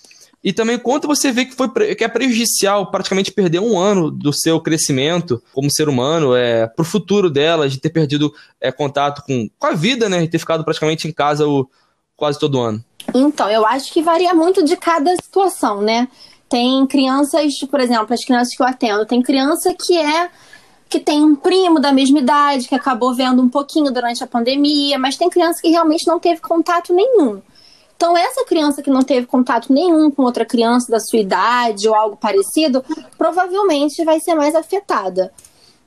E 0.43 0.53
também 0.53 0.79
quanto 0.79 1.09
você 1.09 1.33
vê 1.33 1.45
que, 1.45 1.55
foi, 1.55 1.69
que 1.95 2.05
é 2.05 2.09
prejudicial 2.09 2.91
praticamente 2.91 3.33
perder 3.33 3.59
um 3.59 3.79
ano 3.79 4.11
do 4.11 4.33
seu 4.33 4.61
crescimento 4.61 5.43
como 5.53 5.71
ser 5.71 5.89
humano, 5.89 6.37
é, 6.37 6.67
para 6.67 6.83
o 6.83 6.87
futuro 6.87 7.29
delas, 7.29 7.73
de 7.73 7.81
ter 7.81 7.91
perdido 7.91 8.33
é, 8.61 8.71
contato 8.71 9.23
com, 9.27 9.49
com 9.59 9.67
a 9.67 9.73
vida, 9.73 10.09
né? 10.09 10.23
E 10.23 10.29
ter 10.29 10.39
ficado 10.39 10.65
praticamente 10.65 11.09
em 11.09 11.13
casa 11.13 11.49
o, 11.49 11.69
quase 12.17 12.39
todo 12.39 12.61
ano. 12.61 12.85
Então, 13.15 13.51
eu 13.51 13.67
acho 13.67 13.93
que 13.93 14.03
varia 14.03 14.35
muito 14.35 14.65
de 14.65 14.77
cada 14.77 15.15
situação, 15.17 15.81
né? 15.81 16.09
Tem 16.49 16.87
crianças, 16.87 17.59
por 17.71 17.81
exemplo, 17.81 18.13
as 18.13 18.25
crianças 18.25 18.55
que 18.55 18.63
eu 18.63 18.67
atendo, 18.67 19.05
tem 19.05 19.23
criança 19.23 19.75
que 19.75 19.99
é 19.99 20.31
que 20.89 21.01
tem 21.01 21.23
um 21.23 21.35
primo 21.35 21.81
da 21.81 21.93
mesma 21.93 22.21
idade 22.21 22.69
que 22.69 22.75
acabou 22.75 23.13
vendo 23.13 23.43
um 23.43 23.49
pouquinho 23.49 23.93
durante 23.93 24.23
a 24.23 24.27
pandemia, 24.27 24.99
mas 24.99 25.17
tem 25.17 25.29
criança 25.29 25.61
que 25.61 25.69
realmente 25.69 26.07
não 26.07 26.21
teve 26.21 26.41
contato 26.41 26.95
nenhum. 26.95 27.43
Então, 27.97 28.17
essa 28.17 28.45
criança 28.45 28.83
que 28.83 28.91
não 28.91 29.03
teve 29.03 29.27
contato 29.27 29.73
nenhum 29.73 30.11
com 30.11 30.23
outra 30.23 30.45
criança 30.45 30.91
da 30.91 31.01
sua 31.01 31.19
idade 31.19 31.89
ou 31.89 31.95
algo 31.95 32.17
parecido, 32.17 32.85
provavelmente 33.17 34.05
vai 34.05 34.21
ser 34.21 34.35
mais 34.35 34.55
afetada. 34.55 35.33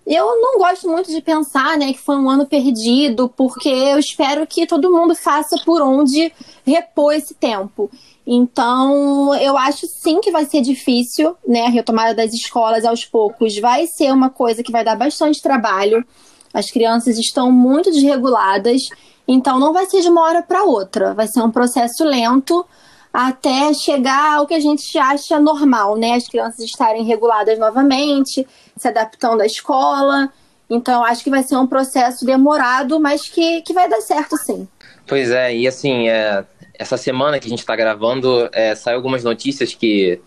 Eu 0.08 0.26
não 0.42 0.58
gosto 0.58 0.90
muito 0.90 1.12
de 1.12 1.22
pensar, 1.22 1.78
né, 1.78 1.94
que 1.94 2.00
foi 2.00 2.18
um 2.18 2.28
ano 2.28 2.48
perdido, 2.48 3.30
porque 3.30 3.70
eu 3.70 4.00
espero 4.00 4.48
que 4.48 4.66
todo 4.66 4.92
mundo 4.92 5.14
faça 5.14 5.56
por 5.64 5.84
onde 5.84 6.34
repor 6.66 7.14
esse 7.14 7.36
tempo. 7.36 7.92
Então, 8.26 9.36
eu 9.36 9.56
acho 9.56 9.86
sim 9.86 10.20
que 10.20 10.32
vai 10.32 10.46
ser 10.46 10.62
difícil, 10.62 11.36
né? 11.48 11.66
A 11.66 11.70
retomada 11.70 12.14
das 12.14 12.34
escolas 12.34 12.86
aos 12.86 13.06
poucos 13.06 13.58
vai 13.60 13.86
ser 13.88 14.12
uma 14.12 14.30
coisa 14.30 14.64
que 14.64 14.72
vai 14.72 14.84
dar 14.84 14.96
bastante 14.96 15.42
trabalho. 15.42 16.06
As 16.54 16.70
crianças 16.72 17.18
estão 17.18 17.52
muito 17.52 17.92
desreguladas, 17.92 18.90
então 19.32 19.60
não 19.60 19.72
vai 19.72 19.86
ser 19.86 20.02
de 20.02 20.10
uma 20.10 20.24
hora 20.24 20.42
para 20.42 20.64
outra, 20.64 21.14
vai 21.14 21.28
ser 21.28 21.40
um 21.42 21.52
processo 21.52 22.04
lento 22.04 22.66
até 23.14 23.72
chegar 23.76 24.38
ao 24.38 24.48
que 24.48 24.56
a 24.56 24.60
gente 24.60 24.98
acha 24.98 25.40
normal, 25.40 25.96
né? 25.96 26.14
As 26.14 26.28
crianças 26.28 26.66
estarem 26.66 27.04
reguladas 27.04 27.60
novamente, 27.60 28.48
se 28.76 28.88
adaptando 28.88 29.42
à 29.42 29.46
escola. 29.46 30.34
Então, 30.68 31.04
acho 31.04 31.24
que 31.24 31.30
vai 31.30 31.44
ser 31.44 31.58
um 31.58 31.68
processo 31.68 32.26
demorado, 32.26 33.00
mas 33.00 33.30
que, 33.30 33.62
que 33.62 33.72
vai 33.72 33.88
dar 33.88 34.02
certo 34.02 34.36
sim. 34.36 34.68
Pois 35.06 35.30
é, 35.30 35.56
e 35.56 35.68
assim, 35.68 36.10
é, 36.10 36.44
essa 36.74 36.98
semana 36.98 37.40
que 37.40 37.46
a 37.46 37.50
gente 37.50 37.60
está 37.60 37.76
gravando, 37.76 38.50
é, 38.52 38.74
saiu 38.74 38.98
algumas 38.98 39.24
notícias 39.24 39.76
que 39.76 40.20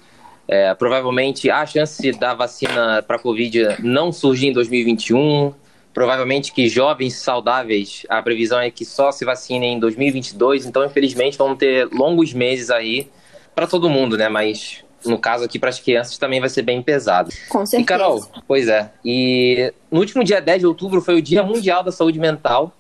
é, 0.46 0.72
provavelmente 0.74 1.50
a 1.50 1.66
chance 1.66 2.12
da 2.12 2.34
vacina 2.34 3.02
para 3.02 3.16
a 3.16 3.18
Covid 3.18 3.78
não 3.80 4.12
surgir 4.12 4.46
em 4.46 4.52
2021, 4.52 5.52
provavelmente 5.92 6.52
que 6.52 6.68
jovens 6.68 7.16
saudáveis, 7.16 8.04
a 8.08 8.22
previsão 8.22 8.60
é 8.60 8.70
que 8.70 8.84
só 8.84 9.12
se 9.12 9.24
vacinem 9.24 9.74
em 9.74 9.80
2022, 9.80 10.66
então 10.66 10.84
infelizmente 10.84 11.36
vamos 11.36 11.58
ter 11.58 11.88
longos 11.92 12.32
meses 12.32 12.70
aí 12.70 13.08
para 13.54 13.66
todo 13.66 13.90
mundo, 13.90 14.16
né? 14.16 14.28
Mas 14.28 14.82
no 15.04 15.18
caso 15.18 15.44
aqui 15.44 15.58
para 15.58 15.68
as 15.68 15.80
crianças 15.80 16.16
também 16.18 16.40
vai 16.40 16.48
ser 16.48 16.62
bem 16.62 16.82
pesado. 16.82 17.30
Com 17.48 17.66
certeza. 17.66 17.82
E 17.82 17.84
Carol, 17.84 18.24
pois 18.46 18.68
é. 18.68 18.90
E 19.04 19.72
no 19.90 20.00
último 20.00 20.24
dia 20.24 20.40
10 20.40 20.60
de 20.60 20.66
outubro 20.66 21.00
foi 21.00 21.16
o 21.16 21.22
Dia 21.22 21.42
Mundial 21.42 21.82
da 21.82 21.92
Saúde 21.92 22.18
Mental. 22.18 22.72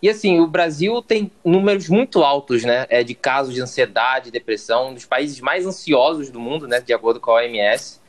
E 0.00 0.08
assim, 0.08 0.38
o 0.38 0.46
Brasil 0.46 1.00
tem 1.00 1.30
números 1.44 1.88
muito 1.88 2.22
altos, 2.22 2.62
né, 2.62 2.86
é, 2.90 3.02
de 3.02 3.14
casos 3.14 3.54
de 3.54 3.62
ansiedade, 3.62 4.30
depressão, 4.30 4.90
um 4.90 4.94
dos 4.94 5.06
países 5.06 5.40
mais 5.40 5.64
ansiosos 5.66 6.28
do 6.30 6.38
mundo, 6.38 6.68
né, 6.68 6.78
de 6.78 6.92
acordo 6.92 7.18
com 7.18 7.30
a 7.30 7.36
OMS. 7.36 8.00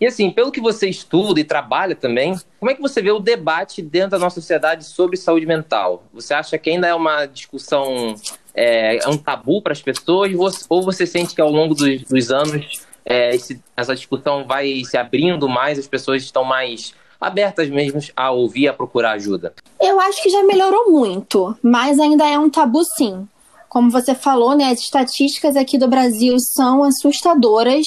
E 0.00 0.06
assim, 0.06 0.30
pelo 0.30 0.52
que 0.52 0.60
você 0.60 0.88
estuda 0.88 1.40
e 1.40 1.44
trabalha 1.44 1.94
também, 1.94 2.36
como 2.60 2.70
é 2.70 2.74
que 2.74 2.80
você 2.80 3.02
vê 3.02 3.10
o 3.10 3.18
debate 3.18 3.82
dentro 3.82 4.10
da 4.10 4.18
nossa 4.18 4.40
sociedade 4.40 4.84
sobre 4.84 5.16
saúde 5.16 5.44
mental? 5.44 6.04
Você 6.12 6.32
acha 6.32 6.56
que 6.56 6.70
ainda 6.70 6.86
é 6.86 6.94
uma 6.94 7.26
discussão, 7.26 8.14
é, 8.54 8.98
é 8.98 9.08
um 9.08 9.16
tabu 9.16 9.60
para 9.60 9.72
as 9.72 9.82
pessoas, 9.82 10.32
ou 10.68 10.82
você 10.82 11.04
sente 11.04 11.34
que 11.34 11.40
ao 11.40 11.50
longo 11.50 11.74
dos, 11.74 12.02
dos 12.02 12.30
anos 12.30 12.86
é, 13.04 13.34
esse, 13.34 13.60
essa 13.76 13.94
discussão 13.94 14.44
vai 14.46 14.82
se 14.84 14.96
abrindo 14.96 15.48
mais, 15.48 15.78
as 15.78 15.88
pessoas 15.88 16.22
estão 16.22 16.44
mais 16.44 16.94
abertas 17.20 17.68
mesmo 17.68 18.00
a 18.14 18.30
ouvir, 18.30 18.68
a 18.68 18.72
procurar 18.72 19.12
ajuda? 19.12 19.52
Eu 19.80 19.98
acho 19.98 20.22
que 20.22 20.30
já 20.30 20.44
melhorou 20.44 20.92
muito, 20.92 21.56
mas 21.62 21.98
ainda 21.98 22.24
é 22.28 22.38
um 22.38 22.48
tabu 22.48 22.84
sim. 22.96 23.26
Como 23.68 23.90
você 23.90 24.14
falou, 24.14 24.56
né, 24.56 24.66
as 24.66 24.80
estatísticas 24.80 25.56
aqui 25.56 25.76
do 25.76 25.88
Brasil 25.88 26.36
são 26.38 26.84
assustadoras 26.84 27.86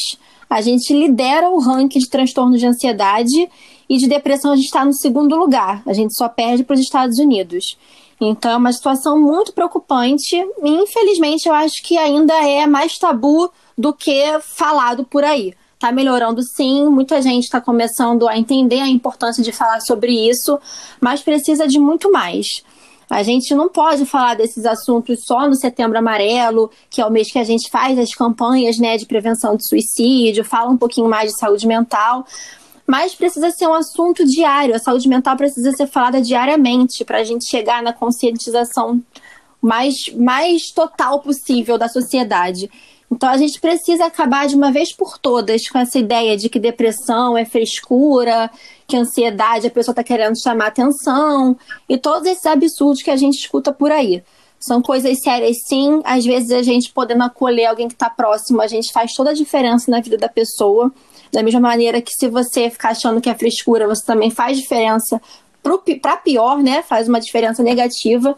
a 0.51 0.59
gente 0.59 0.93
lidera 0.93 1.49
o 1.49 1.59
ranking 1.59 1.97
de 1.97 2.09
transtorno 2.09 2.57
de 2.57 2.67
ansiedade 2.67 3.49
e 3.87 3.97
de 3.97 4.05
depressão 4.05 4.51
a 4.51 4.55
gente 4.57 4.65
está 4.65 4.83
no 4.83 4.91
segundo 4.91 5.33
lugar. 5.37 5.81
A 5.85 5.93
gente 5.93 6.13
só 6.13 6.27
perde 6.27 6.61
para 6.61 6.73
os 6.73 6.81
Estados 6.81 7.19
Unidos. 7.19 7.77
Então 8.19 8.51
é 8.51 8.57
uma 8.57 8.73
situação 8.73 9.17
muito 9.17 9.53
preocupante 9.53 10.35
e 10.35 10.69
infelizmente 10.69 11.47
eu 11.47 11.53
acho 11.53 11.81
que 11.81 11.97
ainda 11.97 12.33
é 12.45 12.67
mais 12.67 12.97
tabu 12.97 13.49
do 13.77 13.93
que 13.93 14.21
falado 14.41 15.05
por 15.05 15.23
aí. 15.23 15.53
Tá 15.79 15.89
melhorando 15.89 16.43
sim, 16.43 16.85
muita 16.89 17.21
gente 17.21 17.45
está 17.45 17.61
começando 17.61 18.27
a 18.27 18.37
entender 18.37 18.81
a 18.81 18.89
importância 18.89 19.41
de 19.41 19.53
falar 19.53 19.79
sobre 19.79 20.11
isso, 20.29 20.59
mas 20.99 21.21
precisa 21.21 21.65
de 21.65 21.79
muito 21.79 22.11
mais. 22.11 22.61
A 23.11 23.23
gente 23.23 23.53
não 23.53 23.67
pode 23.67 24.05
falar 24.05 24.35
desses 24.35 24.65
assuntos 24.65 25.25
só 25.25 25.45
no 25.45 25.53
Setembro 25.53 25.97
Amarelo, 25.97 26.71
que 26.89 27.01
é 27.01 27.05
o 27.05 27.11
mês 27.11 27.29
que 27.29 27.37
a 27.37 27.43
gente 27.43 27.69
faz 27.69 27.99
as 27.99 28.15
campanhas 28.15 28.77
né, 28.77 28.95
de 28.95 29.05
prevenção 29.05 29.57
de 29.57 29.67
suicídio, 29.67 30.45
fala 30.45 30.69
um 30.69 30.77
pouquinho 30.77 31.09
mais 31.09 31.29
de 31.29 31.37
saúde 31.37 31.67
mental, 31.67 32.25
mas 32.87 33.13
precisa 33.13 33.51
ser 33.51 33.67
um 33.67 33.73
assunto 33.73 34.25
diário. 34.25 34.73
A 34.73 34.79
saúde 34.79 35.09
mental 35.09 35.35
precisa 35.35 35.73
ser 35.73 35.87
falada 35.87 36.21
diariamente 36.21 37.03
para 37.03 37.17
a 37.17 37.23
gente 37.25 37.49
chegar 37.49 37.83
na 37.83 37.91
conscientização 37.91 39.01
mais, 39.61 39.95
mais 40.15 40.71
total 40.71 41.19
possível 41.19 41.77
da 41.77 41.89
sociedade. 41.89 42.71
Então 43.11 43.27
a 43.27 43.35
gente 43.35 43.59
precisa 43.59 44.05
acabar 44.05 44.47
de 44.47 44.55
uma 44.55 44.71
vez 44.71 44.93
por 44.93 45.17
todas 45.17 45.67
com 45.67 45.77
essa 45.77 45.99
ideia 45.99 46.37
de 46.37 46.47
que 46.47 46.57
depressão 46.57 47.37
é 47.37 47.43
frescura, 47.43 48.49
que 48.91 48.97
ansiedade 48.97 49.67
a 49.67 49.71
pessoa 49.71 49.93
está 49.93 50.03
querendo 50.03 50.37
chamar 50.37 50.67
atenção 50.67 51.57
e 51.87 51.97
todos 51.97 52.27
esses 52.27 52.45
absurdos 52.45 53.01
que 53.01 53.09
a 53.09 53.15
gente 53.15 53.39
escuta 53.39 53.71
por 53.71 53.89
aí. 53.89 54.21
São 54.59 54.81
coisas 54.81 55.17
sérias, 55.23 55.57
sim. 55.65 56.01
Às 56.03 56.25
vezes 56.25 56.51
a 56.51 56.61
gente 56.61 56.91
podendo 56.91 57.23
acolher 57.23 57.67
alguém 57.67 57.87
que 57.87 57.93
está 57.93 58.09
próximo, 58.09 58.61
a 58.61 58.67
gente 58.67 58.91
faz 58.91 59.13
toda 59.13 59.29
a 59.29 59.33
diferença 59.33 59.89
na 59.89 60.01
vida 60.01 60.17
da 60.17 60.27
pessoa. 60.27 60.91
Da 61.31 61.41
mesma 61.41 61.61
maneira 61.61 62.01
que 62.01 62.11
se 62.11 62.27
você 62.27 62.69
ficar 62.69 62.89
achando 62.89 63.21
que 63.21 63.29
é 63.29 63.33
frescura, 63.33 63.87
você 63.87 64.05
também 64.05 64.29
faz 64.29 64.57
diferença 64.57 65.21
para 65.63 66.17
pior, 66.17 66.61
né? 66.61 66.83
Faz 66.83 67.07
uma 67.07 67.19
diferença 67.21 67.63
negativa. 67.63 68.37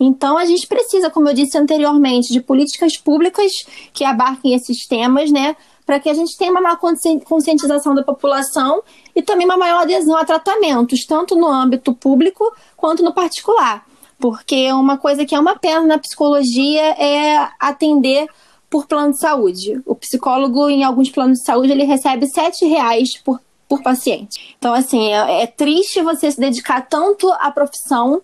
Então 0.00 0.38
a 0.38 0.46
gente 0.46 0.66
precisa, 0.66 1.10
como 1.10 1.28
eu 1.28 1.34
disse 1.34 1.58
anteriormente, 1.58 2.32
de 2.32 2.40
políticas 2.40 2.96
públicas 2.96 3.52
que 3.92 4.02
abarquem 4.02 4.54
esses 4.54 4.86
temas, 4.86 5.30
né? 5.30 5.54
Para 5.90 5.98
que 5.98 6.08
a 6.08 6.14
gente 6.14 6.36
tenha 6.36 6.52
uma 6.52 6.60
maior 6.60 6.78
conscientização 7.24 7.96
da 7.96 8.04
população 8.04 8.80
e 9.12 9.20
também 9.22 9.44
uma 9.44 9.56
maior 9.56 9.82
adesão 9.82 10.16
a 10.16 10.24
tratamentos, 10.24 11.04
tanto 11.04 11.34
no 11.34 11.48
âmbito 11.48 11.92
público 11.92 12.44
quanto 12.76 13.02
no 13.02 13.12
particular. 13.12 13.84
Porque 14.16 14.72
uma 14.72 14.96
coisa 14.98 15.26
que 15.26 15.34
é 15.34 15.40
uma 15.40 15.58
pena 15.58 15.80
na 15.80 15.98
psicologia 15.98 16.80
é 16.92 17.48
atender 17.58 18.28
por 18.70 18.86
plano 18.86 19.14
de 19.14 19.18
saúde. 19.18 19.82
O 19.84 19.96
psicólogo, 19.96 20.70
em 20.70 20.84
alguns 20.84 21.10
planos 21.10 21.40
de 21.40 21.44
saúde, 21.44 21.72
ele 21.72 21.82
recebe 21.82 22.28
sete 22.28 22.64
reais 22.66 23.16
por, 23.16 23.40
por 23.68 23.82
paciente. 23.82 24.54
Então, 24.60 24.72
assim, 24.72 25.12
é, 25.12 25.42
é 25.42 25.46
triste 25.48 26.00
você 26.02 26.30
se 26.30 26.38
dedicar 26.38 26.82
tanto 26.82 27.28
à 27.32 27.50
profissão 27.50 28.22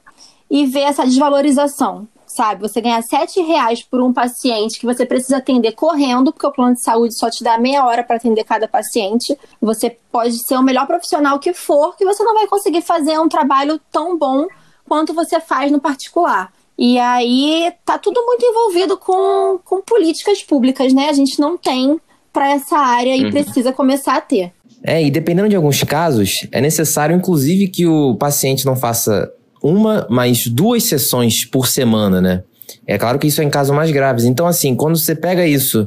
e 0.49 0.67
ver 0.67 0.83
essa 0.83 1.05
desvalorização 1.05 2.07
sabe? 2.37 2.61
Você 2.61 2.81
ganhar 2.81 3.03
sete 3.03 3.41
reais 3.41 3.83
por 3.83 4.01
um 4.01 4.13
paciente 4.13 4.79
que 4.79 4.87
você 4.87 5.07
precisa 5.07 5.39
atender 5.39 5.73
correndo, 5.73 6.33
porque 6.33 6.47
o 6.47 6.53
plano 6.53 6.75
de 6.75 6.83
saúde 6.83 7.17
só 7.17 7.31
te 7.31 7.43
dá 7.43 7.59
meia 7.59 7.85
hora 7.85 8.05
para 8.05 8.17
atender 8.17 8.45
cada 8.45 8.69
paciente. 8.69 9.37
Você 9.61 9.97
pode 10.13 10.37
ser 10.47 10.57
o 10.57 10.63
melhor 10.63 10.87
profissional 10.87 11.39
que 11.39 11.55
for, 11.55 11.97
que 11.97 12.05
você 12.05 12.23
não 12.23 12.35
vai 12.35 12.47
conseguir 12.47 12.83
fazer 12.83 13.19
um 13.19 13.29
trabalho 13.29 13.81
tão 13.91 14.19
bom 14.19 14.47
quanto 14.87 15.15
você 15.15 15.41
faz 15.41 15.73
no 15.73 15.81
particular. 15.81 16.53
E 16.79 16.99
aí 16.99 17.73
tá 17.85 17.99
tudo 17.99 18.23
muito 18.27 18.45
envolvido 18.45 18.99
com, 18.99 19.59
com 19.65 19.81
políticas 19.81 20.43
públicas, 20.43 20.93
né? 20.93 21.09
A 21.09 21.15
gente 21.15 21.41
não 21.41 21.57
tem 21.57 21.99
para 22.33 22.53
essa 22.53 22.77
área 22.77 23.17
e 23.17 23.25
uhum. 23.25 23.31
precisa 23.31 23.73
começar 23.73 24.17
a 24.17 24.21
ter. 24.21 24.53
É, 24.83 25.03
e 25.03 25.11
dependendo 25.11 25.49
de 25.49 25.57
alguns 25.57 25.83
casos, 25.83 26.47
é 26.53 26.61
necessário, 26.61 27.17
inclusive, 27.17 27.69
que 27.69 27.87
o 27.87 28.15
paciente 28.15 28.67
não 28.67 28.77
faça 28.77 29.33
uma, 29.67 30.07
mais 30.09 30.47
duas 30.47 30.85
sessões 30.85 31.45
por 31.45 31.67
semana, 31.67 32.21
né? 32.21 32.43
É 32.87 32.99
claro 32.99 33.19
que 33.19 33.27
isso 33.27 33.41
é 33.41 33.45
em 33.45 33.51
casos 33.51 33.75
mais 33.75 33.91
graves. 33.91 34.25
Então, 34.25 34.47
assim, 34.47 34.75
quando 34.75 34.97
você 34.97 35.15
pega 35.15 35.47
isso 35.47 35.87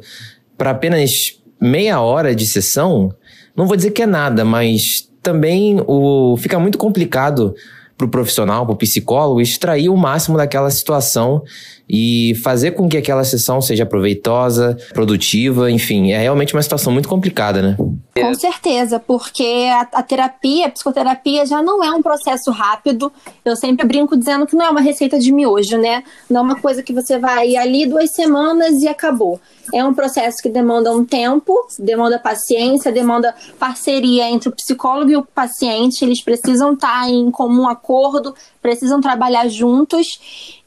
para 0.58 0.72
apenas 0.72 1.40
meia 1.60 2.02
hora 2.02 2.36
de 2.36 2.46
sessão, 2.46 3.14
não 3.56 3.68
vou 3.68 3.76
dizer 3.76 3.92
que 3.92 4.02
é 4.02 4.06
nada, 4.06 4.44
mas 4.44 5.10
também 5.22 5.82
o, 5.88 6.36
fica 6.38 6.60
muito 6.60 6.78
complicado 6.78 7.54
para 7.98 8.06
o 8.06 8.10
profissional, 8.10 8.66
para 8.66 8.74
o 8.74 8.78
psicólogo, 8.78 9.42
extrair 9.42 9.90
o 9.90 9.98
máximo 9.98 10.38
daquela 10.38 10.70
situação 10.72 11.44
e 11.90 12.36
fazer 12.44 12.72
com 12.72 12.88
que 12.88 12.98
aquela 12.98 13.24
sessão 13.24 13.60
seja 13.62 13.86
proveitosa, 13.86 14.78
produtiva, 14.94 15.72
enfim, 15.72 16.12
é 16.12 16.20
realmente 16.20 16.54
uma 16.54 16.62
situação 16.62 16.94
muito 16.94 17.10
complicada, 17.10 17.62
né? 17.62 17.78
Com 18.14 18.34
certeza, 18.36 19.00
porque 19.00 19.68
a, 19.72 19.88
a, 19.94 20.04
terapia, 20.04 20.68
a 20.68 20.70
psicoterapia 20.70 21.46
já 21.46 21.62
não 21.64 21.84
é 21.84 21.90
um 21.92 22.02
processo 22.02 22.52
rápido. 22.52 23.12
Eu 23.44 23.56
sempre 23.56 23.88
brinco 23.88 24.16
dizendo 24.16 24.46
que 24.46 24.56
não 24.56 24.66
é 24.66 24.70
uma 24.70 24.82
receita 24.82 25.18
de 25.18 25.32
miojo, 25.32 25.78
né? 25.78 26.04
Não 26.30 26.42
é 26.42 26.44
uma 26.44 26.56
coisa 26.60 26.84
que 26.84 26.94
você 26.94 27.18
vai 27.18 27.56
ali 27.56 27.88
duas 27.88 28.12
semanas 28.12 28.82
e 28.84 28.88
acabou. 28.88 29.40
É 29.74 29.84
um 29.84 29.94
processo 29.94 30.42
que 30.42 30.50
demanda 30.50 30.92
um 30.92 31.06
tempo, 31.06 31.54
demanda 31.78 32.20
paciência, 32.20 32.92
demanda 32.92 33.34
parceria 33.58 34.30
entre 34.30 34.50
o 34.50 34.56
psicólogo 34.56 35.12
e 35.12 35.16
o 35.16 35.24
paciente. 35.24 36.04
Eles 36.04 36.24
precisam 36.24 36.74
estar 36.74 37.10
em 37.10 37.30
comum 37.32 37.68
acordo, 37.68 38.34
precisam 38.62 39.02
trabalhar 39.02 39.48
juntos. 39.48 40.08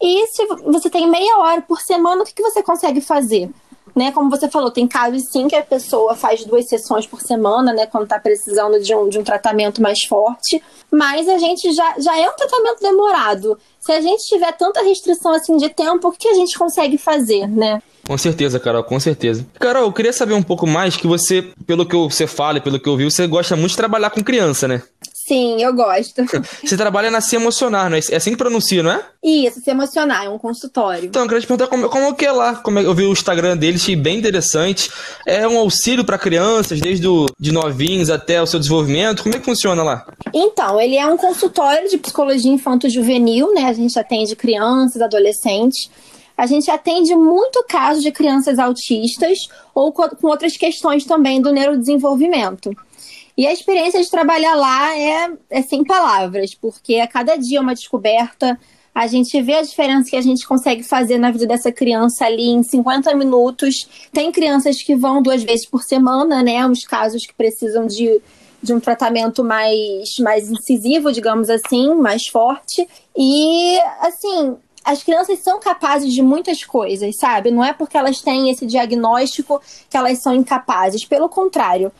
E 0.00 0.26
se 0.26 0.46
você 0.64 0.90
tem 0.90 1.08
meia 1.08 1.38
hora 1.38 1.62
por 1.62 1.80
semana, 1.80 2.22
o 2.22 2.24
que, 2.24 2.34
que 2.34 2.42
você 2.42 2.62
consegue 2.62 3.00
fazer? 3.00 3.50
Né, 3.94 4.10
como 4.10 4.30
você 4.30 4.48
falou, 4.48 4.70
tem 4.70 4.88
casos 4.88 5.24
sim 5.30 5.46
que 5.48 5.54
a 5.54 5.62
pessoa 5.62 6.14
faz 6.14 6.46
duas 6.46 6.66
sessões 6.66 7.06
por 7.06 7.20
semana, 7.20 7.74
né, 7.74 7.84
quando 7.84 8.04
está 8.04 8.18
precisando 8.18 8.80
de 8.80 8.94
um, 8.94 9.06
de 9.06 9.18
um 9.18 9.22
tratamento 9.22 9.82
mais 9.82 10.02
forte, 10.04 10.62
mas 10.90 11.28
a 11.28 11.36
gente 11.36 11.70
já, 11.74 11.96
já 11.98 12.18
é 12.18 12.26
um 12.26 12.32
tratamento 12.34 12.80
demorado. 12.80 13.58
Se 13.78 13.92
a 13.92 14.00
gente 14.00 14.24
tiver 14.26 14.50
tanta 14.52 14.82
restrição 14.82 15.32
assim 15.32 15.58
de 15.58 15.68
tempo, 15.68 16.08
o 16.08 16.12
que 16.12 16.26
a 16.26 16.32
gente 16.32 16.56
consegue 16.56 16.96
fazer, 16.96 17.46
né? 17.46 17.82
Com 18.06 18.18
certeza, 18.18 18.58
Carol, 18.58 18.82
com 18.82 18.98
certeza. 18.98 19.46
Carol, 19.60 19.84
eu 19.84 19.92
queria 19.92 20.12
saber 20.12 20.34
um 20.34 20.42
pouco 20.42 20.66
mais 20.66 20.96
que 20.96 21.06
você, 21.06 21.42
pelo 21.66 21.86
que 21.86 21.94
você 21.94 22.26
fala 22.26 22.58
e 22.58 22.60
pelo 22.60 22.80
que 22.80 22.88
eu 22.88 22.96
vi, 22.96 23.04
você 23.04 23.26
gosta 23.26 23.54
muito 23.56 23.70
de 23.70 23.76
trabalhar 23.76 24.10
com 24.10 24.22
criança, 24.22 24.66
né? 24.66 24.82
Sim, 25.26 25.62
eu 25.62 25.72
gosto. 25.72 26.24
Você 26.64 26.76
trabalha 26.76 27.10
na 27.10 27.20
Se 27.20 27.36
Emocionar, 27.36 27.88
não 27.88 27.96
é? 27.96 28.00
É 28.10 28.16
assim 28.16 28.32
que 28.32 28.36
pronuncia, 28.36 28.82
não 28.82 28.90
é? 28.90 29.04
Isso, 29.22 29.60
Se 29.60 29.70
Emocionar, 29.70 30.24
é 30.24 30.28
um 30.28 30.38
consultório. 30.38 31.06
Então, 31.06 31.22
eu 31.22 31.28
queria 31.28 31.40
te 31.40 31.46
perguntar 31.46 31.68
como, 31.68 31.88
como 31.88 32.14
que 32.14 32.26
é 32.26 32.32
lá. 32.32 32.56
Como 32.56 32.78
é, 32.78 32.84
eu 32.84 32.92
vi 32.92 33.04
o 33.04 33.12
Instagram 33.12 33.56
dele, 33.56 33.76
achei 33.76 33.94
bem 33.94 34.18
interessante. 34.18 34.90
É 35.24 35.46
um 35.46 35.58
auxílio 35.58 36.04
para 36.04 36.18
crianças, 36.18 36.80
desde 36.80 37.06
o, 37.06 37.26
de 37.38 37.52
novinhos 37.52 38.10
até 38.10 38.42
o 38.42 38.46
seu 38.46 38.58
desenvolvimento. 38.58 39.22
Como 39.22 39.34
é 39.34 39.38
que 39.38 39.44
funciona 39.44 39.82
lá? 39.84 40.04
Então, 40.34 40.80
ele 40.80 40.96
é 40.96 41.06
um 41.06 41.16
consultório 41.16 41.88
de 41.88 41.98
psicologia 41.98 42.50
infanto-juvenil, 42.50 43.54
né? 43.54 43.66
A 43.66 43.72
gente 43.72 43.96
atende 43.96 44.34
crianças, 44.34 45.00
adolescentes. 45.00 45.88
A 46.36 46.46
gente 46.46 46.68
atende 46.68 47.14
muito 47.14 47.64
caso 47.68 48.00
de 48.00 48.10
crianças 48.10 48.58
autistas 48.58 49.48
ou 49.72 49.92
com 49.92 50.26
outras 50.26 50.56
questões 50.56 51.04
também 51.04 51.40
do 51.40 51.52
neurodesenvolvimento. 51.52 52.74
E 53.36 53.46
a 53.46 53.52
experiência 53.52 54.00
de 54.00 54.10
trabalhar 54.10 54.54
lá 54.54 54.96
é, 54.96 55.32
é 55.50 55.62
sem 55.62 55.84
palavras, 55.84 56.54
porque 56.54 56.96
a 56.96 57.06
cada 57.06 57.36
dia 57.36 57.58
é 57.58 57.60
uma 57.60 57.74
descoberta. 57.74 58.58
A 58.94 59.06
gente 59.06 59.40
vê 59.40 59.54
a 59.54 59.62
diferença 59.62 60.10
que 60.10 60.16
a 60.16 60.20
gente 60.20 60.46
consegue 60.46 60.82
fazer 60.82 61.16
na 61.16 61.30
vida 61.30 61.46
dessa 61.46 61.72
criança 61.72 62.26
ali 62.26 62.50
em 62.50 62.62
50 62.62 63.14
minutos. 63.14 63.88
Tem 64.12 64.30
crianças 64.30 64.82
que 64.82 64.94
vão 64.94 65.22
duas 65.22 65.42
vezes 65.42 65.66
por 65.66 65.82
semana, 65.82 66.42
né? 66.42 66.66
Uns 66.66 66.84
casos 66.84 67.24
que 67.24 67.32
precisam 67.32 67.86
de, 67.86 68.20
de 68.62 68.74
um 68.74 68.78
tratamento 68.78 69.42
mais, 69.42 70.10
mais 70.20 70.50
incisivo, 70.50 71.10
digamos 71.10 71.48
assim, 71.48 71.94
mais 71.94 72.26
forte. 72.26 72.86
E, 73.16 73.78
assim, 74.00 74.56
as 74.84 75.02
crianças 75.02 75.38
são 75.38 75.58
capazes 75.58 76.12
de 76.12 76.20
muitas 76.20 76.62
coisas, 76.62 77.16
sabe? 77.16 77.50
Não 77.50 77.64
é 77.64 77.72
porque 77.72 77.96
elas 77.96 78.20
têm 78.20 78.50
esse 78.50 78.66
diagnóstico 78.66 79.62
que 79.88 79.96
elas 79.96 80.20
são 80.20 80.34
incapazes. 80.34 81.06
Pelo 81.06 81.30
contrário, 81.30 81.90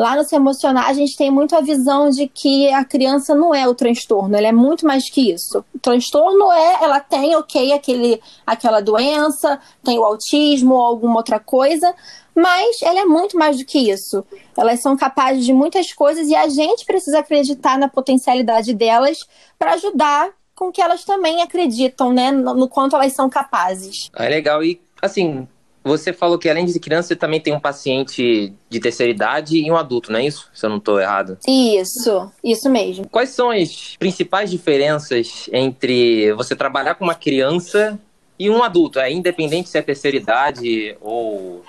Lá 0.00 0.16
no 0.16 0.24
Se 0.24 0.34
Emocionar, 0.34 0.88
a 0.88 0.94
gente 0.94 1.14
tem 1.14 1.30
muito 1.30 1.54
a 1.54 1.60
visão 1.60 2.08
de 2.08 2.26
que 2.26 2.72
a 2.72 2.82
criança 2.82 3.34
não 3.34 3.54
é 3.54 3.68
o 3.68 3.74
transtorno, 3.74 4.34
ela 4.34 4.46
é 4.46 4.52
muito 4.52 4.86
mais 4.86 5.10
que 5.10 5.30
isso. 5.30 5.62
O 5.74 5.78
transtorno 5.78 6.50
é, 6.50 6.82
ela 6.82 7.00
tem, 7.00 7.36
ok, 7.36 7.74
aquele, 7.74 8.18
aquela 8.46 8.80
doença, 8.80 9.60
tem 9.84 9.98
o 9.98 10.02
autismo 10.02 10.72
ou 10.72 10.80
alguma 10.80 11.16
outra 11.18 11.38
coisa, 11.38 11.94
mas 12.34 12.80
ela 12.80 13.00
é 13.00 13.04
muito 13.04 13.36
mais 13.36 13.58
do 13.58 13.66
que 13.66 13.90
isso. 13.90 14.24
Elas 14.56 14.80
são 14.80 14.96
capazes 14.96 15.44
de 15.44 15.52
muitas 15.52 15.92
coisas 15.92 16.28
e 16.28 16.34
a 16.34 16.48
gente 16.48 16.86
precisa 16.86 17.18
acreditar 17.18 17.76
na 17.76 17.86
potencialidade 17.86 18.72
delas 18.72 19.18
para 19.58 19.74
ajudar 19.74 20.30
com 20.54 20.72
que 20.72 20.80
elas 20.80 21.04
também 21.04 21.42
acreditam, 21.42 22.10
né, 22.10 22.30
no, 22.30 22.54
no 22.54 22.68
quanto 22.70 22.96
elas 22.96 23.12
são 23.12 23.28
capazes. 23.28 24.10
É 24.16 24.30
legal. 24.30 24.64
E, 24.64 24.80
assim, 25.02 25.46
você 25.82 26.12
falou 26.12 26.38
que 26.38 26.48
além 26.48 26.66
de 26.66 26.78
criança, 26.78 27.08
você 27.08 27.16
também 27.16 27.40
tem 27.40 27.54
um 27.54 27.60
paciente 27.60 28.52
de 28.68 28.80
terceira 28.80 29.10
idade 29.10 29.56
e 29.56 29.70
um 29.70 29.76
adulto, 29.76 30.12
não 30.12 30.18
é 30.18 30.26
isso? 30.26 30.48
Se 30.52 30.66
eu 30.66 30.70
não 30.70 30.76
estou 30.76 31.00
errado. 31.00 31.38
Isso, 31.48 32.30
isso 32.44 32.68
mesmo. 32.68 33.08
Quais 33.08 33.30
são 33.30 33.50
as 33.50 33.96
principais 33.98 34.50
diferenças 34.50 35.48
entre 35.52 36.32
você 36.34 36.54
trabalhar 36.54 36.94
com 36.94 37.04
uma 37.04 37.14
criança 37.14 37.98
e 38.38 38.50
um 38.50 38.62
adulto? 38.62 38.98
É 38.98 39.10
independente 39.10 39.68
se 39.68 39.78
é 39.78 39.82
terceira 39.82 40.16
idade 40.16 40.96
ou 41.00 41.64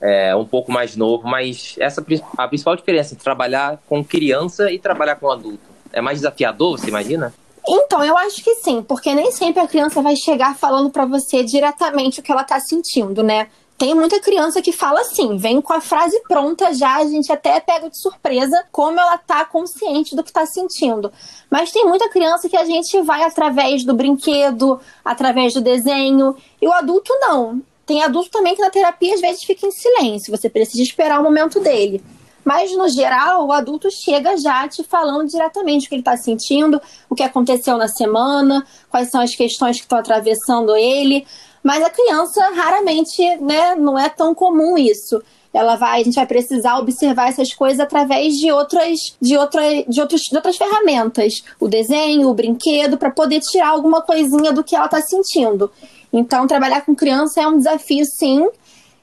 é, 0.00 0.36
um 0.36 0.44
pouco 0.44 0.70
mais 0.70 0.94
novo, 0.94 1.26
mas 1.26 1.76
essa 1.78 2.04
a 2.36 2.48
principal 2.48 2.76
diferença 2.76 3.14
entre 3.14 3.24
trabalhar 3.24 3.82
com 3.88 4.04
criança 4.04 4.70
e 4.70 4.78
trabalhar 4.78 5.16
com 5.16 5.30
adulto. 5.30 5.64
É 5.90 6.02
mais 6.02 6.18
desafiador, 6.18 6.78
você 6.78 6.88
imagina? 6.88 7.32
Então, 7.66 8.04
eu 8.04 8.16
acho 8.18 8.42
que 8.44 8.56
sim, 8.56 8.82
porque 8.82 9.14
nem 9.14 9.32
sempre 9.32 9.62
a 9.62 9.66
criança 9.66 10.02
vai 10.02 10.16
chegar 10.16 10.56
falando 10.56 10.90
para 10.90 11.06
você 11.06 11.42
diretamente 11.42 12.20
o 12.20 12.22
que 12.22 12.30
ela 12.30 12.44
tá 12.44 12.60
sentindo, 12.60 13.22
né? 13.22 13.48
Tem 13.76 13.92
muita 13.92 14.20
criança 14.20 14.62
que 14.62 14.70
fala 14.70 15.00
assim, 15.00 15.36
vem 15.36 15.60
com 15.60 15.72
a 15.72 15.80
frase 15.80 16.20
pronta 16.28 16.72
já, 16.72 16.96
a 16.96 17.06
gente 17.06 17.32
até 17.32 17.58
pega 17.58 17.90
de 17.90 17.98
surpresa 17.98 18.64
como 18.70 19.00
ela 19.00 19.18
tá 19.18 19.44
consciente 19.44 20.14
do 20.14 20.22
que 20.22 20.32
tá 20.32 20.46
sentindo. 20.46 21.12
Mas 21.50 21.72
tem 21.72 21.84
muita 21.84 22.08
criança 22.08 22.48
que 22.48 22.56
a 22.56 22.64
gente 22.64 23.00
vai 23.02 23.24
através 23.24 23.82
do 23.82 23.94
brinquedo, 23.94 24.78
através 25.04 25.54
do 25.54 25.60
desenho, 25.60 26.36
e 26.62 26.68
o 26.68 26.72
adulto 26.72 27.12
não. 27.20 27.60
Tem 27.84 28.02
adulto 28.02 28.30
também 28.30 28.54
que 28.54 28.62
na 28.62 28.70
terapia 28.70 29.14
às 29.14 29.20
vezes 29.20 29.42
fica 29.42 29.66
em 29.66 29.72
silêncio, 29.72 30.36
você 30.36 30.48
precisa 30.48 30.82
esperar 30.82 31.18
o 31.18 31.24
momento 31.24 31.58
dele. 31.58 32.02
Mas, 32.44 32.76
no 32.76 32.88
geral, 32.88 33.46
o 33.46 33.52
adulto 33.52 33.88
chega 33.90 34.36
já 34.36 34.68
te 34.68 34.84
falando 34.84 35.28
diretamente 35.28 35.86
o 35.86 35.88
que 35.88 35.94
ele 35.94 36.02
está 36.02 36.16
sentindo, 36.16 36.80
o 37.08 37.14
que 37.14 37.22
aconteceu 37.22 37.78
na 37.78 37.88
semana, 37.88 38.66
quais 38.90 39.10
são 39.10 39.20
as 39.20 39.34
questões 39.34 39.76
que 39.76 39.84
estão 39.84 39.98
atravessando 39.98 40.76
ele. 40.76 41.26
Mas 41.62 41.82
a 41.82 41.88
criança, 41.88 42.40
raramente, 42.54 43.22
né, 43.38 43.74
não 43.74 43.98
é 43.98 44.10
tão 44.10 44.34
comum 44.34 44.76
isso. 44.76 45.22
Ela 45.54 45.76
vai, 45.76 46.00
a 46.00 46.04
gente 46.04 46.16
vai 46.16 46.26
precisar 46.26 46.78
observar 46.78 47.28
essas 47.28 47.54
coisas 47.54 47.80
através 47.80 48.34
de 48.34 48.52
outras, 48.52 49.16
de 49.22 49.38
outra, 49.38 49.62
de 49.88 50.00
outros, 50.00 50.22
de 50.22 50.36
outras 50.36 50.56
ferramentas, 50.56 51.44
o 51.60 51.68
desenho, 51.68 52.28
o 52.28 52.34
brinquedo, 52.34 52.98
para 52.98 53.10
poder 53.10 53.40
tirar 53.40 53.68
alguma 53.68 54.02
coisinha 54.02 54.52
do 54.52 54.64
que 54.64 54.74
ela 54.74 54.86
está 54.86 55.00
sentindo. 55.00 55.70
Então, 56.12 56.46
trabalhar 56.46 56.84
com 56.84 56.94
criança 56.94 57.40
é 57.40 57.46
um 57.46 57.56
desafio, 57.56 58.04
sim, 58.04 58.46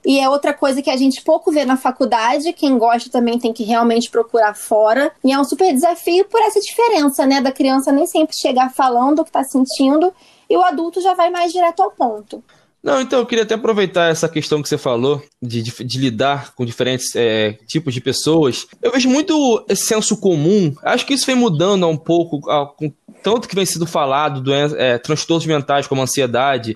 e 0.06 0.20
é 0.20 0.30
outra 0.30 0.54
coisa 0.54 0.82
que 0.82 0.90
a 0.90 0.98
gente 0.98 1.22
pouco 1.22 1.52
vê 1.52 1.64
na 1.66 1.78
faculdade. 1.78 2.54
Quem 2.54 2.78
gosta 2.78 3.10
também 3.10 3.38
tem 3.38 3.54
que 3.54 3.64
realmente 3.64 4.10
procurar 4.10 4.56
fora. 4.56 5.12
E 5.24 5.32
é 5.32 5.40
um 5.40 5.44
super 5.44 5.72
desafio 5.74 6.26
por 6.26 6.42
essa 6.42 6.60
diferença, 6.60 7.26
né? 7.26 7.40
Da 7.42 7.52
criança 7.52 7.92
nem 7.92 8.08
sempre 8.08 8.36
chegar 8.36 8.72
falando 8.72 9.20
o 9.20 9.24
que 9.24 9.30
está 9.30 9.44
sentindo 9.44 10.14
e 10.50 10.58
o 10.58 10.64
adulto 10.64 11.02
já 11.02 11.14
vai 11.14 11.30
mais 11.30 11.52
direto 11.52 11.82
ao 11.82 11.92
ponto. 11.92 12.44
Não, 12.84 13.00
então 13.00 13.20
eu 13.20 13.26
queria 13.28 13.44
até 13.44 13.54
aproveitar 13.54 14.10
essa 14.10 14.28
questão 14.28 14.62
que 14.62 14.68
você 14.68 14.78
falou 14.78 15.22
de, 15.40 15.62
de, 15.62 15.84
de 15.84 16.00
lidar 16.00 16.54
com 16.56 16.66
diferentes 16.66 17.16
é, 17.16 17.54
tipos 17.68 17.94
de 17.94 18.02
pessoas. 18.02 18.66
Eu 18.82 18.92
vejo 18.92 19.08
muito 19.08 19.64
senso 19.76 20.18
comum. 20.18 20.74
Acho 20.82 21.06
que 21.06 21.14
isso 21.14 21.28
vem 21.28 21.36
mudando 21.36 21.88
um 21.88 21.96
pouco, 21.96 22.42
com 22.76 22.92
tanto 23.22 23.48
que 23.48 23.54
vem 23.54 23.68
sendo 23.68 23.86
falado, 23.86 24.42
doença, 24.42 24.76
é, 24.80 24.98
transtornos 24.98 25.46
mentais 25.46 25.86
como 25.86 26.02
ansiedade 26.02 26.76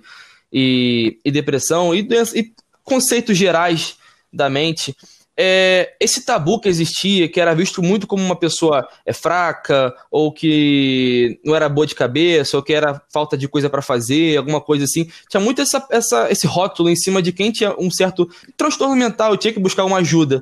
e, 0.53 1.19
e 1.25 1.31
depressão 1.31 1.93
e, 1.93 2.03
doença, 2.03 2.37
e 2.37 2.53
conceitos 2.85 3.37
gerais 3.37 3.97
da 4.31 4.49
mente. 4.49 4.95
É, 5.37 5.93
esse 5.99 6.25
tabu 6.25 6.61
que 6.61 6.69
existia, 6.69 7.27
que 7.27 7.41
era 7.41 7.53
visto 7.53 7.83
muito 7.83 8.07
como 8.07 8.23
uma 8.23 8.37
pessoa 8.37 8.87
é, 9.05 9.11
fraca, 9.11 9.93
ou 10.09 10.31
que 10.31 11.37
não 11.43 11.53
era 11.53 11.67
boa 11.67 11.85
de 11.85 11.93
cabeça, 11.93 12.55
ou 12.55 12.63
que 12.63 12.73
era 12.73 13.01
falta 13.11 13.37
de 13.37 13.47
coisa 13.47 13.69
para 13.69 13.81
fazer, 13.81 14.37
alguma 14.37 14.61
coisa 14.61 14.85
assim, 14.85 15.09
tinha 15.29 15.41
muito 15.41 15.61
essa, 15.61 15.85
essa, 15.91 16.31
esse 16.31 16.47
rótulo 16.47 16.89
em 16.89 16.95
cima 16.95 17.21
de 17.21 17.33
quem 17.33 17.51
tinha 17.51 17.75
um 17.77 17.91
certo 17.91 18.29
transtorno 18.55 18.95
mental, 18.95 19.35
tinha 19.35 19.51
que 19.51 19.59
buscar 19.59 19.83
uma 19.83 19.97
ajuda. 19.97 20.41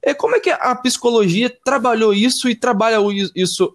É, 0.00 0.14
como 0.14 0.36
é 0.36 0.40
que 0.40 0.50
a 0.50 0.74
psicologia 0.76 1.52
trabalhou 1.64 2.14
isso 2.14 2.48
e 2.48 2.54
trabalha 2.54 2.98
isso 3.34 3.74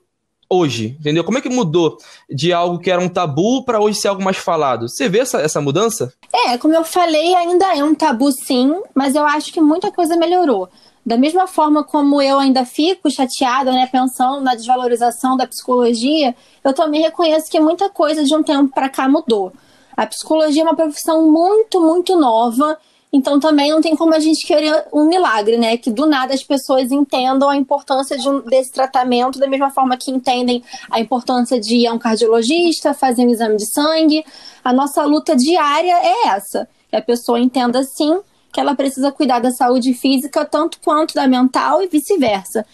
hoje, 0.50 0.96
entendeu? 1.00 1.24
Como 1.24 1.38
é 1.38 1.42
que 1.42 1.50
mudou 1.50 1.98
de 2.30 2.54
algo 2.54 2.80
que 2.80 2.92
era 2.92 3.02
um 3.02 3.10
tabu 3.10 3.64
para 3.64 3.80
hoje 3.80 4.00
ser 4.00 4.10
algo 4.10 4.24
mais 4.24 4.38
falado? 4.38 4.88
Você 4.88 5.10
vê 5.10 5.20
essa, 5.20 5.40
essa 5.42 5.62
mudança? 5.62 6.14
É, 6.34 6.58
como 6.58 6.74
eu 6.74 6.84
falei, 6.84 7.34
ainda 7.36 7.76
é 7.76 7.84
um 7.84 7.96
tabu 7.96 8.32
sim, 8.32 8.76
mas 8.94 9.16
eu 9.16 9.26
acho 9.26 9.52
que 9.52 9.62
muita 9.62 9.92
coisa 9.92 10.16
melhorou. 10.16 10.70
Da 11.06 11.18
mesma 11.18 11.48
forma 11.48 11.84
como 11.84 12.22
eu 12.22 12.40
ainda 12.40 12.66
fico 12.66 13.12
chateada, 13.12 13.72
né, 13.72 13.88
pensando 13.92 14.42
na 14.42 14.56
desvalorização 14.56 15.36
da 15.36 15.46
psicologia, 15.46 16.34
eu 16.64 16.74
também 16.74 17.02
reconheço 17.02 17.52
que 17.52 17.60
muita 17.60 17.90
coisa 17.90 18.24
de 18.24 18.34
um 18.34 18.42
tempo 18.42 18.74
para 18.74 18.88
cá 18.88 19.10
mudou. 19.10 19.52
A 19.98 20.08
psicologia 20.08 20.62
é 20.62 20.66
uma 20.66 20.76
profissão 20.76 21.30
muito, 21.30 21.82
muito 21.82 22.18
nova 22.18 22.78
então 23.14 23.40
também 23.40 23.70
não 23.70 23.80
tem 23.80 23.96
como 23.96 24.16
a 24.16 24.20
gente 24.20 24.44
querer 24.44 24.88
um 24.92 25.06
milagre, 25.06 25.56
né? 25.56 25.78
Que 25.78 25.92
do 25.92 26.08
nada 26.08 26.34
as 26.34 26.44
pessoas 26.44 26.92
entendam 26.92 27.48
a 27.48 27.56
importância 27.56 28.18
de 28.18 28.28
um, 28.28 28.40
desse 28.42 28.72
tratamento 28.72 29.38
da 29.38 29.48
mesma 29.48 29.70
forma 29.70 29.96
que 29.96 30.10
entendem 30.10 30.64
a 30.90 31.00
importância 31.00 31.60
de 31.60 31.76
ir 31.76 31.88
a 31.88 31.94
um 31.94 32.00
cardiologista, 32.00 32.92
fazer 32.92 33.24
um 33.28 33.30
exame 33.30 33.56
de 33.56 33.72
sangue. 33.72 34.26
A 34.64 34.74
nossa 34.74 35.04
luta 35.04 35.36
diária 35.36 35.94
é 35.94 36.30
essa. 36.30 36.68
Que 36.90 36.96
a 36.96 37.02
pessoa 37.04 37.40
entenda 37.40 37.84
sim 37.84 38.20
que 38.52 38.60
ela 38.60 38.74
precisa 38.74 39.12
cuidar 39.12 39.40
da 39.40 39.52
saúde 39.52 39.94
física 39.94 40.44
tanto 40.44 40.80
quanto 40.84 41.14
da 41.14 41.28
mental 41.28 41.84
e 41.84 41.88
vice-versa. 41.88 42.66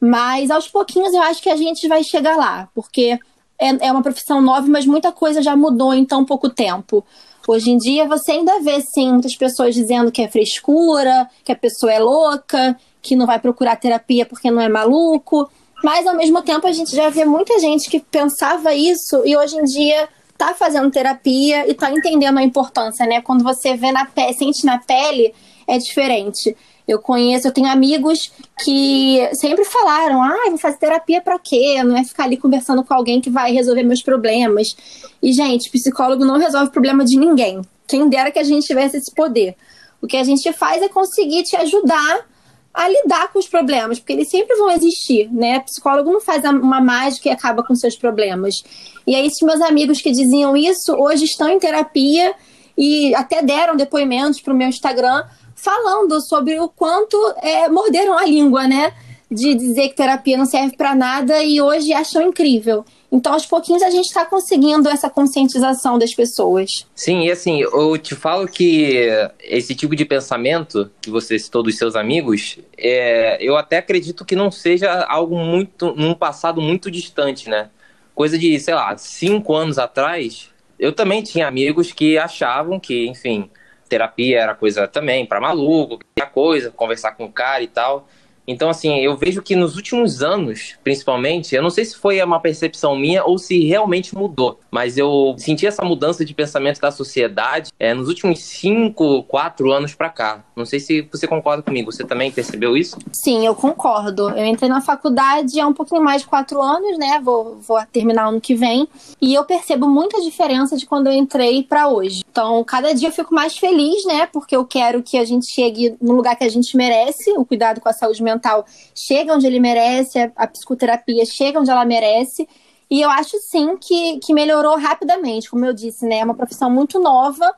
Mas 0.00 0.48
aos 0.48 0.68
pouquinhos 0.68 1.12
eu 1.12 1.22
acho 1.22 1.42
que 1.42 1.50
a 1.50 1.56
gente 1.56 1.88
vai 1.88 2.04
chegar 2.04 2.36
lá, 2.36 2.68
porque 2.72 3.18
é, 3.58 3.86
é 3.86 3.92
uma 3.92 4.02
profissão 4.02 4.40
nova, 4.40 4.66
mas 4.68 4.86
muita 4.86 5.10
coisa 5.10 5.42
já 5.42 5.56
mudou 5.56 5.92
em 5.92 6.04
tão 6.04 6.24
pouco 6.24 6.48
tempo. 6.48 7.04
Hoje 7.48 7.70
em 7.70 7.78
dia 7.78 8.06
você 8.06 8.32
ainda 8.32 8.60
vê 8.60 8.78
sim 8.82 9.10
muitas 9.10 9.34
pessoas 9.34 9.74
dizendo 9.74 10.12
que 10.12 10.20
é 10.20 10.28
frescura, 10.28 11.26
que 11.42 11.50
a 11.50 11.56
pessoa 11.56 11.90
é 11.90 11.98
louca, 11.98 12.78
que 13.00 13.16
não 13.16 13.24
vai 13.24 13.40
procurar 13.40 13.76
terapia 13.76 14.26
porque 14.26 14.50
não 14.50 14.60
é 14.60 14.68
maluco. 14.68 15.50
Mas 15.82 16.06
ao 16.06 16.14
mesmo 16.14 16.42
tempo 16.42 16.66
a 16.66 16.72
gente 16.72 16.94
já 16.94 17.08
vê 17.08 17.24
muita 17.24 17.58
gente 17.58 17.88
que 17.88 18.00
pensava 18.00 18.74
isso 18.74 19.22
e 19.24 19.34
hoje 19.34 19.56
em 19.56 19.64
dia 19.64 20.10
tá 20.36 20.52
fazendo 20.52 20.90
terapia 20.90 21.66
e 21.66 21.72
tá 21.72 21.90
entendendo 21.90 22.36
a 22.36 22.42
importância, 22.42 23.06
né? 23.06 23.22
Quando 23.22 23.42
você 23.42 23.74
vê 23.74 23.90
na 23.92 24.04
pele, 24.04 24.34
sente 24.34 24.66
na 24.66 24.76
pele, 24.76 25.34
é 25.66 25.78
diferente. 25.78 26.54
Eu 26.88 26.98
conheço, 26.98 27.46
eu 27.46 27.52
tenho 27.52 27.68
amigos 27.68 28.32
que 28.64 29.28
sempre 29.34 29.62
falaram: 29.66 30.22
ah, 30.22 30.48
vou 30.48 30.56
fazer 30.56 30.78
terapia 30.78 31.20
para 31.20 31.38
quê? 31.38 31.82
Não 31.84 31.94
é 31.94 32.02
ficar 32.02 32.24
ali 32.24 32.38
conversando 32.38 32.82
com 32.82 32.94
alguém 32.94 33.20
que 33.20 33.28
vai 33.28 33.52
resolver 33.52 33.82
meus 33.82 34.02
problemas. 34.02 34.74
E, 35.22 35.30
gente, 35.34 35.70
psicólogo 35.70 36.24
não 36.24 36.38
resolve 36.38 36.72
problema 36.72 37.04
de 37.04 37.18
ninguém. 37.18 37.60
Quem 37.86 38.08
dera 38.08 38.30
que 38.30 38.38
a 38.38 38.42
gente 38.42 38.66
tivesse 38.66 38.96
esse 38.96 39.14
poder. 39.14 39.54
O 40.00 40.06
que 40.06 40.16
a 40.16 40.24
gente 40.24 40.50
faz 40.54 40.80
é 40.80 40.88
conseguir 40.88 41.42
te 41.42 41.56
ajudar 41.56 42.26
a 42.72 42.88
lidar 42.88 43.32
com 43.32 43.38
os 43.38 43.48
problemas, 43.48 43.98
porque 43.98 44.12
eles 44.12 44.30
sempre 44.30 44.56
vão 44.56 44.70
existir, 44.70 45.28
né? 45.32 45.60
Psicólogo 45.60 46.12
não 46.12 46.20
faz 46.20 46.44
uma 46.44 46.80
mágica 46.80 47.28
e 47.28 47.32
acaba 47.32 47.62
com 47.62 47.74
seus 47.74 47.96
problemas. 47.96 48.62
E 49.06 49.14
aí, 49.14 49.26
esses 49.26 49.42
meus 49.42 49.60
amigos 49.60 50.00
que 50.00 50.10
diziam 50.10 50.56
isso, 50.56 50.94
hoje 50.94 51.24
estão 51.24 51.48
em 51.48 51.58
terapia 51.58 52.34
e 52.76 53.14
até 53.14 53.42
deram 53.42 53.76
depoimentos 53.76 54.40
para 54.40 54.54
o 54.54 54.56
meu 54.56 54.68
Instagram 54.68 55.24
falando 55.58 56.20
sobre 56.20 56.58
o 56.60 56.68
quanto 56.68 57.16
é, 57.42 57.68
morderam 57.68 58.16
a 58.16 58.24
língua, 58.24 58.66
né? 58.66 58.94
De 59.30 59.54
dizer 59.54 59.88
que 59.88 59.96
terapia 59.96 60.38
não 60.38 60.46
serve 60.46 60.76
para 60.76 60.94
nada 60.94 61.42
e 61.42 61.60
hoje 61.60 61.92
acham 61.92 62.22
incrível. 62.22 62.84
Então, 63.10 63.32
aos 63.32 63.44
pouquinhos, 63.44 63.82
a 63.82 63.90
gente 63.90 64.06
está 64.06 64.24
conseguindo 64.24 64.88
essa 64.88 65.10
conscientização 65.10 65.98
das 65.98 66.14
pessoas. 66.14 66.86
Sim, 66.94 67.24
e 67.24 67.30
assim, 67.30 67.60
eu 67.60 67.98
te 67.98 68.14
falo 68.14 68.46
que 68.46 69.08
esse 69.40 69.74
tipo 69.74 69.96
de 69.96 70.04
pensamento 70.04 70.90
que 71.00 71.10
você 71.10 71.38
citou 71.38 71.62
dos 71.62 71.76
seus 71.76 71.96
amigos, 71.96 72.58
é, 72.76 73.38
eu 73.40 73.56
até 73.56 73.78
acredito 73.78 74.24
que 74.24 74.36
não 74.36 74.50
seja 74.50 75.04
algo 75.04 75.36
muito, 75.38 75.94
num 75.94 76.14
passado 76.14 76.60
muito 76.60 76.90
distante, 76.90 77.48
né? 77.48 77.70
Coisa 78.14 78.38
de, 78.38 78.58
sei 78.60 78.74
lá, 78.74 78.96
cinco 78.96 79.54
anos 79.54 79.78
atrás, 79.78 80.50
eu 80.78 80.92
também 80.92 81.22
tinha 81.22 81.48
amigos 81.48 81.92
que 81.92 82.18
achavam 82.18 82.78
que, 82.78 83.06
enfim, 83.06 83.50
terapia 83.88 84.40
era 84.40 84.54
coisa 84.54 84.86
também 84.86 85.26
para 85.26 85.40
maluco, 85.40 85.98
coisa, 86.28 86.70
conversar 86.70 87.12
com 87.12 87.24
o 87.24 87.32
cara 87.32 87.62
e 87.62 87.66
tal. 87.66 88.06
Então, 88.48 88.70
assim, 88.70 88.98
eu 89.00 89.14
vejo 89.14 89.42
que 89.42 89.54
nos 89.54 89.76
últimos 89.76 90.22
anos, 90.22 90.74
principalmente, 90.82 91.54
eu 91.54 91.62
não 91.62 91.68
sei 91.68 91.84
se 91.84 91.94
foi 91.94 92.22
uma 92.22 92.40
percepção 92.40 92.96
minha 92.96 93.22
ou 93.22 93.36
se 93.36 93.66
realmente 93.66 94.16
mudou, 94.16 94.58
mas 94.70 94.96
eu 94.96 95.34
senti 95.36 95.66
essa 95.66 95.84
mudança 95.84 96.24
de 96.24 96.32
pensamento 96.32 96.80
da 96.80 96.90
sociedade 96.90 97.70
é, 97.78 97.92
nos 97.92 98.08
últimos 98.08 98.40
cinco, 98.40 99.22
quatro 99.24 99.70
anos 99.70 99.94
para 99.94 100.08
cá. 100.08 100.44
Não 100.56 100.64
sei 100.64 100.80
se 100.80 101.02
você 101.12 101.26
concorda 101.26 101.62
comigo, 101.62 101.92
você 101.92 102.04
também 102.04 102.32
percebeu 102.32 102.74
isso? 102.74 102.96
Sim, 103.12 103.44
eu 103.44 103.54
concordo. 103.54 104.30
Eu 104.30 104.46
entrei 104.46 104.70
na 104.70 104.80
faculdade 104.80 105.60
há 105.60 105.66
um 105.66 105.74
pouquinho 105.74 106.02
mais 106.02 106.22
de 106.22 106.28
quatro 106.28 106.62
anos, 106.62 106.96
né? 106.96 107.20
Vou, 107.22 107.58
vou 107.60 107.78
terminar 107.92 108.28
ano 108.28 108.40
que 108.40 108.54
vem, 108.54 108.88
e 109.20 109.34
eu 109.34 109.44
percebo 109.44 109.86
muita 109.86 110.22
diferença 110.22 110.74
de 110.74 110.86
quando 110.86 111.08
eu 111.08 111.12
entrei 111.12 111.62
para 111.62 111.88
hoje. 111.88 112.22
Então, 112.30 112.64
cada 112.64 112.94
dia 112.94 113.08
eu 113.08 113.12
fico 113.12 113.34
mais 113.34 113.58
feliz, 113.58 114.06
né? 114.06 114.26
Porque 114.26 114.56
eu 114.56 114.64
quero 114.64 115.02
que 115.02 115.18
a 115.18 115.24
gente 115.24 115.50
chegue 115.50 115.94
no 116.00 116.14
lugar 116.14 116.34
que 116.34 116.44
a 116.44 116.48
gente 116.48 116.74
merece, 116.74 117.32
o 117.32 117.44
cuidado 117.44 117.78
com 117.82 117.90
a 117.90 117.92
saúde 117.92 118.22
mental 118.22 118.37
mental 118.38 118.64
chega 118.94 119.34
onde 119.34 119.46
ele 119.46 119.58
merece, 119.60 120.18
a, 120.18 120.30
a 120.36 120.46
psicoterapia 120.46 121.24
chega 121.26 121.60
onde 121.60 121.70
ela 121.70 121.84
merece. 121.84 122.48
E 122.90 123.02
eu 123.02 123.10
acho 123.10 123.36
sim 123.40 123.76
que, 123.76 124.18
que 124.18 124.32
melhorou 124.32 124.78
rapidamente, 124.78 125.50
como 125.50 125.64
eu 125.66 125.74
disse, 125.74 126.06
né? 126.06 126.20
É 126.20 126.24
uma 126.24 126.34
profissão 126.34 126.70
muito 126.70 126.98
nova, 126.98 127.52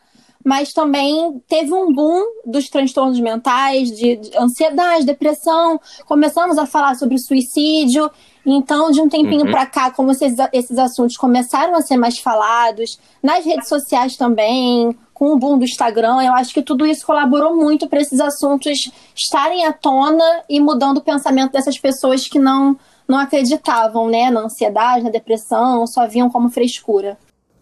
mas 0.45 0.72
também 0.72 1.41
teve 1.47 1.72
um 1.72 1.93
boom 1.93 2.24
dos 2.45 2.68
transtornos 2.68 3.20
mentais, 3.20 3.91
de, 3.91 4.16
de 4.16 4.37
ansiedade, 4.37 5.07
depressão. 5.07 5.78
Começamos 6.07 6.59
a 6.59 6.66
falar 6.66 6.97
sobre 6.97 7.16
suicídio. 7.18 8.11
Então, 8.45 8.91
de 8.91 9.01
um 9.01 9.09
tempinho 9.09 9.45
uhum. 9.45 9.51
para 9.51 9.66
cá, 9.66 9.91
como 9.91 10.11
esses, 10.11 10.35
esses 10.53 10.78
assuntos 10.78 11.16
começaram 11.16 11.76
a 11.76 11.83
ser 11.83 11.99
mais 11.99 12.18
falados, 12.18 12.99
nas 13.22 13.45
redes 13.45 13.68
sociais 13.68 14.16
também, 14.16 14.97
com 15.21 15.35
o 15.35 15.39
boom 15.39 15.59
do 15.59 15.66
Instagram, 15.66 16.23
eu 16.23 16.33
acho 16.33 16.55
que 16.55 16.62
tudo 16.62 16.87
isso 16.87 17.05
colaborou 17.05 17.55
muito 17.55 17.87
para 17.87 18.01
esses 18.01 18.18
assuntos 18.21 18.91
estarem 19.14 19.66
à 19.66 19.71
tona 19.71 20.25
e 20.49 20.59
mudando 20.59 20.97
o 20.97 21.03
pensamento 21.03 21.53
dessas 21.53 21.79
pessoas 21.79 22.27
que 22.27 22.39
não, 22.39 22.75
não 23.07 23.18
acreditavam 23.18 24.09
né, 24.09 24.31
na 24.31 24.41
ansiedade, 24.41 25.05
na 25.05 25.11
depressão, 25.11 25.87
só 25.87 26.07
viam 26.09 26.31
como 26.31 26.49
frescura. 26.49 27.18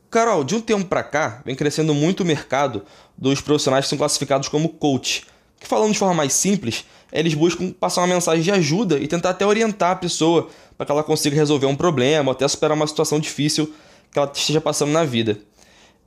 Carol, 0.09 0.45
de 0.45 0.55
um 0.55 0.61
tempo 0.61 0.85
para 0.85 1.03
cá, 1.03 1.43
vem 1.45 1.57
crescendo 1.57 1.93
muito 1.93 2.21
o 2.21 2.25
mercado 2.25 2.85
dos 3.17 3.41
profissionais 3.41 3.87
que 3.87 3.89
são 3.89 3.99
classificados 3.99 4.49
como 4.49 4.69
coach, 4.69 5.27
que 5.59 5.67
falando 5.67 5.91
de 5.91 5.99
forma 5.99 6.15
mais 6.15 6.35
simples, 6.35 6.85
eles 7.13 7.35
buscam 7.35 7.73
passar 7.73 8.03
uma 8.03 8.15
mensagem 8.15 8.45
de 8.45 8.53
ajuda 8.53 9.01
e 9.01 9.09
tentar 9.09 9.31
até 9.31 9.45
orientar 9.45 9.91
a 9.91 9.97
pessoa 9.97 10.49
para 10.77 10.87
que 10.87 10.93
ela 10.93 11.03
consiga 11.03 11.35
resolver 11.35 11.67
um 11.67 11.75
problema, 11.75 12.31
ou 12.31 12.33
até 12.37 12.47
superar 12.47 12.77
uma 12.77 12.87
situação 12.87 13.19
difícil 13.19 13.75
que 14.13 14.19
ela 14.21 14.31
esteja 14.33 14.61
passando 14.61 14.93
na 14.93 15.05
vida. 15.05 15.41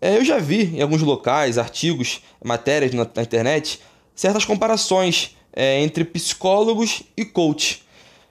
É, 0.02 0.18
eu 0.18 0.26
já 0.26 0.39
vi 0.39 0.76
em 0.76 0.82
alguns 0.82 1.04
locais, 1.04 1.60
artigos, 1.60 2.22
matérias 2.43 2.91
na, 2.91 3.08
na 3.16 3.22
internet, 3.22 3.80
certas 4.16 4.43
comparações 4.43 5.38
é, 5.54 5.80
entre 5.80 6.04
psicólogos 6.04 7.04
e 7.16 7.24
coach. 7.24 7.84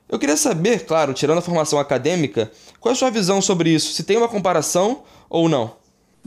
Eu 0.08 0.18
queria 0.18 0.36
saber, 0.36 0.84
claro, 0.84 1.14
tirando 1.14 1.38
a 1.38 1.42
formação 1.42 1.78
acadêmica, 1.78 2.50
qual 2.80 2.90
é 2.90 2.94
a 2.94 2.98
sua 2.98 3.10
visão 3.10 3.40
sobre 3.40 3.70
isso? 3.70 3.92
Se 3.92 4.02
tem 4.02 4.16
uma 4.16 4.28
comparação 4.28 5.04
ou 5.28 5.48
não? 5.48 5.76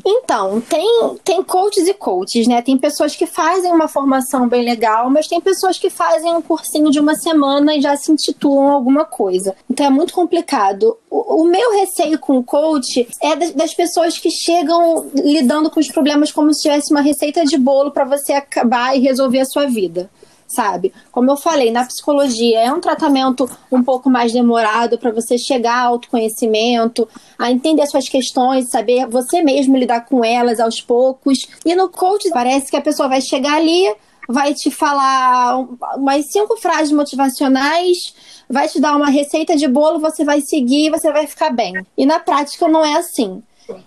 Então, 0.05 0.59
tem, 0.61 1.17
tem 1.23 1.43
coaches 1.43 1.87
e 1.87 1.93
coaches, 1.93 2.47
né? 2.47 2.61
Tem 2.61 2.77
pessoas 2.77 3.15
que 3.15 3.25
fazem 3.25 3.71
uma 3.71 3.87
formação 3.87 4.47
bem 4.47 4.63
legal, 4.63 5.09
mas 5.09 5.27
tem 5.27 5.39
pessoas 5.39 5.77
que 5.77 5.89
fazem 5.89 6.33
um 6.35 6.41
cursinho 6.41 6.91
de 6.91 6.99
uma 6.99 7.15
semana 7.15 7.75
e 7.75 7.81
já 7.81 7.95
se 7.95 8.11
intitulam 8.11 8.71
alguma 8.71 9.05
coisa. 9.05 9.55
Então 9.69 9.85
é 9.85 9.89
muito 9.89 10.13
complicado. 10.13 10.97
O, 11.09 11.43
o 11.43 11.45
meu 11.45 11.73
receio 11.73 12.19
com 12.19 12.37
o 12.37 12.43
coach 12.43 13.07
é 13.21 13.35
das, 13.35 13.51
das, 13.51 13.73
pessoas 13.73 14.17
que 14.17 14.29
chegam 14.29 15.09
lidando 15.15 15.69
com 15.69 15.79
os 15.79 15.87
problemas 15.87 16.31
como 16.31 16.53
se 16.53 16.63
tivesse 16.63 16.91
uma 16.91 17.01
receita 17.01 17.43
de 17.45 17.57
bolo 17.57 17.91
para 17.91 18.05
você 18.05 18.33
acabar 18.33 18.95
e 18.95 18.99
resolver 18.99 19.39
a 19.39 19.45
sua 19.45 19.67
vida 19.67 20.09
sabe? 20.53 20.93
Como 21.11 21.29
eu 21.29 21.37
falei, 21.37 21.71
na 21.71 21.85
psicologia 21.85 22.59
é 22.59 22.71
um 22.71 22.79
tratamento 22.79 23.49
um 23.71 23.83
pouco 23.83 24.09
mais 24.09 24.31
demorado 24.31 24.97
para 24.97 25.11
você 25.11 25.37
chegar 25.37 25.85
ao 25.85 25.93
autoconhecimento, 25.93 27.07
a 27.37 27.51
entender 27.51 27.85
suas 27.87 28.07
questões, 28.07 28.69
saber 28.69 29.07
você 29.07 29.41
mesmo 29.41 29.77
lidar 29.77 30.05
com 30.05 30.23
elas 30.23 30.59
aos 30.59 30.81
poucos. 30.81 31.47
E 31.65 31.75
no 31.75 31.89
coach 31.89 32.29
parece 32.29 32.69
que 32.69 32.77
a 32.77 32.81
pessoa 32.81 33.09
vai 33.09 33.21
chegar 33.21 33.55
ali, 33.55 33.93
vai 34.27 34.53
te 34.53 34.71
falar 34.71 35.59
umas 35.95 36.31
cinco 36.31 36.57
frases 36.57 36.91
motivacionais, 36.91 38.13
vai 38.49 38.67
te 38.67 38.79
dar 38.79 38.95
uma 38.95 39.09
receita 39.09 39.55
de 39.55 39.67
bolo, 39.67 39.99
você 39.99 40.23
vai 40.23 40.41
seguir, 40.41 40.89
você 40.89 41.11
vai 41.11 41.27
ficar 41.27 41.49
bem. 41.49 41.73
E 41.97 42.05
na 42.05 42.19
prática 42.19 42.67
não 42.67 42.83
é 42.83 42.95
assim. 42.95 43.41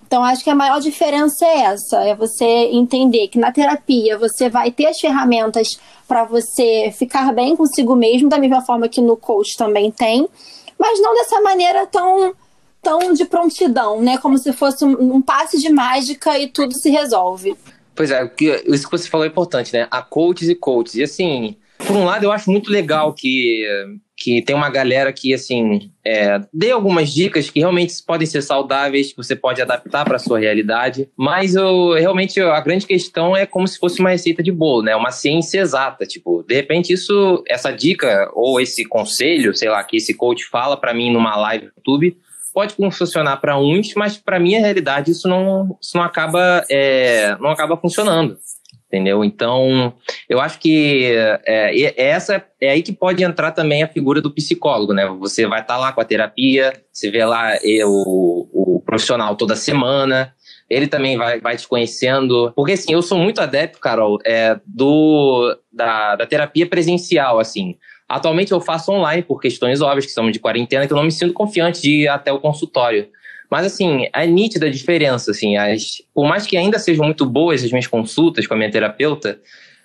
Então, 0.06 0.24
acho 0.24 0.42
que 0.42 0.50
a 0.50 0.54
maior 0.54 0.80
diferença 0.80 1.44
é 1.44 1.60
essa: 1.62 2.04
é 2.04 2.14
você 2.14 2.44
entender 2.44 3.28
que 3.28 3.38
na 3.38 3.52
terapia 3.52 4.18
você 4.18 4.48
vai 4.48 4.70
ter 4.70 4.86
as 4.86 4.98
ferramentas 4.98 5.78
para 6.06 6.24
você 6.24 6.92
ficar 6.96 7.32
bem 7.32 7.56
consigo 7.56 7.94
mesmo, 7.94 8.28
da 8.28 8.38
mesma 8.38 8.62
forma 8.62 8.88
que 8.88 9.00
no 9.00 9.16
coach 9.16 9.56
também 9.56 9.90
tem, 9.90 10.28
mas 10.78 11.00
não 11.00 11.14
dessa 11.14 11.40
maneira 11.40 11.86
tão 11.86 12.34
tão 12.82 13.12
de 13.12 13.24
prontidão, 13.24 14.00
né? 14.00 14.16
Como 14.18 14.38
se 14.38 14.52
fosse 14.52 14.84
um, 14.84 15.16
um 15.16 15.20
passe 15.20 15.58
de 15.58 15.68
mágica 15.68 16.38
e 16.38 16.46
tudo 16.46 16.72
se 16.72 16.88
resolve. 16.88 17.56
Pois 17.96 18.12
é, 18.12 18.30
isso 18.66 18.88
que 18.88 18.96
você 18.96 19.08
falou 19.08 19.24
é 19.24 19.28
importante, 19.28 19.72
né? 19.72 19.88
Há 19.90 20.02
coaches 20.02 20.48
e 20.48 20.54
coaches. 20.54 20.94
E 20.94 21.02
assim, 21.02 21.56
por 21.78 21.96
um 21.96 22.04
lado, 22.04 22.24
eu 22.24 22.30
acho 22.30 22.48
muito 22.50 22.70
legal 22.70 23.12
que 23.12 23.66
que 24.16 24.40
tem 24.40 24.56
uma 24.56 24.70
galera 24.70 25.12
que, 25.12 25.34
assim, 25.34 25.90
é, 26.04 26.40
dê 26.52 26.70
algumas 26.70 27.12
dicas 27.12 27.50
que 27.50 27.60
realmente 27.60 27.92
podem 28.04 28.26
ser 28.26 28.42
saudáveis, 28.42 29.10
que 29.10 29.16
você 29.16 29.36
pode 29.36 29.60
adaptar 29.60 30.04
para 30.04 30.18
sua 30.18 30.38
realidade, 30.38 31.10
mas 31.16 31.54
eu, 31.54 31.92
realmente 31.92 32.40
a 32.40 32.60
grande 32.60 32.86
questão 32.86 33.36
é 33.36 33.44
como 33.44 33.68
se 33.68 33.78
fosse 33.78 34.00
uma 34.00 34.10
receita 34.10 34.42
de 34.42 34.50
bolo, 34.50 34.82
né? 34.82 34.96
Uma 34.96 35.10
ciência 35.10 35.60
exata, 35.60 36.06
tipo, 36.06 36.42
de 36.42 36.54
repente 36.54 36.94
isso, 36.94 37.44
essa 37.46 37.70
dica 37.70 38.30
ou 38.32 38.58
esse 38.58 38.86
conselho, 38.86 39.54
sei 39.54 39.68
lá, 39.68 39.84
que 39.84 39.98
esse 39.98 40.14
coach 40.14 40.44
fala 40.46 40.76
para 40.78 40.94
mim 40.94 41.12
numa 41.12 41.36
live 41.36 41.66
no 41.66 41.72
YouTube, 41.76 42.16
pode 42.54 42.74
funcionar 42.74 43.36
para 43.36 43.58
uns, 43.58 43.92
mas 43.94 44.16
para 44.16 44.40
minha 44.40 44.60
realidade 44.60 45.10
isso 45.10 45.28
não, 45.28 45.76
isso 45.78 45.94
não 45.94 46.02
acaba, 46.02 46.64
é, 46.70 47.36
não 47.38 47.50
acaba 47.50 47.76
funcionando 47.76 48.38
entendeu? 48.86 49.24
Então, 49.24 49.94
eu 50.28 50.40
acho 50.40 50.58
que 50.58 51.12
é, 51.46 51.92
essa 51.96 52.44
é 52.60 52.70
aí 52.70 52.82
que 52.82 52.92
pode 52.92 53.22
entrar 53.22 53.52
também 53.52 53.82
a 53.82 53.88
figura 53.88 54.20
do 54.20 54.32
psicólogo, 54.32 54.92
né? 54.92 55.06
Você 55.20 55.46
vai 55.46 55.60
estar 55.60 55.74
tá 55.74 55.80
lá 55.80 55.92
com 55.92 56.00
a 56.00 56.04
terapia, 56.04 56.72
você 56.92 57.10
vê 57.10 57.24
lá 57.24 57.52
o, 57.84 58.76
o 58.76 58.82
profissional 58.84 59.34
toda 59.36 59.56
semana, 59.56 60.32
ele 60.68 60.86
também 60.86 61.16
vai, 61.16 61.40
vai 61.40 61.56
te 61.56 61.66
conhecendo. 61.66 62.52
Porque, 62.54 62.72
assim, 62.72 62.92
eu 62.92 63.02
sou 63.02 63.18
muito 63.18 63.40
adepto, 63.40 63.78
Carol, 63.78 64.18
é, 64.24 64.58
do, 64.64 65.56
da, 65.72 66.16
da 66.16 66.26
terapia 66.26 66.66
presencial, 66.66 67.38
assim. 67.38 67.76
Atualmente 68.08 68.52
eu 68.52 68.60
faço 68.60 68.92
online 68.92 69.22
por 69.22 69.40
questões 69.40 69.80
óbvias, 69.80 70.06
que 70.06 70.12
são 70.12 70.30
de 70.30 70.38
quarentena, 70.38 70.86
que 70.86 70.92
eu 70.92 70.96
não 70.96 71.04
me 71.04 71.12
sinto 71.12 71.32
confiante 71.32 71.82
de 71.82 72.02
ir 72.02 72.08
até 72.08 72.32
o 72.32 72.40
consultório. 72.40 73.08
Mas, 73.50 73.66
assim, 73.66 74.06
é 74.12 74.26
nítida 74.26 74.66
a 74.66 74.70
diferença, 74.70 75.30
assim, 75.30 75.56
as, 75.56 76.02
por 76.14 76.26
mais 76.26 76.46
que 76.46 76.56
ainda 76.56 76.78
sejam 76.78 77.04
muito 77.04 77.24
boas 77.24 77.62
as 77.62 77.70
minhas 77.70 77.86
consultas 77.86 78.46
com 78.46 78.54
a 78.54 78.56
minha 78.56 78.70
terapeuta, 78.70 79.40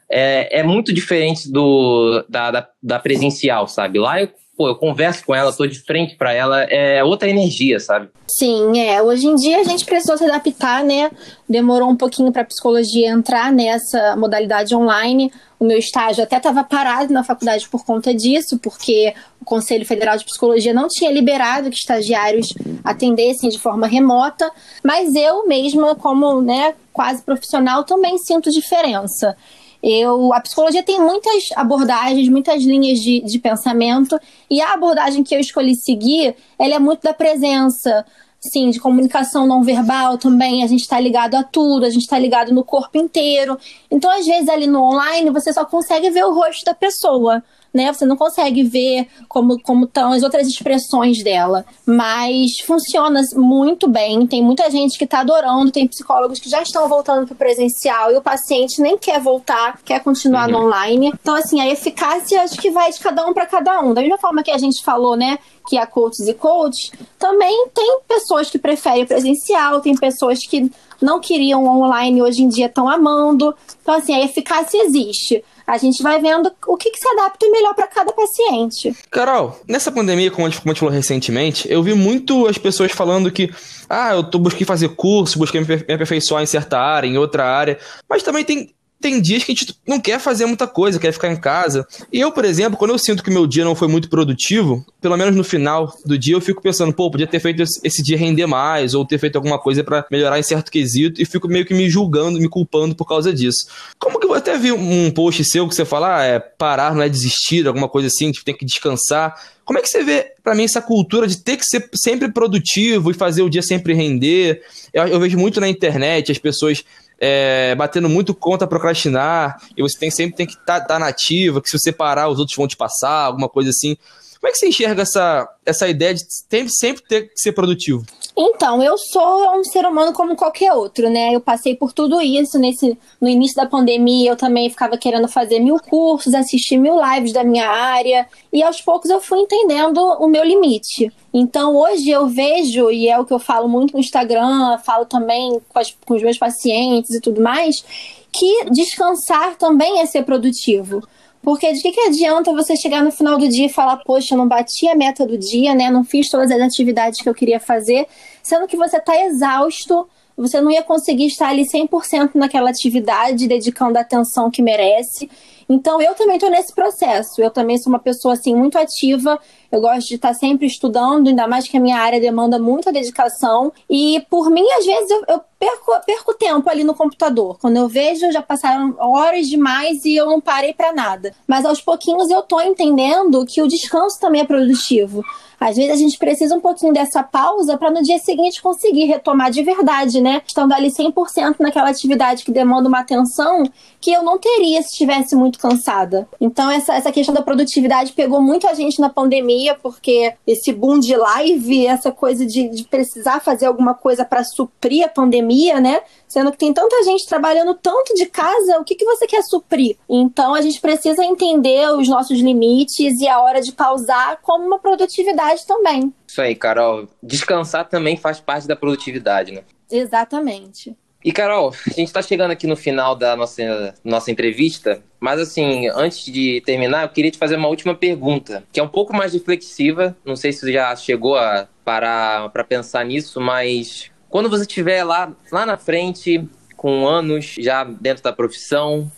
é, 0.09 0.59
é 0.59 0.63
muito 0.63 0.93
diferente 0.93 1.51
do, 1.51 2.25
da, 2.27 2.51
da, 2.51 2.69
da 2.81 2.99
presencial, 2.99 3.67
sabe? 3.67 3.97
Lá 3.99 4.21
eu 4.21 4.29
pô, 4.61 4.67
eu 4.67 4.75
converso 4.75 5.25
com 5.25 5.33
ela, 5.33 5.51
tô 5.51 5.65
de 5.65 5.79
frente 5.79 6.15
para 6.15 6.31
ela, 6.31 6.61
é 6.65 7.03
outra 7.03 7.27
energia, 7.27 7.79
sabe? 7.79 8.09
Sim, 8.27 8.79
é. 8.79 9.01
Hoje 9.01 9.25
em 9.25 9.33
dia 9.33 9.59
a 9.59 9.63
gente 9.63 9.83
precisou 9.83 10.15
se 10.19 10.23
adaptar, 10.23 10.83
né? 10.83 11.09
Demorou 11.49 11.89
um 11.89 11.95
pouquinho 11.95 12.31
para 12.31 12.45
psicologia 12.45 13.09
entrar 13.09 13.51
nessa 13.51 14.15
modalidade 14.15 14.75
online. 14.75 15.33
O 15.59 15.65
meu 15.65 15.79
estágio 15.79 16.23
até 16.23 16.37
estava 16.37 16.63
parado 16.63 17.11
na 17.11 17.23
faculdade 17.23 17.67
por 17.69 17.83
conta 17.83 18.13
disso, 18.13 18.59
porque 18.59 19.15
o 19.41 19.45
Conselho 19.45 19.85
Federal 19.85 20.15
de 20.15 20.25
Psicologia 20.25 20.75
não 20.75 20.87
tinha 20.87 21.11
liberado 21.11 21.71
que 21.71 21.77
estagiários 21.77 22.53
atendessem 22.83 23.49
de 23.49 23.57
forma 23.57 23.87
remota, 23.87 24.51
mas 24.83 25.15
eu 25.15 25.47
mesma, 25.47 25.95
como 25.95 26.39
né, 26.39 26.75
quase 26.93 27.23
profissional, 27.23 27.83
também 27.83 28.19
sinto 28.19 28.51
diferença. 28.51 29.35
Eu, 29.81 30.33
a 30.33 30.39
psicologia 30.41 30.83
tem 30.83 30.99
muitas 30.99 31.49
abordagens, 31.55 32.29
muitas 32.29 32.63
linhas 32.63 32.99
de, 32.99 33.21
de 33.21 33.39
pensamento, 33.39 34.19
e 34.49 34.61
a 34.61 34.73
abordagem 34.73 35.23
que 35.23 35.33
eu 35.33 35.39
escolhi 35.39 35.75
seguir, 35.75 36.35
ela 36.59 36.75
é 36.75 36.79
muito 36.79 37.01
da 37.01 37.13
presença, 37.13 38.05
sim, 38.41 38.71
de 38.71 38.79
comunicação 38.79 39.45
não 39.45 39.63
verbal 39.63 40.17
também, 40.17 40.63
a 40.63 40.67
gente 40.67 40.81
está 40.81 40.99
ligado 40.99 41.35
a 41.35 41.43
tudo, 41.43 41.85
a 41.85 41.89
gente 41.89 42.01
está 42.01 42.17
ligado 42.17 42.51
no 42.51 42.65
corpo 42.65 42.97
inteiro. 42.97 43.57
Então, 43.89 44.09
às 44.09 44.25
vezes, 44.25 44.49
ali 44.49 44.65
no 44.65 44.81
online, 44.81 45.29
você 45.29 45.53
só 45.53 45.63
consegue 45.63 46.09
ver 46.09 46.25
o 46.25 46.33
rosto 46.33 46.65
da 46.65 46.73
pessoa 46.73 47.43
né? 47.73 47.91
Você 47.91 48.05
não 48.05 48.15
consegue 48.15 48.63
ver 48.63 49.07
como 49.27 49.59
como 49.61 49.85
estão 49.85 50.11
as 50.11 50.23
outras 50.23 50.47
expressões 50.47 51.23
dela, 51.23 51.65
mas 51.85 52.59
funciona 52.65 53.21
muito 53.35 53.87
bem. 53.87 54.27
Tem 54.27 54.43
muita 54.43 54.69
gente 54.69 54.97
que 54.97 55.05
está 55.05 55.19
adorando, 55.21 55.71
tem 55.71 55.87
psicólogos 55.87 56.39
que 56.39 56.49
já 56.49 56.61
estão 56.61 56.87
voltando 56.87 57.25
para 57.25 57.33
o 57.33 57.37
presencial 57.37 58.11
e 58.11 58.17
o 58.17 58.21
paciente 58.21 58.81
nem 58.81 58.97
quer 58.97 59.19
voltar, 59.19 59.79
quer 59.83 60.01
continuar 60.01 60.47
uhum. 60.47 60.59
no 60.59 60.65
online. 60.67 61.13
Então 61.21 61.35
assim, 61.35 61.61
a 61.61 61.67
eficácia 61.67 62.41
acho 62.41 62.59
que 62.59 62.71
vai 62.71 62.91
de 62.91 62.99
cada 62.99 63.25
um 63.25 63.33
para 63.33 63.45
cada 63.45 63.79
um. 63.81 63.93
Da 63.93 64.01
mesma 64.01 64.17
forma 64.17 64.43
que 64.43 64.51
a 64.51 64.57
gente 64.57 64.83
falou, 64.83 65.15
né, 65.15 65.39
que 65.67 65.77
a 65.77 65.85
coaches 65.85 66.27
e 66.27 66.33
coach, 66.33 66.91
também 67.17 67.67
tem 67.73 67.99
pessoas 68.07 68.49
que 68.49 68.57
preferem 68.57 69.05
presencial, 69.05 69.81
tem 69.81 69.95
pessoas 69.95 70.39
que 70.39 70.71
não 71.01 71.19
queriam 71.19 71.65
online 71.65 72.21
hoje 72.21 72.43
em 72.43 72.47
dia 72.47 72.67
estão 72.67 72.87
amando. 72.87 73.55
Então, 73.81 73.95
assim, 73.95 74.13
a 74.13 74.23
eficácia 74.23 74.83
existe. 74.83 75.43
A 75.65 75.77
gente 75.77 76.03
vai 76.03 76.19
vendo 76.19 76.51
o 76.67 76.77
que, 76.77 76.91
que 76.91 76.99
se 76.99 77.07
adapta 77.07 77.49
melhor 77.49 77.73
para 77.73 77.87
cada 77.87 78.11
paciente. 78.11 78.95
Carol, 79.09 79.59
nessa 79.67 79.91
pandemia, 79.91 80.29
como 80.29 80.45
a, 80.45 80.49
gente, 80.49 80.61
como 80.61 80.71
a 80.71 80.73
gente 80.73 80.79
falou 80.79 80.93
recentemente, 80.93 81.71
eu 81.71 81.81
vi 81.81 81.93
muito 81.93 82.47
as 82.47 82.57
pessoas 82.57 82.91
falando 82.91 83.31
que, 83.31 83.49
ah, 83.89 84.13
eu 84.13 84.23
tô, 84.23 84.37
busquei 84.37 84.65
fazer 84.65 84.89
curso, 84.89 85.39
busquei 85.39 85.61
me 85.61 85.73
aperfeiçoar 85.73 86.43
em 86.43 86.47
certa 86.47 86.77
área, 86.77 87.07
em 87.07 87.17
outra 87.17 87.45
área, 87.45 87.79
mas 88.09 88.21
também 88.21 88.43
tem 88.43 88.73
tem 89.01 89.19
dias 89.19 89.43
que 89.43 89.51
a 89.51 89.55
gente 89.55 89.75
não 89.85 89.99
quer 89.99 90.19
fazer 90.19 90.45
muita 90.45 90.67
coisa, 90.67 90.99
quer 90.99 91.11
ficar 91.11 91.31
em 91.31 91.35
casa. 91.35 91.85
E 92.13 92.19
eu, 92.19 92.31
por 92.31 92.45
exemplo, 92.45 92.77
quando 92.77 92.91
eu 92.91 92.97
sinto 92.97 93.23
que 93.23 93.31
meu 93.31 93.47
dia 93.47 93.65
não 93.65 93.75
foi 93.75 93.87
muito 93.87 94.09
produtivo, 94.09 94.85
pelo 95.01 95.17
menos 95.17 95.35
no 95.35 95.43
final 95.43 95.93
do 96.05 96.17
dia, 96.17 96.35
eu 96.35 96.41
fico 96.41 96.61
pensando, 96.61 96.93
pô, 96.93 97.09
podia 97.09 97.27
ter 97.27 97.39
feito 97.39 97.61
esse 97.61 98.03
dia 98.03 98.17
render 98.17 98.45
mais, 98.45 98.93
ou 98.93 99.05
ter 99.05 99.17
feito 99.17 99.35
alguma 99.35 99.59
coisa 99.59 99.83
para 99.83 100.05
melhorar 100.11 100.39
em 100.39 100.43
certo 100.43 100.71
quesito, 100.71 101.21
e 101.21 101.25
fico 101.25 101.47
meio 101.47 101.65
que 101.65 101.73
me 101.73 101.89
julgando, 101.89 102.39
me 102.39 102.47
culpando 102.47 102.95
por 102.95 103.05
causa 103.05 103.33
disso. 103.33 103.67
Como 103.99 104.19
que 104.19 104.27
eu 104.27 104.33
até 104.33 104.57
vi 104.57 104.71
um 104.71 105.11
post 105.11 105.43
seu 105.43 105.67
que 105.67 105.75
você 105.75 105.83
fala, 105.83 106.19
ah, 106.19 106.23
é 106.23 106.39
parar, 106.39 106.93
não 106.93 107.01
é 107.01 107.09
desistir, 107.09 107.67
alguma 107.67 107.89
coisa 107.89 108.07
assim, 108.07 108.31
que 108.31 108.45
tem 108.45 108.55
que 108.55 108.65
descansar. 108.65 109.35
Como 109.65 109.79
é 109.79 109.81
que 109.81 109.89
você 109.89 110.03
vê, 110.03 110.33
para 110.43 110.53
mim, 110.53 110.63
essa 110.63 110.81
cultura 110.81 111.27
de 111.27 111.37
ter 111.37 111.57
que 111.57 111.65
ser 111.65 111.89
sempre 111.93 112.31
produtivo 112.31 113.11
e 113.11 113.13
fazer 113.13 113.41
o 113.41 113.49
dia 113.49 113.61
sempre 113.61 113.93
render? 113.93 114.61
Eu, 114.93 115.07
eu 115.07 115.19
vejo 115.19 115.37
muito 115.37 115.61
na 115.61 115.69
internet 115.69 116.31
as 116.31 116.37
pessoas 116.37 116.83
é, 117.23 117.75
batendo 117.75 118.09
muito 118.09 118.33
contra 118.33 118.65
procrastinar, 118.65 119.61
e 119.77 119.83
você 119.83 119.95
tem, 119.95 120.09
sempre 120.09 120.35
tem 120.35 120.47
que 120.47 120.53
estar 120.53 120.79
tá, 120.79 120.85
tá 120.87 120.99
nativa, 120.99 121.61
que 121.61 121.69
se 121.69 121.77
você 121.77 121.91
parar, 121.91 122.27
os 122.27 122.39
outros 122.39 122.57
vão 122.57 122.67
te 122.67 122.75
passar, 122.75 123.25
alguma 123.25 123.47
coisa 123.47 123.69
assim. 123.69 123.95
Como 124.39 124.49
é 124.49 124.51
que 124.51 124.57
você 124.57 124.67
enxerga 124.67 125.03
essa, 125.03 125.47
essa 125.63 125.87
ideia 125.87 126.15
de 126.15 126.23
sempre, 126.27 126.73
sempre 126.73 127.03
ter 127.07 127.21
que 127.29 127.39
ser 127.39 127.51
produtivo? 127.51 128.03
Então, 128.35 128.81
eu 128.81 128.97
sou 128.97 129.59
um 129.59 129.63
ser 129.63 129.85
humano 129.85 130.13
como 130.13 130.35
qualquer 130.35 130.71
outro, 130.73 131.09
né? 131.09 131.35
Eu 131.35 131.41
passei 131.41 131.75
por 131.75 131.91
tudo 131.91 132.21
isso 132.21 132.57
nesse 132.57 132.97
no 133.19 133.27
início 133.27 133.55
da 133.55 133.65
pandemia, 133.65 134.31
eu 134.31 134.35
também 134.37 134.69
ficava 134.69 134.97
querendo 134.97 135.27
fazer 135.27 135.59
mil 135.59 135.77
cursos, 135.77 136.33
assistir 136.33 136.77
mil 136.77 136.95
lives 137.03 137.33
da 137.33 137.43
minha 137.43 137.67
área, 137.67 138.27
e 138.51 138.63
aos 138.63 138.81
poucos 138.81 139.09
eu 139.09 139.19
fui 139.19 139.39
entendendo 139.39 139.97
o 139.97 140.27
meu 140.27 140.43
limite. 140.43 141.11
Então, 141.33 141.75
hoje 141.75 142.09
eu 142.09 142.27
vejo, 142.27 142.89
e 142.89 143.09
é 143.09 143.19
o 143.19 143.25
que 143.25 143.33
eu 143.33 143.39
falo 143.39 143.67
muito 143.67 143.93
no 143.93 143.99
Instagram, 143.99 144.77
falo 144.79 145.05
também 145.05 145.59
com, 145.69 145.79
as, 145.79 145.91
com 146.05 146.15
os 146.15 146.23
meus 146.23 146.37
pacientes 146.37 147.11
e 147.11 147.21
tudo 147.21 147.41
mais, 147.41 147.83
que 148.31 148.65
descansar 148.71 149.55
também 149.57 149.99
é 149.99 150.05
ser 150.05 150.23
produtivo. 150.23 151.01
Porque 151.41 151.71
de 151.73 151.81
que, 151.81 151.91
que 151.91 152.01
adianta 152.01 152.53
você 152.53 152.75
chegar 152.75 153.03
no 153.03 153.11
final 153.11 153.37
do 153.37 153.47
dia 153.47 153.65
e 153.65 153.69
falar, 153.69 153.97
poxa, 153.97 154.33
eu 154.33 154.37
não 154.37 154.47
bati 154.47 154.87
a 154.87 154.95
meta 154.95 155.25
do 155.25 155.37
dia, 155.37 155.73
né? 155.73 155.89
Não 155.89 156.03
fiz 156.03 156.29
todas 156.29 156.51
as 156.51 156.61
atividades 156.61 157.21
que 157.21 157.27
eu 157.27 157.33
queria 157.33 157.59
fazer, 157.59 158.07
sendo 158.43 158.67
que 158.67 158.77
você 158.77 158.97
está 158.97 159.19
exausto, 159.25 160.07
você 160.37 160.61
não 160.61 160.71
ia 160.71 160.83
conseguir 160.83 161.25
estar 161.25 161.49
ali 161.49 161.63
100% 161.63 162.31
naquela 162.35 162.69
atividade, 162.69 163.47
dedicando 163.47 163.97
a 163.97 164.01
atenção 164.01 164.49
que 164.49 164.61
merece. 164.61 165.29
Então, 165.67 166.01
eu 166.01 166.13
também 166.15 166.35
estou 166.35 166.49
nesse 166.49 166.73
processo. 166.73 167.41
Eu 167.41 167.49
também 167.49 167.77
sou 167.77 167.91
uma 167.91 167.99
pessoa, 167.99 168.33
assim, 168.33 168.55
muito 168.55 168.77
ativa. 168.77 169.39
Eu 169.71 169.79
gosto 169.79 170.07
de 170.07 170.15
estar 170.15 170.33
sempre 170.33 170.67
estudando, 170.67 171.27
ainda 171.27 171.47
mais 171.47 171.67
que 171.67 171.77
a 171.77 171.79
minha 171.79 171.97
área 171.97 172.19
demanda 172.19 172.59
muita 172.59 172.91
dedicação. 172.91 173.71
E, 173.89 174.25
por 174.29 174.49
mim, 174.49 174.65
às 174.71 174.85
vezes, 174.85 175.09
eu, 175.11 175.23
eu 175.27 175.41
perco, 175.57 175.91
perco 176.05 176.33
tempo 176.33 176.69
ali 176.69 176.83
no 176.83 176.93
computador. 176.93 177.57
Quando 177.59 177.77
eu 177.77 177.87
vejo, 177.87 178.31
já 178.31 178.41
passaram 178.41 178.95
horas 178.99 179.47
demais 179.47 180.03
e 180.03 180.15
eu 180.15 180.25
não 180.25 180.41
parei 180.41 180.73
para 180.73 180.91
nada. 180.91 181.33
Mas, 181.47 181.65
aos 181.65 181.81
pouquinhos, 181.81 182.29
eu 182.29 182.39
estou 182.39 182.61
entendendo 182.61 183.45
que 183.45 183.61
o 183.61 183.67
descanso 183.67 184.19
também 184.19 184.41
é 184.41 184.45
produtivo. 184.45 185.23
Às 185.61 185.75
vezes 185.75 185.91
a 185.91 185.95
gente 185.95 186.17
precisa 186.17 186.55
um 186.55 186.59
pouquinho 186.59 186.91
dessa 186.91 187.21
pausa 187.21 187.77
para 187.77 187.91
no 187.91 188.01
dia 188.01 188.17
seguinte 188.17 188.63
conseguir 188.63 189.05
retomar 189.05 189.51
de 189.51 189.61
verdade, 189.61 190.19
né? 190.19 190.41
Estando 190.43 190.73
ali 190.73 190.87
100% 190.87 191.57
naquela 191.59 191.91
atividade 191.91 192.43
que 192.43 192.51
demanda 192.51 192.89
uma 192.89 193.01
atenção 193.01 193.63
que 194.01 194.11
eu 194.11 194.23
não 194.23 194.39
teria 194.39 194.81
se 194.81 194.87
estivesse 194.87 195.35
muito 195.35 195.59
cansada. 195.59 196.27
Então, 196.41 196.71
essa, 196.71 196.95
essa 196.95 197.11
questão 197.11 197.35
da 197.35 197.43
produtividade 197.43 198.13
pegou 198.13 198.41
muito 198.41 198.67
a 198.67 198.73
gente 198.73 198.99
na 198.99 199.07
pandemia, 199.07 199.60
porque 199.81 200.33
esse 200.45 200.71
boom 200.71 200.99
de 200.99 201.15
live, 201.15 201.85
essa 201.85 202.11
coisa 202.11 202.45
de, 202.45 202.69
de 202.69 202.83
precisar 202.83 203.39
fazer 203.39 203.65
alguma 203.65 203.93
coisa 203.93 204.25
para 204.25 204.43
suprir 204.43 205.05
a 205.05 205.09
pandemia, 205.09 205.79
né? 205.79 206.01
Sendo 206.27 206.51
que 206.51 206.57
tem 206.57 206.73
tanta 206.73 207.03
gente 207.03 207.27
trabalhando 207.27 207.75
tanto 207.75 208.13
de 208.13 208.25
casa, 208.25 208.79
o 208.79 208.83
que, 208.83 208.95
que 208.95 209.05
você 209.05 209.27
quer 209.27 209.43
suprir? 209.43 209.97
Então, 210.09 210.53
a 210.53 210.61
gente 210.61 210.79
precisa 210.79 211.23
entender 211.23 211.91
os 211.93 212.07
nossos 212.07 212.39
limites 212.39 213.19
e 213.19 213.27
a 213.27 213.39
hora 213.41 213.61
de 213.61 213.71
pausar 213.71 214.39
como 214.41 214.65
uma 214.65 214.79
produtividade 214.79 215.65
também. 215.67 216.13
Isso 216.27 216.41
aí, 216.41 216.55
Carol. 216.55 217.07
Descansar 217.21 217.87
também 217.89 218.15
faz 218.15 218.39
parte 218.39 218.67
da 218.67 218.75
produtividade, 218.75 219.51
né? 219.51 219.63
Exatamente. 219.91 220.95
E 221.23 221.31
Carol, 221.31 221.73
a 221.87 221.89
gente 221.91 222.07
está 222.07 222.21
chegando 222.21 222.51
aqui 222.51 222.65
no 222.65 222.75
final 222.75 223.15
da 223.15 223.35
nossa, 223.35 223.93
nossa 224.03 224.31
entrevista, 224.31 225.03
mas 225.19 225.39
assim, 225.39 225.87
antes 225.89 226.25
de 226.25 226.61
terminar, 226.65 227.03
eu 227.03 227.09
queria 227.09 227.29
te 227.29 227.37
fazer 227.37 227.57
uma 227.57 227.67
última 227.67 227.93
pergunta, 227.93 228.63
que 228.71 228.79
é 228.79 228.83
um 228.83 228.87
pouco 228.87 229.15
mais 229.15 229.33
reflexiva. 229.33 230.15
Não 230.25 230.35
sei 230.35 230.51
se 230.51 230.61
você 230.61 230.73
já 230.73 230.95
chegou 230.95 231.37
a 231.37 231.67
parar 231.85 232.49
para 232.49 232.63
pensar 232.63 233.05
nisso, 233.05 233.39
mas 233.39 234.09
quando 234.29 234.49
você 234.49 234.63
estiver 234.63 235.03
lá, 235.03 235.31
lá 235.51 235.65
na 235.65 235.77
frente, 235.77 236.43
com 236.75 237.07
anos 237.07 237.55
já 237.59 237.83
dentro 237.83 238.23
da 238.23 238.33
profissão, 238.33 239.11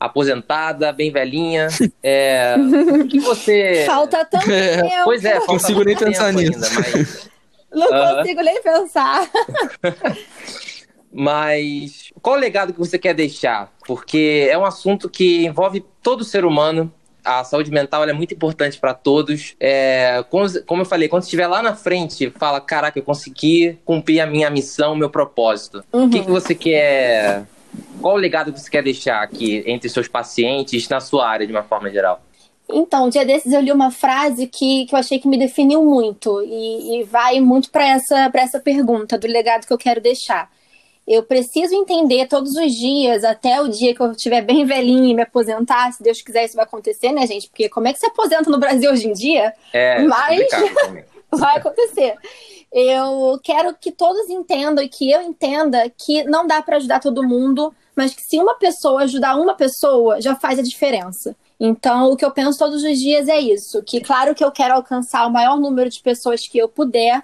aposentada, 0.00 0.92
bem 0.92 1.12
velhinha, 1.12 1.68
é, 2.02 2.56
o 2.58 3.06
que 3.06 3.20
você. 3.20 3.84
Falta 3.86 4.24
tanto 4.24 4.50
é, 4.50 4.82
tempo. 4.82 5.04
Pois 5.04 5.24
é, 5.24 5.34
falta 5.34 5.46
consigo 5.46 5.84
nem 5.84 5.96
pensar 5.96 6.32
nisso. 6.32 6.54
Ainda, 6.54 6.90
mas... 6.96 7.30
Não 7.72 7.86
uh... 7.86 8.16
consigo 8.16 8.42
nem 8.42 8.62
pensar. 8.62 9.30
Mas 11.18 12.12
qual 12.20 12.36
o 12.36 12.38
legado 12.38 12.74
que 12.74 12.78
você 12.78 12.98
quer 12.98 13.14
deixar? 13.14 13.72
Porque 13.86 14.46
é 14.50 14.58
um 14.58 14.66
assunto 14.66 15.08
que 15.08 15.46
envolve 15.46 15.82
todo 16.02 16.22
ser 16.22 16.44
humano. 16.44 16.92
A 17.24 17.42
saúde 17.42 17.70
mental 17.70 18.04
é 18.04 18.12
muito 18.12 18.34
importante 18.34 18.78
para 18.78 18.92
todos. 18.92 19.56
É, 19.58 20.22
como 20.66 20.82
eu 20.82 20.84
falei, 20.84 21.08
quando 21.08 21.22
estiver 21.22 21.46
lá 21.46 21.62
na 21.62 21.74
frente, 21.74 22.30
fala: 22.38 22.60
Caraca, 22.60 22.98
eu 22.98 23.02
consegui 23.02 23.78
cumprir 23.82 24.20
a 24.20 24.26
minha 24.26 24.50
missão, 24.50 24.92
o 24.92 24.96
meu 24.96 25.08
propósito. 25.08 25.82
Uhum. 25.90 26.04
O 26.04 26.10
que, 26.10 26.20
que 26.20 26.30
você 26.30 26.54
quer. 26.54 27.46
Qual 28.00 28.14
o 28.14 28.18
legado 28.18 28.52
que 28.52 28.60
você 28.60 28.70
quer 28.70 28.82
deixar 28.82 29.22
aqui 29.22 29.64
entre 29.66 29.88
seus 29.88 30.08
pacientes, 30.08 30.86
na 30.86 31.00
sua 31.00 31.26
área, 31.26 31.46
de 31.46 31.52
uma 31.52 31.62
forma 31.62 31.90
geral? 31.90 32.20
Então, 32.68 33.06
um 33.06 33.08
dia 33.08 33.24
desses 33.24 33.52
eu 33.52 33.60
li 33.60 33.72
uma 33.72 33.90
frase 33.90 34.46
que, 34.46 34.84
que 34.84 34.94
eu 34.94 34.98
achei 34.98 35.18
que 35.18 35.28
me 35.28 35.38
definiu 35.38 35.82
muito 35.82 36.42
e, 36.42 37.00
e 37.00 37.04
vai 37.04 37.40
muito 37.40 37.70
para 37.70 37.86
essa, 37.88 38.30
essa 38.34 38.60
pergunta 38.60 39.16
do 39.16 39.26
legado 39.26 39.66
que 39.66 39.72
eu 39.72 39.78
quero 39.78 40.00
deixar 40.00 40.50
eu 41.06 41.22
preciso 41.22 41.74
entender 41.74 42.26
todos 42.26 42.56
os 42.56 42.72
dias, 42.72 43.22
até 43.22 43.60
o 43.60 43.68
dia 43.68 43.94
que 43.94 44.00
eu 44.00 44.10
estiver 44.10 44.42
bem 44.42 44.64
velhinha 44.64 45.10
e 45.12 45.14
me 45.14 45.22
aposentar, 45.22 45.92
se 45.92 46.02
Deus 46.02 46.20
quiser 46.20 46.44
isso 46.44 46.56
vai 46.56 46.64
acontecer, 46.64 47.12
né, 47.12 47.26
gente? 47.26 47.48
Porque 47.48 47.68
como 47.68 47.86
é 47.86 47.92
que 47.92 48.00
se 48.00 48.06
aposenta 48.06 48.50
no 48.50 48.58
Brasil 48.58 48.90
hoje 48.90 49.08
em 49.08 49.12
dia? 49.12 49.54
É, 49.72 50.02
Mas 50.02 50.46
vai 51.30 51.56
acontecer. 51.56 52.14
Eu 52.72 53.38
quero 53.42 53.74
que 53.74 53.92
todos 53.92 54.28
entendam 54.28 54.82
e 54.82 54.88
que 54.88 55.10
eu 55.10 55.22
entenda 55.22 55.88
que 55.90 56.24
não 56.24 56.46
dá 56.46 56.60
para 56.60 56.76
ajudar 56.76 56.98
todo 56.98 57.26
mundo, 57.26 57.72
mas 57.94 58.12
que 58.12 58.22
se 58.22 58.38
uma 58.38 58.56
pessoa 58.56 59.02
ajudar 59.02 59.36
uma 59.36 59.54
pessoa, 59.54 60.20
já 60.20 60.34
faz 60.34 60.58
a 60.58 60.62
diferença. 60.62 61.36
Então, 61.58 62.10
o 62.10 62.16
que 62.16 62.24
eu 62.24 62.30
penso 62.30 62.58
todos 62.58 62.82
os 62.82 62.98
dias 62.98 63.28
é 63.28 63.38
isso, 63.38 63.82
que 63.82 64.00
claro 64.00 64.34
que 64.34 64.44
eu 64.44 64.50
quero 64.50 64.74
alcançar 64.74 65.26
o 65.26 65.32
maior 65.32 65.58
número 65.58 65.88
de 65.88 66.00
pessoas 66.02 66.46
que 66.46 66.58
eu 66.58 66.68
puder, 66.68 67.22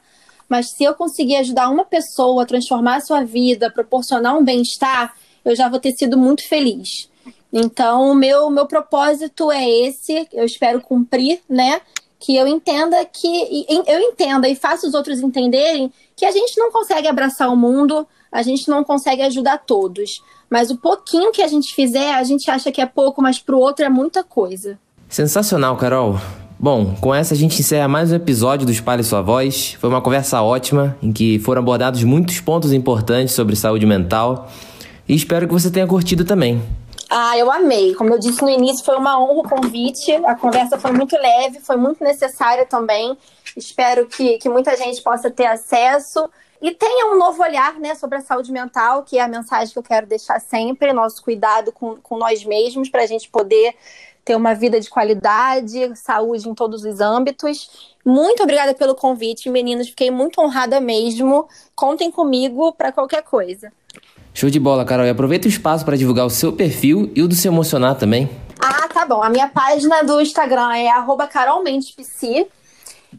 mas 0.53 0.73
se 0.73 0.85
eu 0.85 0.93
conseguir 0.93 1.37
ajudar 1.37 1.71
uma 1.71 1.83
pessoa 1.83 2.43
a 2.43 2.47
transformar 2.47 2.97
a 2.97 3.01
sua 3.01 3.25
vida, 3.25 3.71
proporcionar 3.71 4.37
um 4.37 4.45
bem-estar, 4.45 5.15
eu 5.43 5.57
já 5.57 5.67
vou 5.67 5.81
ter 5.81 5.93
sido 5.93 6.19
muito 6.19 6.47
feliz. 6.47 7.09
Então, 7.51 8.11
o 8.11 8.15
meu, 8.15 8.51
meu 8.51 8.67
propósito 8.67 9.51
é 9.51 9.67
esse, 9.67 10.29
eu 10.31 10.45
espero 10.45 10.83
cumprir, 10.83 11.41
né? 11.49 11.81
Que 12.21 12.37
eu 12.37 12.47
entenda 12.47 13.03
que. 13.07 13.65
Eu 13.87 13.99
entenda 13.99 14.47
e 14.47 14.55
faça 14.55 14.87
os 14.87 14.93
outros 14.93 15.21
entenderem 15.21 15.91
que 16.15 16.27
a 16.27 16.31
gente 16.31 16.59
não 16.59 16.71
consegue 16.71 17.09
abraçar 17.09 17.51
o 17.51 17.57
mundo, 17.57 18.07
a 18.31 18.43
gente 18.43 18.69
não 18.69 18.85
consegue 18.85 19.23
ajudar 19.23 19.57
todos. 19.57 20.23
Mas 20.51 20.71
o 20.71 20.77
pouquinho 20.77 21.33
que 21.33 21.41
a 21.41 21.49
gente 21.49 21.75
fizer, 21.75 22.13
a 22.13 22.25
gente 22.25 22.51
acha 22.51 22.71
que 22.71 22.83
é 22.83 22.87
pouco, 22.87 23.23
mas 23.23 23.39
pro 23.39 23.59
outro 23.59 23.87
é 23.87 23.89
muita 23.89 24.23
coisa. 24.23 24.79
Sensacional, 25.09 25.79
Carol. 25.79 26.19
Bom, 26.63 26.95
com 27.01 27.13
essa 27.13 27.35
a 27.35 27.37
gente 27.37 27.59
encerra 27.59 27.89
mais 27.89 28.13
um 28.13 28.15
episódio 28.15 28.65
do 28.65 28.71
Espalhe 28.71 29.03
Sua 29.03 29.21
Voz. 29.21 29.77
Foi 29.81 29.91
uma 29.91 30.01
conversa 30.01 30.41
ótima, 30.43 30.97
em 31.03 31.13
que 31.13 31.41
foram 31.41 31.61
abordados 31.61 32.05
muitos 32.05 32.39
pontos 32.39 32.73
importantes 32.73 33.35
sobre 33.35 33.57
saúde 33.57 33.85
mental. 33.85 34.49
E 35.09 35.17
espero 35.17 35.49
que 35.49 35.53
você 35.53 35.73
tenha 35.73 35.89
curtido 35.89 36.25
também. 36.25 36.63
Ah, 37.11 37.37
eu 37.37 37.51
amei. 37.51 37.97
Como 37.97 38.15
eu 38.15 38.19
disse 38.21 38.41
no 38.43 38.49
início, 38.49 38.85
foi 38.85 38.95
uma 38.95 39.21
honra 39.21 39.41
o 39.41 39.43
convite. 39.43 40.13
A 40.25 40.37
conversa 40.37 40.79
foi 40.79 40.93
muito 40.93 41.17
leve, 41.17 41.59
foi 41.59 41.75
muito 41.75 42.05
necessária 42.05 42.65
também. 42.65 43.19
Espero 43.57 44.07
que, 44.07 44.39
que 44.39 44.49
muita 44.49 44.77
gente 44.77 45.03
possa 45.03 45.29
ter 45.29 45.47
acesso 45.47 46.31
e 46.63 46.71
tenha 46.71 47.13
um 47.13 47.19
novo 47.19 47.43
olhar 47.43 47.75
né, 47.81 47.97
sobre 47.97 48.19
a 48.19 48.21
saúde 48.21 48.53
mental, 48.53 49.03
que 49.03 49.19
é 49.19 49.23
a 49.23 49.27
mensagem 49.27 49.73
que 49.73 49.79
eu 49.81 49.83
quero 49.83 50.07
deixar 50.07 50.41
sempre, 50.41 50.93
nosso 50.93 51.21
cuidado 51.25 51.73
com, 51.73 51.97
com 51.97 52.17
nós 52.17 52.45
mesmos, 52.45 52.89
para 52.89 53.03
a 53.03 53.07
gente 53.07 53.29
poder 53.29 53.75
ter 54.25 54.37
uma 54.37 54.55
vida 54.55 54.81
de 54.81 54.89
qualidade, 54.89 55.93
saúde 55.97 56.49
em 56.49 56.55
todos 56.55 56.85
os 56.85 57.01
âmbitos. 57.01 57.93
Muito 58.05 58.43
obrigada 58.43 58.75
pelo 58.75 58.95
convite, 58.95 59.51
meninos. 59.51 59.89
Fiquei 59.89 60.11
muito 60.11 60.41
honrada 60.41 60.81
mesmo. 60.81 61.49
Contem 61.75 62.11
comigo 62.11 62.73
para 62.73 62.93
qualquer 62.93 63.23
coisa. 63.23 63.73
Show 64.35 64.49
de 64.49 64.59
bola, 64.59 64.85
Carol. 64.85 65.07
E 65.07 65.11
aproveita 65.11 65.47
o 65.47 65.51
espaço 65.51 65.85
para 65.85 65.97
divulgar 65.97 66.25
o 66.25 66.31
seu 66.31 66.53
perfil 66.53 67.11
e 67.15 67.23
o 67.23 67.29
do 67.29 67.35
Se 67.35 67.49
Emocionar 67.49 67.97
também. 67.97 68.31
Ah, 68.61 68.89
tá 68.89 69.05
bom. 69.05 69.23
A 69.23 69.29
minha 69.29 69.49
página 69.49 70.03
do 70.03 70.21
Instagram 70.21 70.73
é 70.75 70.89
carolmendespc 71.29 72.47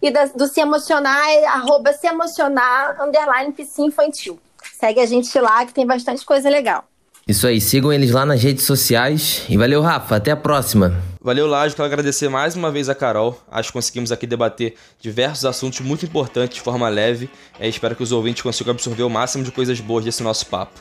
e 0.01 0.11
da, 0.11 0.25
do 0.25 0.47
Se 0.47 0.61
Emocionar 0.61 1.29
é 1.29 1.45
arroba 1.45 1.93
se 1.93 2.07
emocionar 2.07 3.01
underline 3.01 3.53
infantil. 3.79 4.39
Segue 4.79 4.99
a 4.99 5.05
gente 5.05 5.37
lá 5.39 5.65
que 5.65 5.73
tem 5.73 5.85
bastante 5.85 6.25
coisa 6.25 6.49
legal. 6.49 6.85
Isso 7.25 7.47
aí, 7.47 7.61
sigam 7.61 7.91
eles 7.91 8.11
lá 8.11 8.25
nas 8.25 8.43
redes 8.43 8.65
sociais. 8.65 9.43
E 9.47 9.55
valeu, 9.55 9.81
Rafa. 9.81 10.17
Até 10.17 10.31
a 10.31 10.35
próxima. 10.35 11.01
Valeu, 11.21 11.47
Lajo. 11.47 11.73
Quero 11.73 11.85
agradecer 11.85 12.27
mais 12.27 12.53
uma 12.55 12.69
vez 12.69 12.89
a 12.89 12.95
Carol. 12.95 13.41
Acho 13.49 13.69
que 13.69 13.73
conseguimos 13.73 14.11
aqui 14.11 14.27
debater 14.27 14.75
diversos 14.99 15.45
assuntos 15.45 15.79
muito 15.79 16.05
importantes 16.05 16.55
de 16.55 16.61
forma 16.61 16.89
leve. 16.89 17.29
É, 17.57 17.67
espero 17.67 17.95
que 17.95 18.03
os 18.03 18.11
ouvintes 18.11 18.41
consigam 18.41 18.71
absorver 18.71 19.03
o 19.03 19.09
máximo 19.09 19.43
de 19.43 19.51
coisas 19.51 19.79
boas 19.79 20.03
desse 20.03 20.21
nosso 20.21 20.45
papo. 20.47 20.77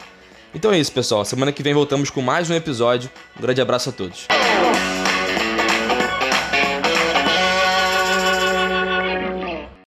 Então 0.53 0.73
é 0.73 0.79
isso, 0.79 0.91
pessoal. 0.91 1.25
Semana 1.25 1.53
que 1.53 1.63
vem 1.63 1.73
voltamos 1.73 2.11
com 2.11 2.21
mais 2.21 2.51
um 2.51 2.55
episódio. 2.55 3.09
Um 3.39 3.43
grande 3.43 3.61
abraço 3.61 3.91
a 3.91 3.93
todos. 3.93 4.27